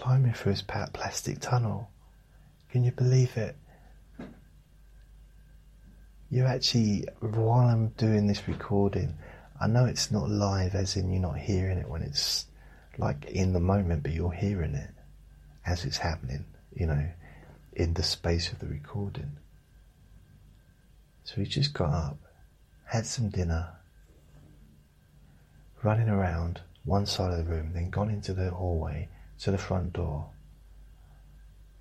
climbing 0.00 0.29
through 0.40 0.52
his 0.52 0.62
plastic 0.62 1.38
tunnel. 1.38 1.90
Can 2.70 2.82
you 2.82 2.92
believe 2.92 3.36
it? 3.36 3.56
You're 6.30 6.46
actually, 6.46 7.04
while 7.20 7.68
I'm 7.68 7.88
doing 7.98 8.26
this 8.26 8.48
recording, 8.48 9.18
I 9.60 9.66
know 9.66 9.84
it's 9.84 10.10
not 10.10 10.30
live, 10.30 10.74
as 10.74 10.96
in 10.96 11.10
you're 11.10 11.20
not 11.20 11.36
hearing 11.36 11.76
it 11.76 11.88
when 11.88 12.00
it's 12.00 12.46
like 12.96 13.26
in 13.26 13.52
the 13.52 13.60
moment, 13.60 14.02
but 14.02 14.12
you're 14.12 14.32
hearing 14.32 14.74
it 14.74 14.90
as 15.66 15.84
it's 15.84 15.98
happening, 15.98 16.46
you 16.74 16.86
know, 16.86 17.10
in 17.74 17.92
the 17.92 18.02
space 18.02 18.50
of 18.50 18.60
the 18.60 18.66
recording. 18.66 19.36
So 21.24 21.34
he 21.36 21.44
just 21.44 21.74
got 21.74 21.92
up, 21.92 22.18
had 22.86 23.04
some 23.04 23.28
dinner, 23.28 23.74
running 25.82 26.08
around 26.08 26.62
one 26.84 27.04
side 27.04 27.32
of 27.32 27.44
the 27.44 27.52
room, 27.52 27.72
then 27.74 27.90
gone 27.90 28.08
into 28.08 28.32
the 28.32 28.50
hallway 28.50 29.08
to 29.40 29.50
the 29.50 29.58
front 29.58 29.94
door, 29.94 30.28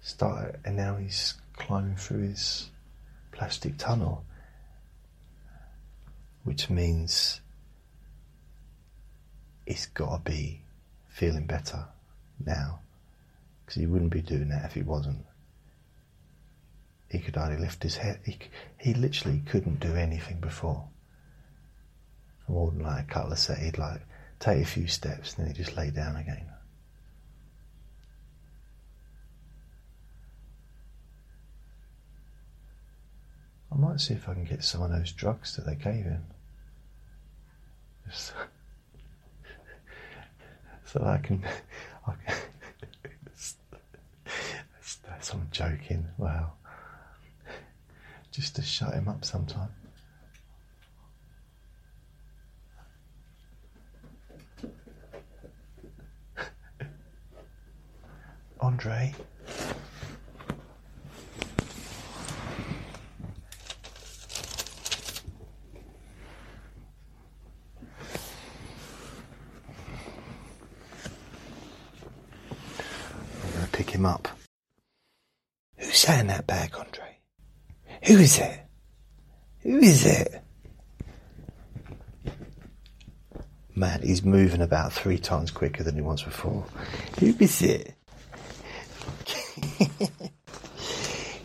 started, 0.01 0.59
and 0.63 0.77
now 0.77 0.95
he's 0.95 1.35
climbing 1.57 1.97
through 1.97 2.21
his 2.21 2.69
plastic 3.31 3.77
tunnel, 3.77 4.23
which 6.43 6.69
means 6.69 7.41
he's 9.65 9.87
got 9.87 10.23
to 10.23 10.31
be 10.31 10.61
feeling 11.09 11.45
better 11.45 11.85
now 12.45 12.79
because 13.65 13.81
he 13.81 13.85
wouldn't 13.85 14.11
be 14.11 14.21
doing 14.21 14.49
that 14.49 14.65
if 14.65 14.73
he 14.73 14.81
wasn't. 14.81 15.25
He 17.09 17.19
could 17.19 17.35
hardly 17.35 17.57
lift 17.57 17.83
his 17.83 17.97
head. 17.97 18.19
He, 18.23 18.37
he 18.77 18.93
literally 18.93 19.41
couldn't 19.45 19.79
do 19.79 19.95
anything 19.95 20.39
before. 20.39 20.87
More 22.47 22.71
than 22.71 22.83
like 22.83 23.03
a 23.03 23.13
couple 23.13 23.33
of 23.33 23.39
seconds, 23.39 23.65
he'd 23.65 23.77
like 23.77 24.01
take 24.39 24.63
a 24.63 24.65
few 24.65 24.87
steps 24.87 25.33
and 25.33 25.45
then 25.45 25.53
he'd 25.53 25.63
just 25.63 25.75
lay 25.75 25.91
down 25.91 26.15
again. 26.15 26.45
I 33.71 33.75
might 33.75 34.01
see 34.01 34.13
if 34.13 34.27
I 34.27 34.33
can 34.33 34.45
get 34.45 34.63
some 34.63 34.81
of 34.81 34.89
those 34.89 35.11
drugs 35.11 35.55
that 35.55 35.65
they 35.65 35.75
gave 35.75 36.05
him. 36.05 36.25
Just 38.07 38.33
so 40.85 41.03
I 41.03 41.17
can. 41.17 41.43
I 42.07 42.13
can 42.25 42.35
that's, 45.07 45.33
I'm 45.33 45.47
joking. 45.51 46.07
Wow. 46.17 46.53
Just 48.31 48.55
to 48.55 48.61
shut 48.61 48.93
him 48.93 49.07
up 49.07 49.25
sometime. 49.25 49.69
Andre. 58.61 59.13
Pick 73.79 73.91
him 73.91 74.05
up. 74.05 74.27
Who's 75.77 76.03
that 76.03 76.19
in 76.19 76.27
that 76.27 76.45
bag, 76.45 76.75
Andre? 76.77 77.17
Who 78.07 78.17
is 78.17 78.37
it? 78.37 78.59
Who 79.61 79.77
is 79.77 80.05
it? 80.05 80.43
Man, 83.73 84.01
he's 84.01 84.21
moving 84.21 84.61
about 84.61 84.91
three 84.91 85.17
times 85.17 85.49
quicker 85.49 85.81
than 85.81 85.95
he 85.95 86.01
was 86.01 86.23
before. 86.23 86.65
Who 87.21 87.33
is 87.39 87.61
it? 87.61 87.95
you 89.79 89.87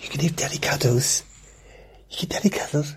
can 0.08 0.20
give 0.20 0.34
daddy 0.34 0.58
cuddles. 0.58 1.22
You 2.10 2.16
can 2.16 2.30
daddy 2.30 2.50
cuddles. 2.50 2.96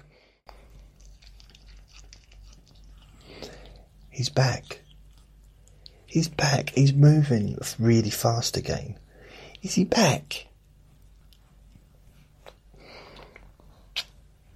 He's 4.10 4.30
back. 4.30 4.82
He's 6.08 6.28
back. 6.28 6.72
He's 6.72 6.92
moving 6.92 7.60
really 7.78 8.10
fast 8.10 8.58
again. 8.58 8.98
Is 9.64 9.76
he 9.76 9.84
back? 9.86 10.48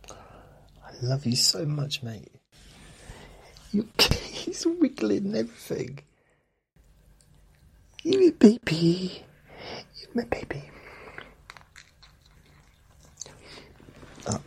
I 0.09 0.91
love 1.01 1.25
you 1.25 1.35
so 1.35 1.65
much, 1.65 2.03
mate. 2.03 2.31
You, 3.71 3.87
he's 4.31 4.65
wiggling 4.65 5.25
and 5.27 5.35
everything. 5.35 5.99
You 8.03 8.19
my 8.19 8.31
baby. 8.37 9.23
You 9.99 10.07
my 10.13 10.23
baby. 10.25 10.63
Oh. 14.27 14.41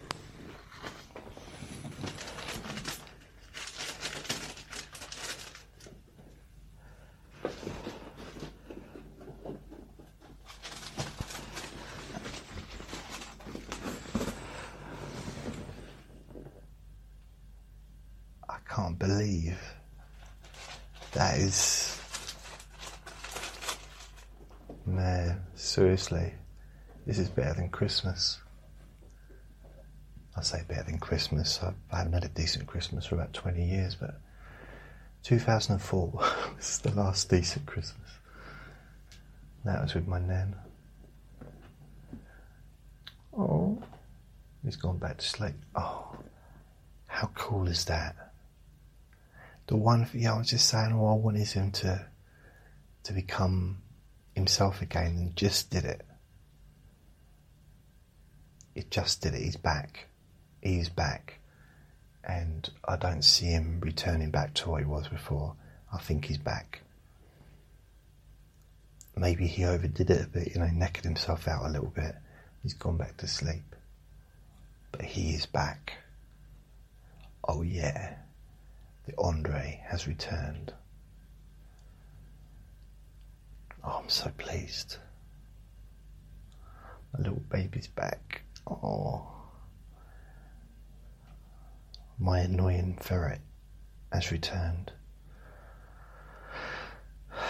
I 18.48 18.57
can't 18.68 18.93
believe 19.07 19.59
that 21.12 21.38
is. 21.38 22.00
Man, 24.86 25.42
seriously, 25.55 26.32
this 27.07 27.18
is 27.18 27.28
better 27.28 27.55
than 27.55 27.68
Christmas. 27.68 28.38
I 30.36 30.42
say 30.42 30.62
better 30.68 30.84
than 30.84 30.98
Christmas. 30.98 31.61
I 31.62 31.96
haven't 31.96 32.12
had 32.12 32.24
a 32.24 32.28
decent 32.28 32.66
Christmas 32.66 33.07
for 33.07 33.14
about 33.14 33.32
20 33.32 33.64
years, 33.64 33.94
but 33.94 34.20
2004 35.22 36.12
was 36.57 36.78
the 36.78 36.90
last 36.92 37.28
decent 37.28 37.66
Christmas. 37.66 38.09
That 39.64 39.82
was 39.82 39.94
with 39.94 40.07
my 40.07 40.18
nan. 40.18 40.57
Oh, 43.36 43.82
he's 44.64 44.76
gone 44.76 44.98
back 44.98 45.18
to 45.18 45.26
sleep. 45.26 45.55
Oh, 45.74 46.16
how 47.07 47.30
cool 47.34 47.68
is 47.68 47.84
that? 47.86 48.24
The 49.67 49.77
one, 49.77 50.07
yeah, 50.12 50.35
I 50.35 50.39
was 50.39 50.51
just 50.51 50.69
saying, 50.69 50.93
oh, 50.93 51.07
I 51.07 51.15
wanted 51.15 51.49
him 51.49 51.71
to 51.73 52.07
to 53.05 53.12
become 53.12 53.83
himself 54.35 54.83
again, 54.83 55.17
and 55.17 55.37
just 55.37 55.71
did 55.71 55.85
it. 55.85 56.03
It 58.75 58.91
just 58.91 59.23
did 59.23 59.35
it. 59.35 59.43
He's 59.43 59.57
back. 59.57 60.07
He's 60.61 60.89
back, 60.89 61.41
and 62.23 62.69
I 62.87 62.97
don't 62.97 63.23
see 63.23 63.47
him 63.47 63.81
returning 63.81 64.31
back 64.31 64.55
to 64.55 64.71
what 64.71 64.81
he 64.81 64.87
was 64.87 65.09
before. 65.09 65.55
I 65.93 65.99
think 65.99 66.27
he's 66.27 66.39
back. 66.39 66.81
Maybe 69.17 69.47
he 69.47 69.65
overdid 69.65 70.11
it 70.11 70.25
a 70.25 70.29
bit, 70.29 70.55
you 70.55 70.61
know, 70.61 70.67
knackered 70.67 71.05
himself 71.05 71.47
out 71.47 71.65
a 71.65 71.71
little 71.71 71.93
bit. 71.95 72.17
He's 72.62 72.75
gone 72.75 72.97
back 72.97 73.17
to 73.19 73.29
sleep, 73.29 73.77
but 74.91 75.03
he 75.03 75.35
is 75.35 75.47
back. 75.47 75.93
Oh 77.47 77.62
yeah 77.62 78.17
the 79.07 79.14
Andre 79.18 79.82
has 79.86 80.07
returned. 80.07 80.72
Oh, 83.82 84.00
I'm 84.02 84.09
so 84.09 84.30
pleased. 84.38 84.96
My 87.12 87.18
little 87.18 87.42
baby's 87.50 87.86
back. 87.86 88.42
Oh. 88.66 89.30
My 92.18 92.40
annoying 92.40 92.96
ferret 93.00 93.40
has 94.12 94.32
returned. 94.32 94.92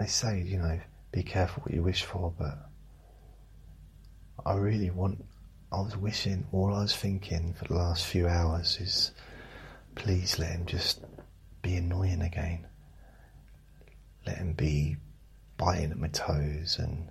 They 0.00 0.08
say, 0.08 0.42
you 0.42 0.58
know, 0.58 0.80
be 1.12 1.22
careful 1.22 1.62
what 1.62 1.72
you 1.72 1.80
wish 1.84 2.02
for, 2.02 2.34
but 2.36 2.58
I 4.44 4.54
really 4.54 4.90
want 4.90 5.24
I 5.72 5.80
was 5.80 5.96
wishing, 5.96 6.46
all 6.52 6.74
I 6.74 6.82
was 6.82 6.94
thinking 6.94 7.54
for 7.54 7.64
the 7.64 7.74
last 7.74 8.04
few 8.04 8.28
hours 8.28 8.78
is 8.78 9.12
please 9.94 10.38
let 10.38 10.50
him 10.50 10.66
just 10.66 11.00
be 11.62 11.76
annoying 11.76 12.20
again. 12.20 12.66
Let 14.26 14.36
him 14.36 14.52
be 14.52 14.96
biting 15.56 15.90
at 15.90 15.96
my 15.96 16.08
toes 16.08 16.76
and, 16.78 17.08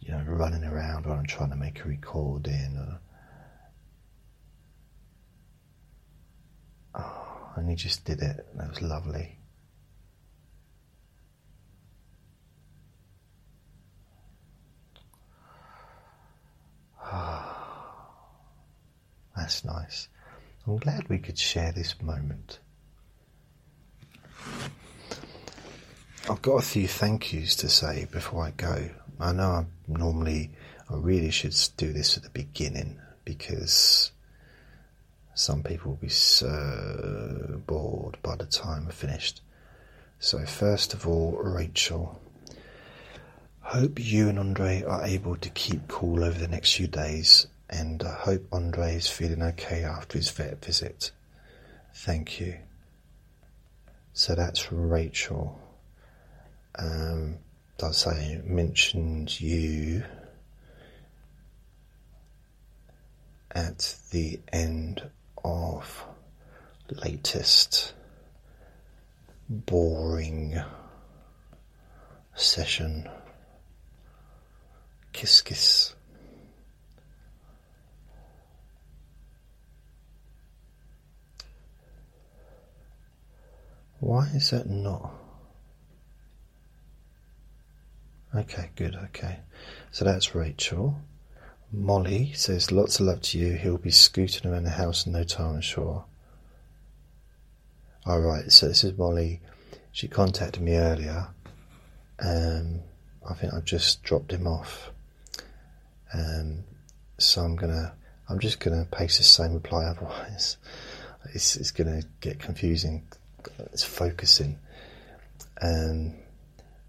you 0.00 0.12
know, 0.12 0.24
running 0.26 0.64
around 0.64 1.04
while 1.04 1.18
I'm 1.18 1.26
trying 1.26 1.50
to 1.50 1.56
make 1.56 1.80
a 1.80 1.88
recording. 1.88 2.76
Or, 2.78 3.00
oh, 7.02 7.52
and 7.56 7.68
he 7.68 7.76
just 7.76 8.04
did 8.06 8.22
it. 8.22 8.46
That 8.56 8.70
was 8.70 8.80
lovely. 8.80 9.38
That's 19.52 19.64
nice. 19.66 20.08
I'm 20.66 20.78
glad 20.78 21.10
we 21.10 21.18
could 21.18 21.38
share 21.38 21.72
this 21.72 22.00
moment. 22.00 22.58
I've 26.30 26.40
got 26.40 26.54
a 26.54 26.62
few 26.62 26.88
thank 26.88 27.34
yous 27.34 27.54
to 27.56 27.68
say 27.68 28.06
before 28.10 28.46
I 28.46 28.52
go. 28.52 28.88
I 29.20 29.32
know 29.32 29.50
I 29.50 29.66
normally, 29.86 30.52
I 30.88 30.94
really 30.94 31.30
should 31.30 31.54
do 31.76 31.92
this 31.92 32.16
at 32.16 32.22
the 32.22 32.30
beginning 32.30 32.98
because 33.26 34.12
some 35.34 35.62
people 35.62 35.90
will 35.90 35.98
be 35.98 36.08
so 36.08 37.60
bored 37.66 38.16
by 38.22 38.36
the 38.36 38.46
time 38.46 38.86
I've 38.88 38.94
finished. 38.94 39.42
So, 40.18 40.46
first 40.46 40.94
of 40.94 41.06
all, 41.06 41.32
Rachel, 41.32 42.18
hope 43.60 44.02
you 44.02 44.30
and 44.30 44.38
Andre 44.38 44.82
are 44.82 45.04
able 45.04 45.36
to 45.36 45.50
keep 45.50 45.88
cool 45.88 46.24
over 46.24 46.38
the 46.38 46.48
next 46.48 46.72
few 46.74 46.86
days 46.86 47.48
and 47.72 48.02
I 48.02 48.12
hope 48.12 48.46
Andre 48.52 48.96
is 48.96 49.08
feeling 49.08 49.42
okay 49.42 49.82
after 49.82 50.18
his 50.18 50.30
vet 50.30 50.62
visit. 50.64 51.10
Thank 51.94 52.38
you. 52.38 52.58
So 54.12 54.34
that's 54.34 54.70
Rachel. 54.70 55.58
um, 56.78 57.38
does 57.78 57.98
say 57.98 58.40
mentions 58.44 59.40
you 59.40 60.04
at 63.50 63.96
the 64.10 64.40
end 64.52 65.02
of 65.44 66.04
latest 67.04 67.94
boring 69.48 70.62
session. 72.34 73.08
Kiss 75.12 75.40
kiss. 75.40 75.94
Why 84.02 84.26
is 84.34 84.50
that 84.50 84.68
not? 84.68 85.12
Okay, 88.34 88.70
good, 88.74 88.96
okay. 88.96 89.38
So 89.92 90.04
that's 90.04 90.34
Rachel. 90.34 90.96
Molly 91.70 92.32
says, 92.34 92.72
Lots 92.72 92.98
of 92.98 93.06
love 93.06 93.20
to 93.22 93.38
you. 93.38 93.52
He'll 93.52 93.78
be 93.78 93.92
scooting 93.92 94.50
around 94.50 94.64
the 94.64 94.70
house 94.70 95.06
in 95.06 95.12
no 95.12 95.22
time, 95.22 95.54
I'm 95.54 95.60
sure. 95.60 96.04
Alright, 98.04 98.50
so 98.50 98.66
this 98.66 98.82
is 98.82 98.98
Molly. 98.98 99.40
She 99.92 100.08
contacted 100.08 100.60
me 100.60 100.74
earlier. 100.74 101.28
Um, 102.18 102.80
I 103.30 103.34
think 103.34 103.54
I've 103.54 103.64
just 103.64 104.02
dropped 104.02 104.32
him 104.32 104.48
off. 104.48 104.90
Um, 106.12 106.64
so 107.18 107.42
I'm 107.42 107.54
gonna, 107.54 107.94
I'm 108.28 108.40
just 108.40 108.58
gonna 108.58 108.84
paste 108.90 109.18
the 109.18 109.24
same 109.24 109.54
reply, 109.54 109.84
otherwise 109.86 110.56
it's, 111.34 111.56
it's 111.56 111.70
gonna 111.70 112.02
get 112.20 112.40
confusing. 112.40 113.04
It's 113.72 113.84
focusing. 113.84 114.58
Um, 115.60 116.14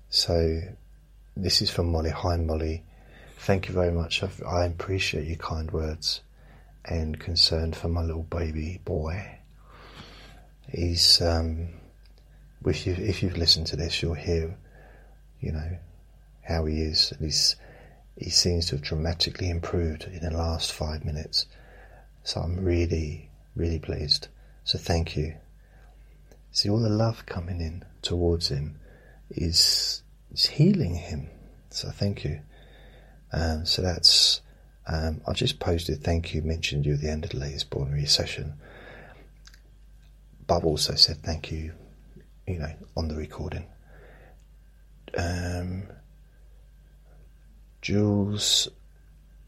so 0.09 0.61
this 1.35 1.61
is 1.61 1.69
from 1.69 1.91
Molly. 1.91 2.11
Hi, 2.11 2.37
Molly. 2.37 2.83
Thank 3.39 3.67
you 3.67 3.73
very 3.73 3.91
much. 3.91 4.23
I've, 4.23 4.41
i 4.43 4.65
appreciate 4.65 5.27
your 5.27 5.37
kind 5.37 5.69
words 5.71 6.21
and 6.85 7.19
concern 7.19 7.73
for 7.73 7.87
my 7.87 8.01
little 8.01 8.23
baby 8.23 8.79
boy. 8.85 9.39
He's, 10.69 11.21
um, 11.21 11.69
if 12.65 12.87
you 12.87 12.93
if 12.93 13.21
you've 13.21 13.37
listened 13.37 13.67
to 13.67 13.75
this, 13.75 14.01
you'll 14.01 14.13
hear, 14.13 14.57
you 15.41 15.51
know, 15.51 15.77
how 16.41 16.65
he 16.65 16.81
is. 16.81 17.13
He's 17.19 17.55
he 18.17 18.29
seems 18.29 18.67
to 18.67 18.75
have 18.75 18.83
dramatically 18.83 19.49
improved 19.49 20.05
in 20.05 20.19
the 20.19 20.31
last 20.31 20.71
five 20.71 21.03
minutes. 21.03 21.45
So 22.23 22.41
I'm 22.41 22.63
really, 22.63 23.29
really 23.55 23.79
pleased. 23.79 24.27
So 24.63 24.77
thank 24.77 25.17
you. 25.17 25.35
See 26.53 26.69
all 26.69 26.79
the 26.79 26.87
love 26.87 27.25
coming 27.25 27.59
in 27.61 27.83
towards 28.03 28.49
him 28.49 28.79
is 29.31 30.03
it's 30.29 30.45
healing 30.45 30.93
him. 30.93 31.27
So 31.71 31.89
thank 31.89 32.23
you. 32.23 32.41
Um, 33.33 33.65
so 33.65 33.81
that's, 33.81 34.41
um, 34.85 35.21
I 35.27 35.33
just 35.33 35.59
posted 35.59 36.03
thank 36.03 36.35
you, 36.35 36.43
mentioned 36.43 36.85
you 36.85 36.93
at 36.93 37.01
the 37.01 37.09
end 37.09 37.23
of 37.23 37.31
the 37.31 37.37
latest 37.37 37.71
Born 37.71 38.05
session. 38.05 38.53
But 40.45 40.63
also 40.63 40.93
said 40.93 41.17
thank 41.23 41.51
you, 41.51 41.73
you 42.47 42.59
know, 42.59 42.73
on 42.95 43.07
the 43.07 43.15
recording. 43.15 43.65
Um, 45.17 45.87
Jules 47.81 48.67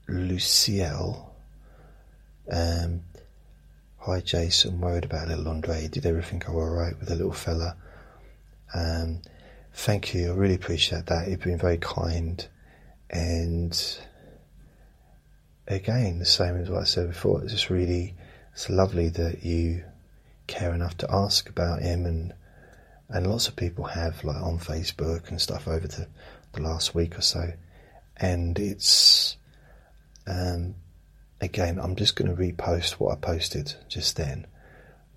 Luciel. 0.09 1.29
Um, 2.51 3.01
hi 4.05 4.21
Jason, 4.21 4.79
worried 4.81 5.05
about 5.05 5.27
little 5.29 5.47
Andre. 5.47 5.87
Did 5.87 6.05
everything 6.05 6.37
go 6.37 6.53
alright 6.53 6.97
with 6.99 7.09
the 7.09 7.15
little 7.15 7.33
fella? 7.33 7.75
Um, 8.73 9.21
Thank 9.77 10.13
you. 10.13 10.31
I 10.31 10.35
really 10.35 10.53
appreciate 10.53 11.07
that. 11.07 11.27
You've 11.27 11.41
been 11.41 11.57
very 11.57 11.79
kind. 11.79 12.47
And 13.09 13.75
again, 15.67 16.19
the 16.19 16.25
same 16.25 16.55
as 16.55 16.69
what 16.69 16.81
I 16.81 16.85
said 16.85 17.09
before, 17.09 17.41
it's 17.43 17.51
just 17.51 17.71
really, 17.71 18.13
it's 18.53 18.69
lovely 18.69 19.09
that 19.09 19.43
you 19.43 19.83
care 20.45 20.73
enough 20.73 20.95
to 20.97 21.11
ask 21.11 21.49
about 21.49 21.81
him 21.81 22.05
and 22.05 22.33
and 23.09 23.27
lots 23.27 23.47
of 23.47 23.55
people 23.55 23.85
have 23.85 24.23
like 24.23 24.41
on 24.41 24.59
Facebook 24.59 25.29
and 25.29 25.41
stuff 25.41 25.67
over 25.67 25.87
the, 25.87 26.07
the 26.53 26.61
last 26.61 26.95
week 26.95 27.17
or 27.17 27.21
so. 27.21 27.53
And 28.17 28.57
it's 28.59 29.35
um, 30.25 30.75
again, 31.41 31.79
I'm 31.79 31.95
just 31.95 32.15
going 32.15 32.35
to 32.35 32.41
repost 32.41 32.93
what 32.93 33.13
I 33.13 33.15
posted 33.15 33.73
just 33.87 34.15
then, 34.17 34.47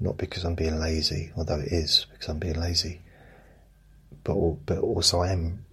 not 0.00 0.16
because 0.16 0.44
I'm 0.44 0.54
being 0.54 0.78
lazy, 0.78 1.32
although 1.36 1.60
it 1.60 1.72
is 1.72 2.06
because 2.12 2.28
I'm 2.28 2.38
being 2.38 2.60
lazy, 2.60 3.00
but 4.24 4.36
but 4.66 4.78
also 4.78 5.20
I 5.20 5.32
am 5.32 5.64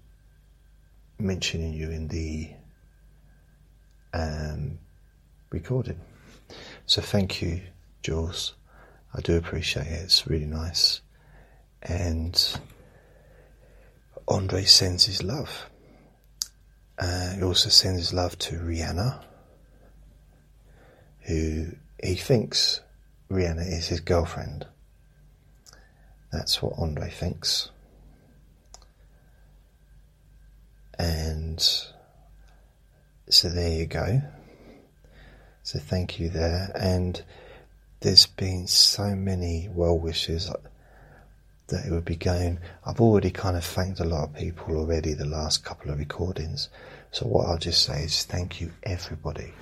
mentioning 1.19 1.73
you 1.73 1.89
in 1.91 2.07
the 2.07 2.51
um, 4.13 4.79
recording. 5.49 5.99
So 6.85 7.01
thank 7.01 7.41
you, 7.41 7.61
Jules. 8.03 8.53
I 9.13 9.21
do 9.21 9.37
appreciate 9.37 9.87
it. 9.87 10.03
It's 10.03 10.27
really 10.27 10.45
nice. 10.45 11.01
And 11.81 12.59
Andre 14.27 14.63
sends 14.63 15.05
his 15.05 15.23
love. 15.23 15.69
Uh, 16.97 17.33
he 17.35 17.43
also 17.43 17.69
sends 17.69 17.99
his 17.99 18.13
love 18.13 18.37
to 18.39 18.55
Rihanna, 18.55 19.23
who 21.27 21.71
he 22.03 22.15
thinks 22.15 22.81
Rihanna 23.31 23.67
is 23.67 23.87
his 23.87 23.99
girlfriend. 23.99 24.67
That's 26.31 26.61
what 26.61 26.73
Andre 26.77 27.09
thinks. 27.09 27.71
And 30.99 31.59
so 33.29 33.49
there 33.49 33.71
you 33.71 33.85
go. 33.85 34.21
So 35.63 35.79
thank 35.79 36.19
you 36.19 36.29
there. 36.29 36.71
And 36.75 37.23
there's 38.01 38.27
been 38.27 38.67
so 38.67 39.15
many 39.15 39.67
well 39.71 39.97
wishes 39.97 40.51
that 41.67 41.85
it 41.85 41.91
would 41.91 42.05
be 42.05 42.15
going. 42.15 42.59
I've 42.85 43.01
already 43.01 43.31
kind 43.31 43.57
of 43.57 43.65
thanked 43.65 43.99
a 43.99 44.05
lot 44.05 44.25
of 44.25 44.35
people 44.35 44.77
already 44.77 45.13
the 45.13 45.25
last 45.25 45.63
couple 45.65 45.91
of 45.91 45.97
recordings. 45.97 46.69
So 47.11 47.25
what 47.25 47.47
I'll 47.47 47.57
just 47.57 47.83
say 47.83 48.03
is 48.03 48.23
thank 48.23 48.61
you 48.61 48.73
everybody 48.83 49.53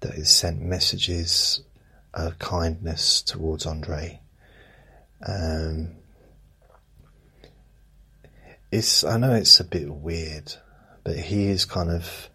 that 0.00 0.26
sent 0.26 0.60
messages 0.60 1.62
of 2.14 2.38
kindness 2.38 3.22
towards 3.22 3.66
Andre. 3.66 4.20
Um, 5.26 5.96
it's 8.72 9.04
I 9.04 9.16
know 9.16 9.34
it's 9.34 9.60
a 9.60 9.64
bit 9.64 9.90
weird, 9.90 10.54
but 11.04 11.16
he 11.16 11.48
is 11.48 11.64
kind 11.64 11.90
of 11.90 12.28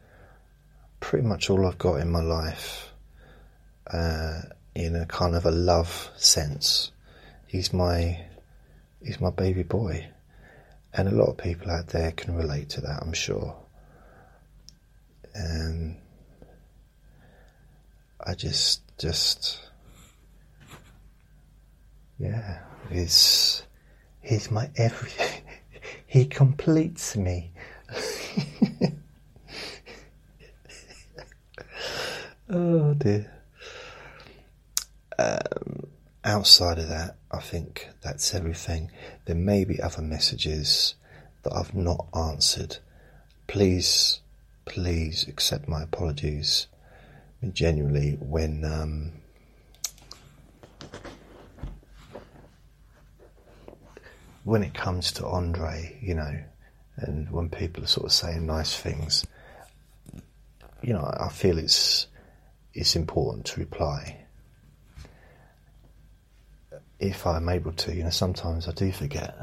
pretty 1.00 1.28
much 1.28 1.50
all 1.50 1.66
I've 1.66 1.78
got 1.78 1.96
in 1.96 2.12
my 2.12 2.22
life. 2.22 2.92
Uh, 3.88 4.42
in 4.74 4.96
a 4.96 5.06
kind 5.06 5.36
of 5.36 5.46
a 5.46 5.52
love 5.52 6.10
sense, 6.18 6.92
he's 7.48 7.72
my 7.72 8.26
he's 9.04 9.22
my 9.22 9.30
baby 9.30 9.64
boy, 9.64 10.08
and 10.94 11.08
a 11.08 11.12
lot 11.12 11.30
of 11.30 11.38
people 11.38 11.72
out 11.72 11.88
there 11.88 12.12
can 12.12 12.36
relate 12.36 12.70
to 12.70 12.82
that. 12.82 13.02
I'm 13.02 13.14
sure. 13.14 13.56
And 15.34 15.98
I 18.20 18.34
just 18.34 18.82
just 18.98 19.60
yeah, 22.20 22.60
he's 22.90 23.64
he's 24.22 24.52
my 24.52 24.70
everything. 24.76 25.42
He 26.08 26.26
completes 26.26 27.18
me. 27.18 27.52
oh 32.50 32.94
dear. 32.94 33.30
Um, 35.20 35.88
outside 36.24 36.80
of 36.80 36.88
that, 36.88 37.18
I 37.32 37.40
think 37.40 37.90
that's 38.02 38.34
everything. 38.34 38.92
There 39.26 39.36
may 39.36 39.66
be 39.66 39.82
other 39.82 40.02
messages 40.02 40.96
that 41.44 41.54
I've 41.54 41.76
not 41.76 42.08
answered. 42.16 42.78
Please, 43.48 44.22
please 44.64 45.28
accept 45.28 45.68
my 45.68 45.84
apologies. 45.84 46.68
Genuinely, 47.54 48.18
when 48.20 48.64
um, 48.66 49.12
when 54.44 54.64
it 54.64 54.74
comes 54.74 55.12
to 55.14 55.26
Andre, 55.26 55.98
you 56.02 56.14
know, 56.14 56.40
and 56.98 57.30
when 57.32 57.50
people 57.50 57.84
are 57.84 57.88
sort 57.88 58.06
of 58.06 58.12
saying 58.12 58.46
nice 58.46 58.78
things, 58.78 59.26
you 60.82 60.94
know, 60.94 61.04
I 61.20 61.30
feel 61.30 61.58
it's 61.58 62.08
it's 62.74 62.96
important 62.96 63.46
to 63.48 63.60
reply. 63.60 64.26
If 67.00 67.26
I'm 67.28 67.50
able 67.50 67.74
to, 67.74 67.94
you 67.94 68.04
know, 68.04 68.10
sometimes 68.10 68.68
I 68.68 68.72
do 68.72 68.92
forget. 68.92 69.36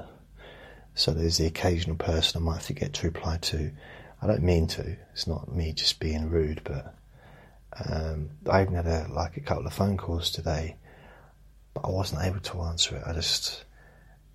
So 0.94 1.12
there's 1.12 1.38
the 1.38 1.46
occasional 1.46 1.96
person 1.96 2.40
I 2.40 2.44
might 2.44 2.62
forget 2.62 2.92
to 2.94 3.06
reply 3.06 3.38
to. 3.38 3.70
I 4.20 4.26
don't 4.26 4.42
mean 4.42 4.66
to. 4.68 4.96
It's 5.12 5.26
not 5.26 5.52
me 5.52 5.72
just 5.72 5.98
being 5.98 6.30
rude, 6.30 6.60
but 6.64 6.94
um, 7.88 8.30
I 8.50 8.62
even 8.62 8.74
had 8.74 8.86
a, 8.86 9.06
like 9.12 9.36
a 9.36 9.40
couple 9.40 9.66
of 9.66 9.72
phone 9.72 9.96
calls 9.96 10.30
today, 10.30 10.76
but 11.74 11.84
I 11.84 11.90
wasn't 11.90 12.22
able 12.22 12.40
to 12.40 12.62
answer 12.62 12.96
it. 12.96 13.02
I 13.06 13.12
just 13.12 13.64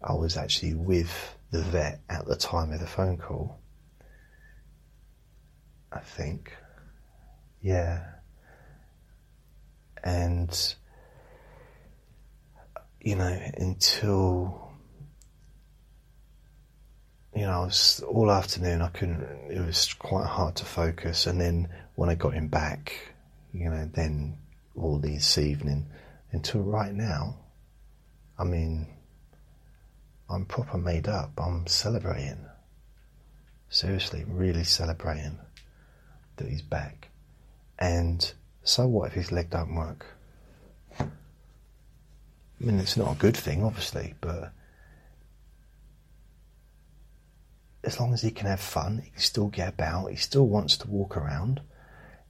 I 0.01 0.13
was 0.13 0.37
actually 0.37 0.73
with 0.73 1.37
the 1.51 1.61
vet 1.61 2.01
at 2.09 2.25
the 2.25 2.35
time 2.35 2.71
of 2.71 2.79
the 2.79 2.87
phone 2.87 3.17
call. 3.17 3.59
I 5.91 5.99
think. 5.99 6.55
Yeah. 7.61 8.03
And, 10.03 10.75
you 13.01 13.15
know, 13.15 13.39
until, 13.57 14.71
you 17.35 17.41
know, 17.41 17.51
I 17.51 17.65
was 17.65 18.03
all 18.07 18.31
afternoon, 18.31 18.81
I 18.81 18.89
couldn't, 18.89 19.21
it 19.49 19.65
was 19.65 19.93
quite 19.93 20.27
hard 20.27 20.55
to 20.57 20.65
focus. 20.65 21.25
And 21.27 21.41
then 21.41 21.69
when 21.95 22.09
I 22.09 22.15
got 22.15 22.33
him 22.33 22.47
back, 22.47 23.15
you 23.59 23.69
know, 23.69 23.89
then 23.93 24.37
all 24.75 24.99
this 24.99 25.37
evening 25.37 25.87
until 26.31 26.61
right 26.61 26.93
now, 26.93 27.37
I 28.37 28.43
mean, 28.43 28.87
I'm 30.29 30.45
proper 30.45 30.77
made 30.77 31.07
up. 31.07 31.31
I'm 31.37 31.65
celebrating. 31.67 32.45
Seriously, 33.69 34.23
really 34.27 34.63
celebrating 34.63 35.39
that 36.35 36.47
he's 36.47 36.61
back. 36.61 37.09
And 37.79 38.31
so 38.63 38.87
what 38.87 39.07
if 39.07 39.13
his 39.13 39.31
leg 39.31 39.49
don't 39.49 39.75
work? 39.75 40.05
I 40.99 41.05
mean, 42.59 42.79
it's 42.79 42.97
not 42.97 43.11
a 43.11 43.19
good 43.19 43.37
thing, 43.37 43.63
obviously, 43.63 44.15
but 44.19 44.51
as 47.83 47.99
long 47.99 48.13
as 48.13 48.21
he 48.21 48.31
can 48.31 48.47
have 48.47 48.59
fun, 48.59 48.99
he 49.03 49.11
can 49.11 49.19
still 49.19 49.47
get 49.47 49.69
about, 49.69 50.07
he 50.07 50.15
still 50.15 50.47
wants 50.47 50.75
to 50.77 50.87
walk 50.87 51.15
around, 51.15 51.61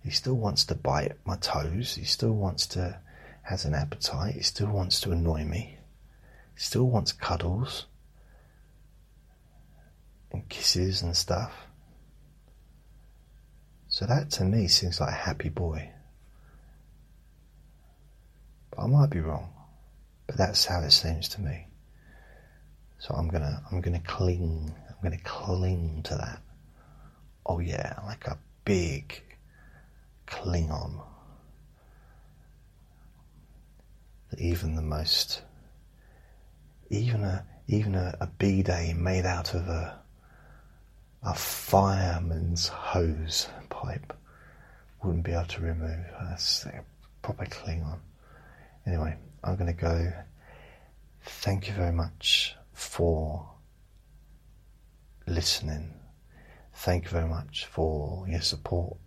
he 0.07 0.13
still 0.13 0.35
wants 0.35 0.63
to 0.63 0.73
bite 0.73 1.17
my 1.25 1.35
toes, 1.35 1.95
he 1.95 2.05
still 2.05 2.31
wants 2.31 2.65
to, 2.65 2.97
has 3.41 3.65
an 3.65 3.73
appetite, 3.73 4.35
he 4.35 4.41
still 4.41 4.69
wants 4.69 5.01
to 5.01 5.11
annoy 5.11 5.43
me, 5.43 5.77
he 6.55 6.61
still 6.61 6.85
wants 6.85 7.11
cuddles 7.11 7.87
and 10.31 10.47
kisses 10.47 11.01
and 11.01 11.13
stuff. 11.13 11.51
So 13.89 14.05
that 14.05 14.31
to 14.31 14.45
me 14.45 14.69
seems 14.69 15.01
like 15.01 15.09
a 15.09 15.11
happy 15.11 15.49
boy. 15.49 15.89
But 18.71 18.83
I 18.83 18.87
might 18.87 19.09
be 19.09 19.19
wrong. 19.19 19.51
But 20.25 20.37
that's 20.37 20.63
how 20.63 20.79
it 20.79 20.91
seems 20.91 21.27
to 21.29 21.41
me. 21.41 21.67
So 22.99 23.13
I'm 23.13 23.27
gonna 23.27 23.61
I'm 23.69 23.81
gonna 23.81 23.99
cling 23.99 24.73
I'm 24.87 25.03
gonna 25.03 25.21
cling 25.21 26.03
to 26.03 26.15
that. 26.15 26.41
Oh 27.45 27.59
yeah, 27.59 27.99
like 28.05 28.25
a 28.27 28.37
big 28.63 29.23
Klingon. 30.27 31.01
That 34.29 34.39
even 34.39 34.75
the 34.75 34.81
most 34.81 35.41
even 36.89 37.23
a 37.23 37.45
even 37.67 37.95
a, 37.95 38.29
B 38.37 38.63
day 38.63 38.93
made 38.93 39.25
out 39.25 39.53
of 39.53 39.67
a 39.67 39.99
a 41.23 41.33
fireman's 41.33 42.67
hose 42.67 43.47
pipe 43.69 44.13
wouldn't 45.03 45.25
be 45.25 45.31
able 45.31 45.45
to 45.45 45.61
remove. 45.61 46.05
That's 46.21 46.65
a 46.65 46.83
proper 47.21 47.45
Klingon. 47.45 47.99
Anyway, 48.85 49.15
I'm 49.43 49.55
going 49.55 49.67
to 49.67 49.81
go. 49.81 50.13
Thank 51.23 51.67
you 51.67 51.73
very 51.73 51.91
much 51.91 52.55
for 52.73 53.49
listening. 55.25 55.93
Thank 56.73 57.05
you 57.05 57.09
very 57.09 57.27
much 57.27 57.65
for 57.65 58.25
your 58.27 58.41
support. 58.41 58.97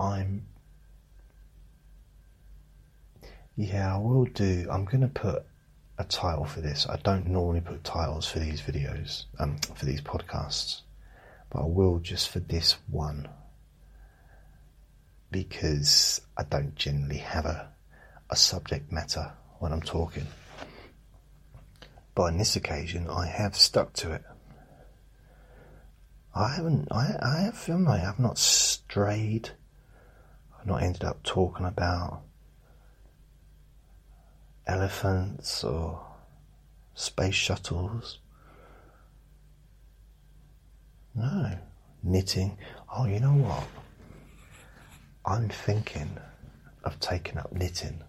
I'm. 0.00 0.46
Yeah, 3.56 3.96
I 3.96 3.98
will 3.98 4.24
do. 4.26 4.68
I'm 4.70 4.84
going 4.84 5.00
to 5.00 5.08
put 5.08 5.44
a 5.98 6.04
title 6.04 6.44
for 6.44 6.60
this. 6.60 6.86
I 6.88 6.96
don't 6.96 7.26
normally 7.26 7.60
put 7.60 7.82
titles 7.82 8.26
for 8.26 8.38
these 8.38 8.60
videos, 8.60 9.24
um, 9.40 9.58
for 9.74 9.84
these 9.84 10.00
podcasts, 10.00 10.82
but 11.50 11.62
I 11.62 11.66
will 11.66 11.98
just 11.98 12.30
for 12.30 12.38
this 12.38 12.76
one 12.88 13.28
because 15.30 16.20
I 16.36 16.44
don't 16.44 16.74
generally 16.76 17.18
have 17.18 17.44
a, 17.46 17.68
a 18.30 18.36
subject 18.36 18.92
matter 18.92 19.32
when 19.58 19.72
I'm 19.72 19.82
talking. 19.82 20.26
But 22.14 22.22
on 22.24 22.38
this 22.38 22.56
occasion, 22.56 23.08
I 23.08 23.26
have 23.26 23.56
stuck 23.56 23.92
to 23.94 24.12
it. 24.12 24.22
I 26.34 26.54
haven't, 26.54 26.88
I, 26.92 27.16
I 27.20 27.40
have, 27.42 27.68
I 27.88 27.98
have 27.98 28.18
not 28.18 28.38
strayed. 28.38 29.50
I've 30.58 30.66
not 30.66 30.82
ended 30.82 31.04
up 31.04 31.22
talking 31.22 31.66
about 31.66 32.22
elephants 34.66 35.64
or 35.64 36.04
space 36.94 37.34
shuttles. 37.34 38.18
No, 41.14 41.58
knitting. 42.02 42.58
Oh, 42.94 43.06
you 43.06 43.20
know 43.20 43.32
what? 43.32 43.64
I'm 45.24 45.48
thinking 45.48 46.16
of 46.84 46.98
taking 47.00 47.38
up 47.38 47.52
knitting. 47.52 48.02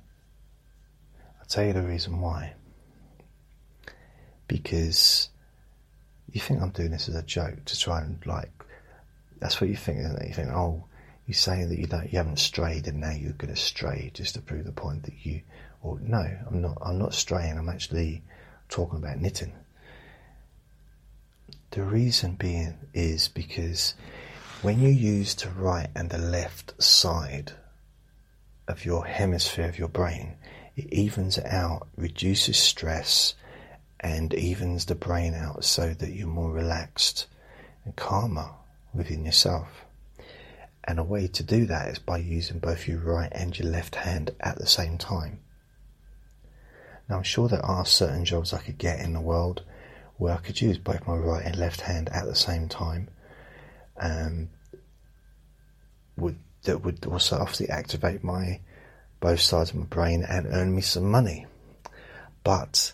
I'll 1.39 1.47
tell 1.47 1.65
you 1.65 1.73
the 1.73 1.81
reason 1.81 2.19
why. 2.21 2.53
Because 4.47 5.29
you 6.31 6.39
think 6.39 6.61
I'm 6.61 6.69
doing 6.69 6.91
this 6.91 7.09
as 7.09 7.15
a 7.15 7.23
joke 7.23 7.65
to 7.65 7.79
try 7.79 8.01
and 8.01 8.23
like 8.25 8.51
that's 9.39 9.59
what 9.61 9.69
you 9.69 9.75
think, 9.75 9.99
isn't 9.99 10.21
it? 10.21 10.27
You 10.27 10.33
think, 10.33 10.49
oh, 10.49 10.85
you're 11.29 11.35
saying 11.35 11.69
that 11.69 11.79
you 11.79 11.87
don't 11.87 12.11
you 12.11 12.17
haven't 12.17 12.39
strayed 12.39 12.87
and 12.87 12.99
now 12.99 13.11
you're 13.11 13.31
gonna 13.33 13.55
stray 13.55 14.11
just 14.13 14.33
to 14.33 14.41
prove 14.41 14.65
the 14.65 14.73
point 14.73 15.03
that 15.03 15.13
you 15.23 15.41
or 15.81 15.99
no, 16.01 16.25
I'm 16.47 16.61
not. 16.61 16.77
I'm 16.81 16.99
not 16.99 17.13
straying. 17.13 17.57
I'm 17.57 17.69
actually 17.69 18.21
talking 18.67 18.99
about 18.99 19.19
knitting. 19.19 19.53
The 21.71 21.83
reason 21.83 22.35
being 22.35 22.75
is 22.93 23.27
because 23.27 23.93
when 24.61 24.79
you 24.79 24.89
use 24.89 25.35
the 25.35 25.49
right 25.49 25.87
and 25.95 26.09
the 26.09 26.17
left 26.17 26.81
side 26.81 27.53
of 28.67 28.85
your 28.85 29.05
hemisphere 29.05 29.69
of 29.69 29.79
your 29.79 29.87
brain, 29.87 30.35
it 30.75 30.91
evens 30.91 31.39
out, 31.39 31.87
reduces 31.95 32.57
stress, 32.57 33.35
and 33.99 34.33
evens 34.33 34.85
the 34.85 34.95
brain 34.95 35.33
out 35.33 35.63
so 35.63 35.93
that 35.93 36.11
you're 36.11 36.27
more 36.27 36.51
relaxed 36.51 37.27
and 37.85 37.95
calmer 37.95 38.49
within 38.93 39.25
yourself. 39.25 39.85
And 40.89 40.97
a 40.97 41.03
way 41.03 41.27
to 41.27 41.43
do 41.43 41.67
that 41.67 41.89
is 41.89 41.99
by 41.99 42.17
using 42.17 42.57
both 42.57 42.87
your 42.87 42.97
right 42.97 43.31
and 43.31 43.57
your 43.57 43.69
left 43.69 43.93
hand 43.93 44.31
at 44.39 44.57
the 44.57 44.65
same 44.65 44.97
time. 44.97 45.39
Now, 47.07 47.17
I'm 47.17 47.23
sure 47.23 47.47
there 47.47 47.63
are 47.63 47.85
certain 47.85 48.25
jobs 48.25 48.53
I 48.53 48.57
could 48.57 48.79
get 48.79 48.99
in 48.99 49.13
the 49.13 49.21
world 49.21 49.61
where 50.17 50.33
I 50.33 50.37
could 50.37 50.59
use 50.59 50.79
both 50.79 51.05
my 51.05 51.13
right 51.13 51.45
and 51.45 51.55
left 51.55 51.81
hand 51.81 52.09
at 52.09 52.25
the 52.25 52.33
same 52.33 52.67
time. 52.67 53.07
Um, 53.97 54.49
would 56.17 56.39
that 56.63 56.83
would 56.83 57.05
also 57.05 57.37
obviously 57.37 57.69
activate 57.69 58.23
my 58.23 58.59
both 59.19 59.41
sides 59.41 59.69
of 59.69 59.75
my 59.75 59.85
brain 59.85 60.25
and 60.27 60.47
earn 60.47 60.75
me 60.75 60.81
some 60.81 61.11
money. 61.11 61.45
But 62.43 62.93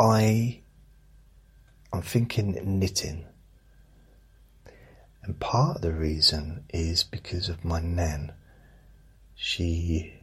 I 0.00 0.60
I'm 1.92 2.02
thinking 2.02 2.58
knitting. 2.80 3.26
And 5.22 5.38
part 5.38 5.76
of 5.76 5.82
the 5.82 5.92
reason 5.92 6.64
is 6.70 7.04
because 7.04 7.48
of 7.48 7.64
my 7.64 7.80
nan. 7.80 8.32
She 9.34 10.14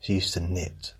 she 0.00 0.14
used 0.14 0.34
to 0.34 0.40
knit 0.40 0.94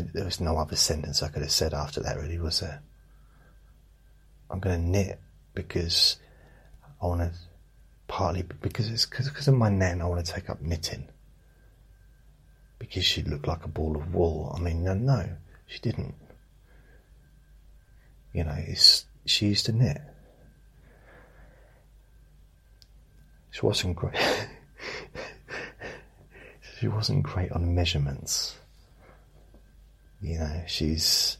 there 0.00 0.24
was 0.24 0.40
no 0.40 0.56
other 0.56 0.76
sentence 0.76 1.22
I 1.22 1.28
could 1.28 1.42
have 1.42 1.50
said 1.50 1.74
after 1.74 2.02
that, 2.02 2.16
really, 2.16 2.38
was 2.38 2.60
there? 2.60 2.82
I'm 4.50 4.60
going 4.60 4.80
to 4.80 4.88
knit 4.88 5.20
because 5.54 6.16
I 7.02 7.06
want 7.06 7.20
to, 7.20 7.38
partly 8.08 8.42
because 8.42 8.88
it's 8.90 9.06
because 9.06 9.48
of 9.48 9.54
my 9.54 9.68
nan, 9.68 10.00
I 10.00 10.06
want 10.06 10.24
to 10.24 10.32
take 10.32 10.50
up 10.50 10.60
knitting. 10.60 11.08
Because 12.78 13.04
she 13.04 13.22
looked 13.22 13.48
like 13.48 13.64
a 13.64 13.68
ball 13.68 13.96
of 13.96 14.14
wool. 14.14 14.54
I 14.56 14.60
mean, 14.60 14.84
no, 14.84 14.94
no 14.94 15.28
she 15.66 15.78
didn't. 15.80 16.14
You 18.32 18.44
know, 18.44 18.56
she 19.24 19.46
used 19.46 19.66
to 19.66 19.72
knit. 19.72 20.00
She 23.56 23.64
wasn't 23.64 23.96
great. 23.96 24.14
she 26.78 26.88
wasn't 26.88 27.22
great 27.22 27.50
on 27.52 27.74
measurements. 27.74 28.58
You 30.20 30.40
know, 30.40 30.62
she's. 30.66 31.38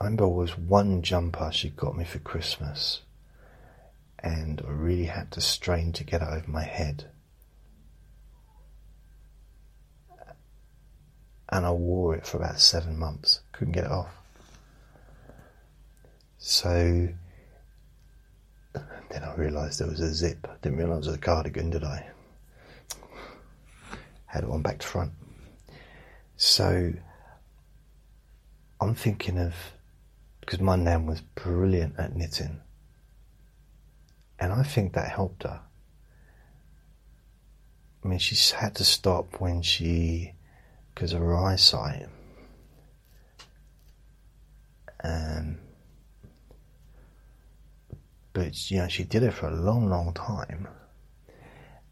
I 0.00 0.04
remember 0.04 0.28
was 0.28 0.56
one 0.56 1.02
jumper 1.02 1.52
she 1.52 1.68
got 1.68 1.94
me 1.94 2.04
for 2.04 2.20
Christmas, 2.20 3.02
and 4.18 4.62
I 4.66 4.70
really 4.70 5.04
had 5.04 5.30
to 5.32 5.42
strain 5.42 5.92
to 5.92 6.04
get 6.04 6.22
it 6.22 6.28
over 6.28 6.50
my 6.50 6.64
head. 6.64 7.10
And 11.50 11.66
I 11.66 11.70
wore 11.70 12.14
it 12.14 12.26
for 12.26 12.38
about 12.38 12.60
seven 12.60 12.98
months, 12.98 13.40
couldn't 13.52 13.74
get 13.74 13.84
it 13.84 13.90
off. 13.90 14.14
So 16.38 17.10
then 19.10 19.24
I 19.24 19.34
realised 19.34 19.80
there 19.80 19.88
was 19.88 20.00
a 20.00 20.14
zip. 20.14 20.46
Didn't 20.62 20.78
realise 20.78 21.06
it 21.06 21.10
was 21.10 21.16
a 21.16 21.18
cardigan, 21.18 21.70
did 21.70 21.84
I? 21.84 22.06
Had 24.26 24.44
it 24.44 24.50
on 24.50 24.62
back 24.62 24.78
to 24.78 24.86
front. 24.86 25.12
So 26.36 26.92
I'm 28.80 28.94
thinking 28.94 29.38
of 29.38 29.54
because 30.40 30.60
my 30.60 30.76
nan 30.76 31.06
was 31.06 31.20
brilliant 31.20 31.94
at 31.98 32.16
knitting, 32.16 32.60
and 34.38 34.52
I 34.52 34.62
think 34.62 34.94
that 34.94 35.10
helped 35.10 35.42
her. 35.42 35.60
I 38.02 38.08
mean, 38.08 38.18
she 38.18 38.54
had 38.54 38.74
to 38.76 38.84
stop 38.84 39.40
when 39.40 39.60
she, 39.62 40.32
because 40.94 41.12
of 41.12 41.20
her 41.20 41.36
eyesight. 41.36 42.06
Um, 45.04 45.58
but 48.32 48.70
you 48.70 48.78
know, 48.78 48.88
she 48.88 49.04
did 49.04 49.22
it 49.22 49.34
for 49.34 49.48
a 49.48 49.54
long, 49.54 49.88
long 49.88 50.12
time, 50.14 50.68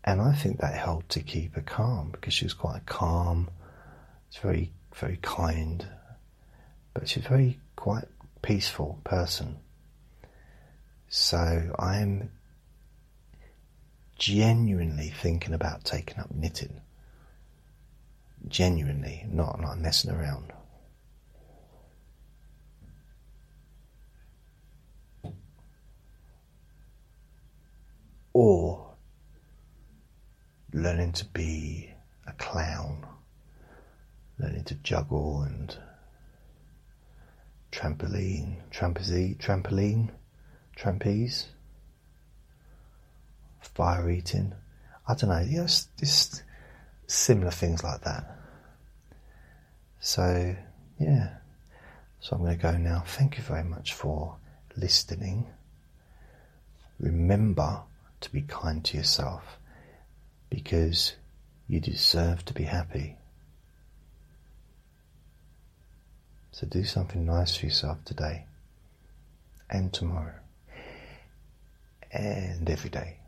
and 0.04 0.20
I 0.20 0.34
think 0.34 0.60
that 0.60 0.74
helped 0.74 1.10
to 1.10 1.20
keep 1.20 1.54
her 1.54 1.62
calm 1.62 2.10
because 2.12 2.34
she 2.34 2.44
was 2.44 2.54
quite 2.54 2.86
calm. 2.86 3.50
Very, 4.42 4.72
very 4.94 5.18
kind, 5.22 5.86
but 6.94 7.08
she's 7.08 7.24
a 7.24 7.28
very 7.28 7.58
quite 7.76 8.04
peaceful 8.42 9.00
person. 9.04 9.56
So 11.08 11.74
I'm 11.78 12.30
genuinely 14.18 15.10
thinking 15.10 15.54
about 15.54 15.84
taking 15.84 16.18
up 16.18 16.30
knitting. 16.34 16.80
Genuinely, 18.46 19.24
not 19.28 19.60
like 19.60 19.78
messing 19.78 20.10
around. 20.10 20.52
Or 28.40 28.94
learning 30.72 31.10
to 31.14 31.24
be 31.24 31.92
a 32.24 32.32
clown, 32.34 33.04
learning 34.38 34.62
to 34.66 34.76
juggle 34.76 35.42
and 35.42 35.76
trampoline, 37.72 38.58
trampoline, 38.70 39.38
trampoline, 39.38 40.10
trapeze, 40.76 41.48
fire 43.60 44.08
eating. 44.08 44.54
I 45.08 45.14
don't 45.14 45.30
know. 45.30 45.44
Yes, 45.44 45.88
just 45.98 46.44
similar 47.08 47.50
things 47.50 47.82
like 47.82 48.02
that. 48.02 48.38
So 49.98 50.54
yeah. 51.00 51.38
So 52.20 52.36
I'm 52.36 52.42
going 52.42 52.56
to 52.56 52.62
go 52.62 52.76
now. 52.76 53.02
Thank 53.04 53.36
you 53.36 53.42
very 53.42 53.64
much 53.64 53.94
for 53.94 54.36
listening. 54.76 55.48
Remember 57.00 57.82
to 58.20 58.32
be 58.32 58.42
kind 58.42 58.84
to 58.84 58.96
yourself 58.96 59.58
because 60.50 61.14
you 61.66 61.80
deserve 61.80 62.44
to 62.46 62.54
be 62.54 62.64
happy. 62.64 63.16
So 66.52 66.66
do 66.66 66.84
something 66.84 67.24
nice 67.24 67.56
for 67.56 67.66
yourself 67.66 68.04
today 68.04 68.46
and 69.70 69.92
tomorrow 69.92 70.34
and 72.10 72.68
every 72.68 72.90
day. 72.90 73.18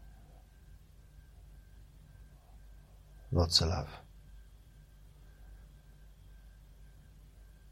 Lots 3.32 3.60
of 3.60 3.68
love. 3.68 3.88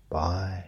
Bye. 0.09 0.68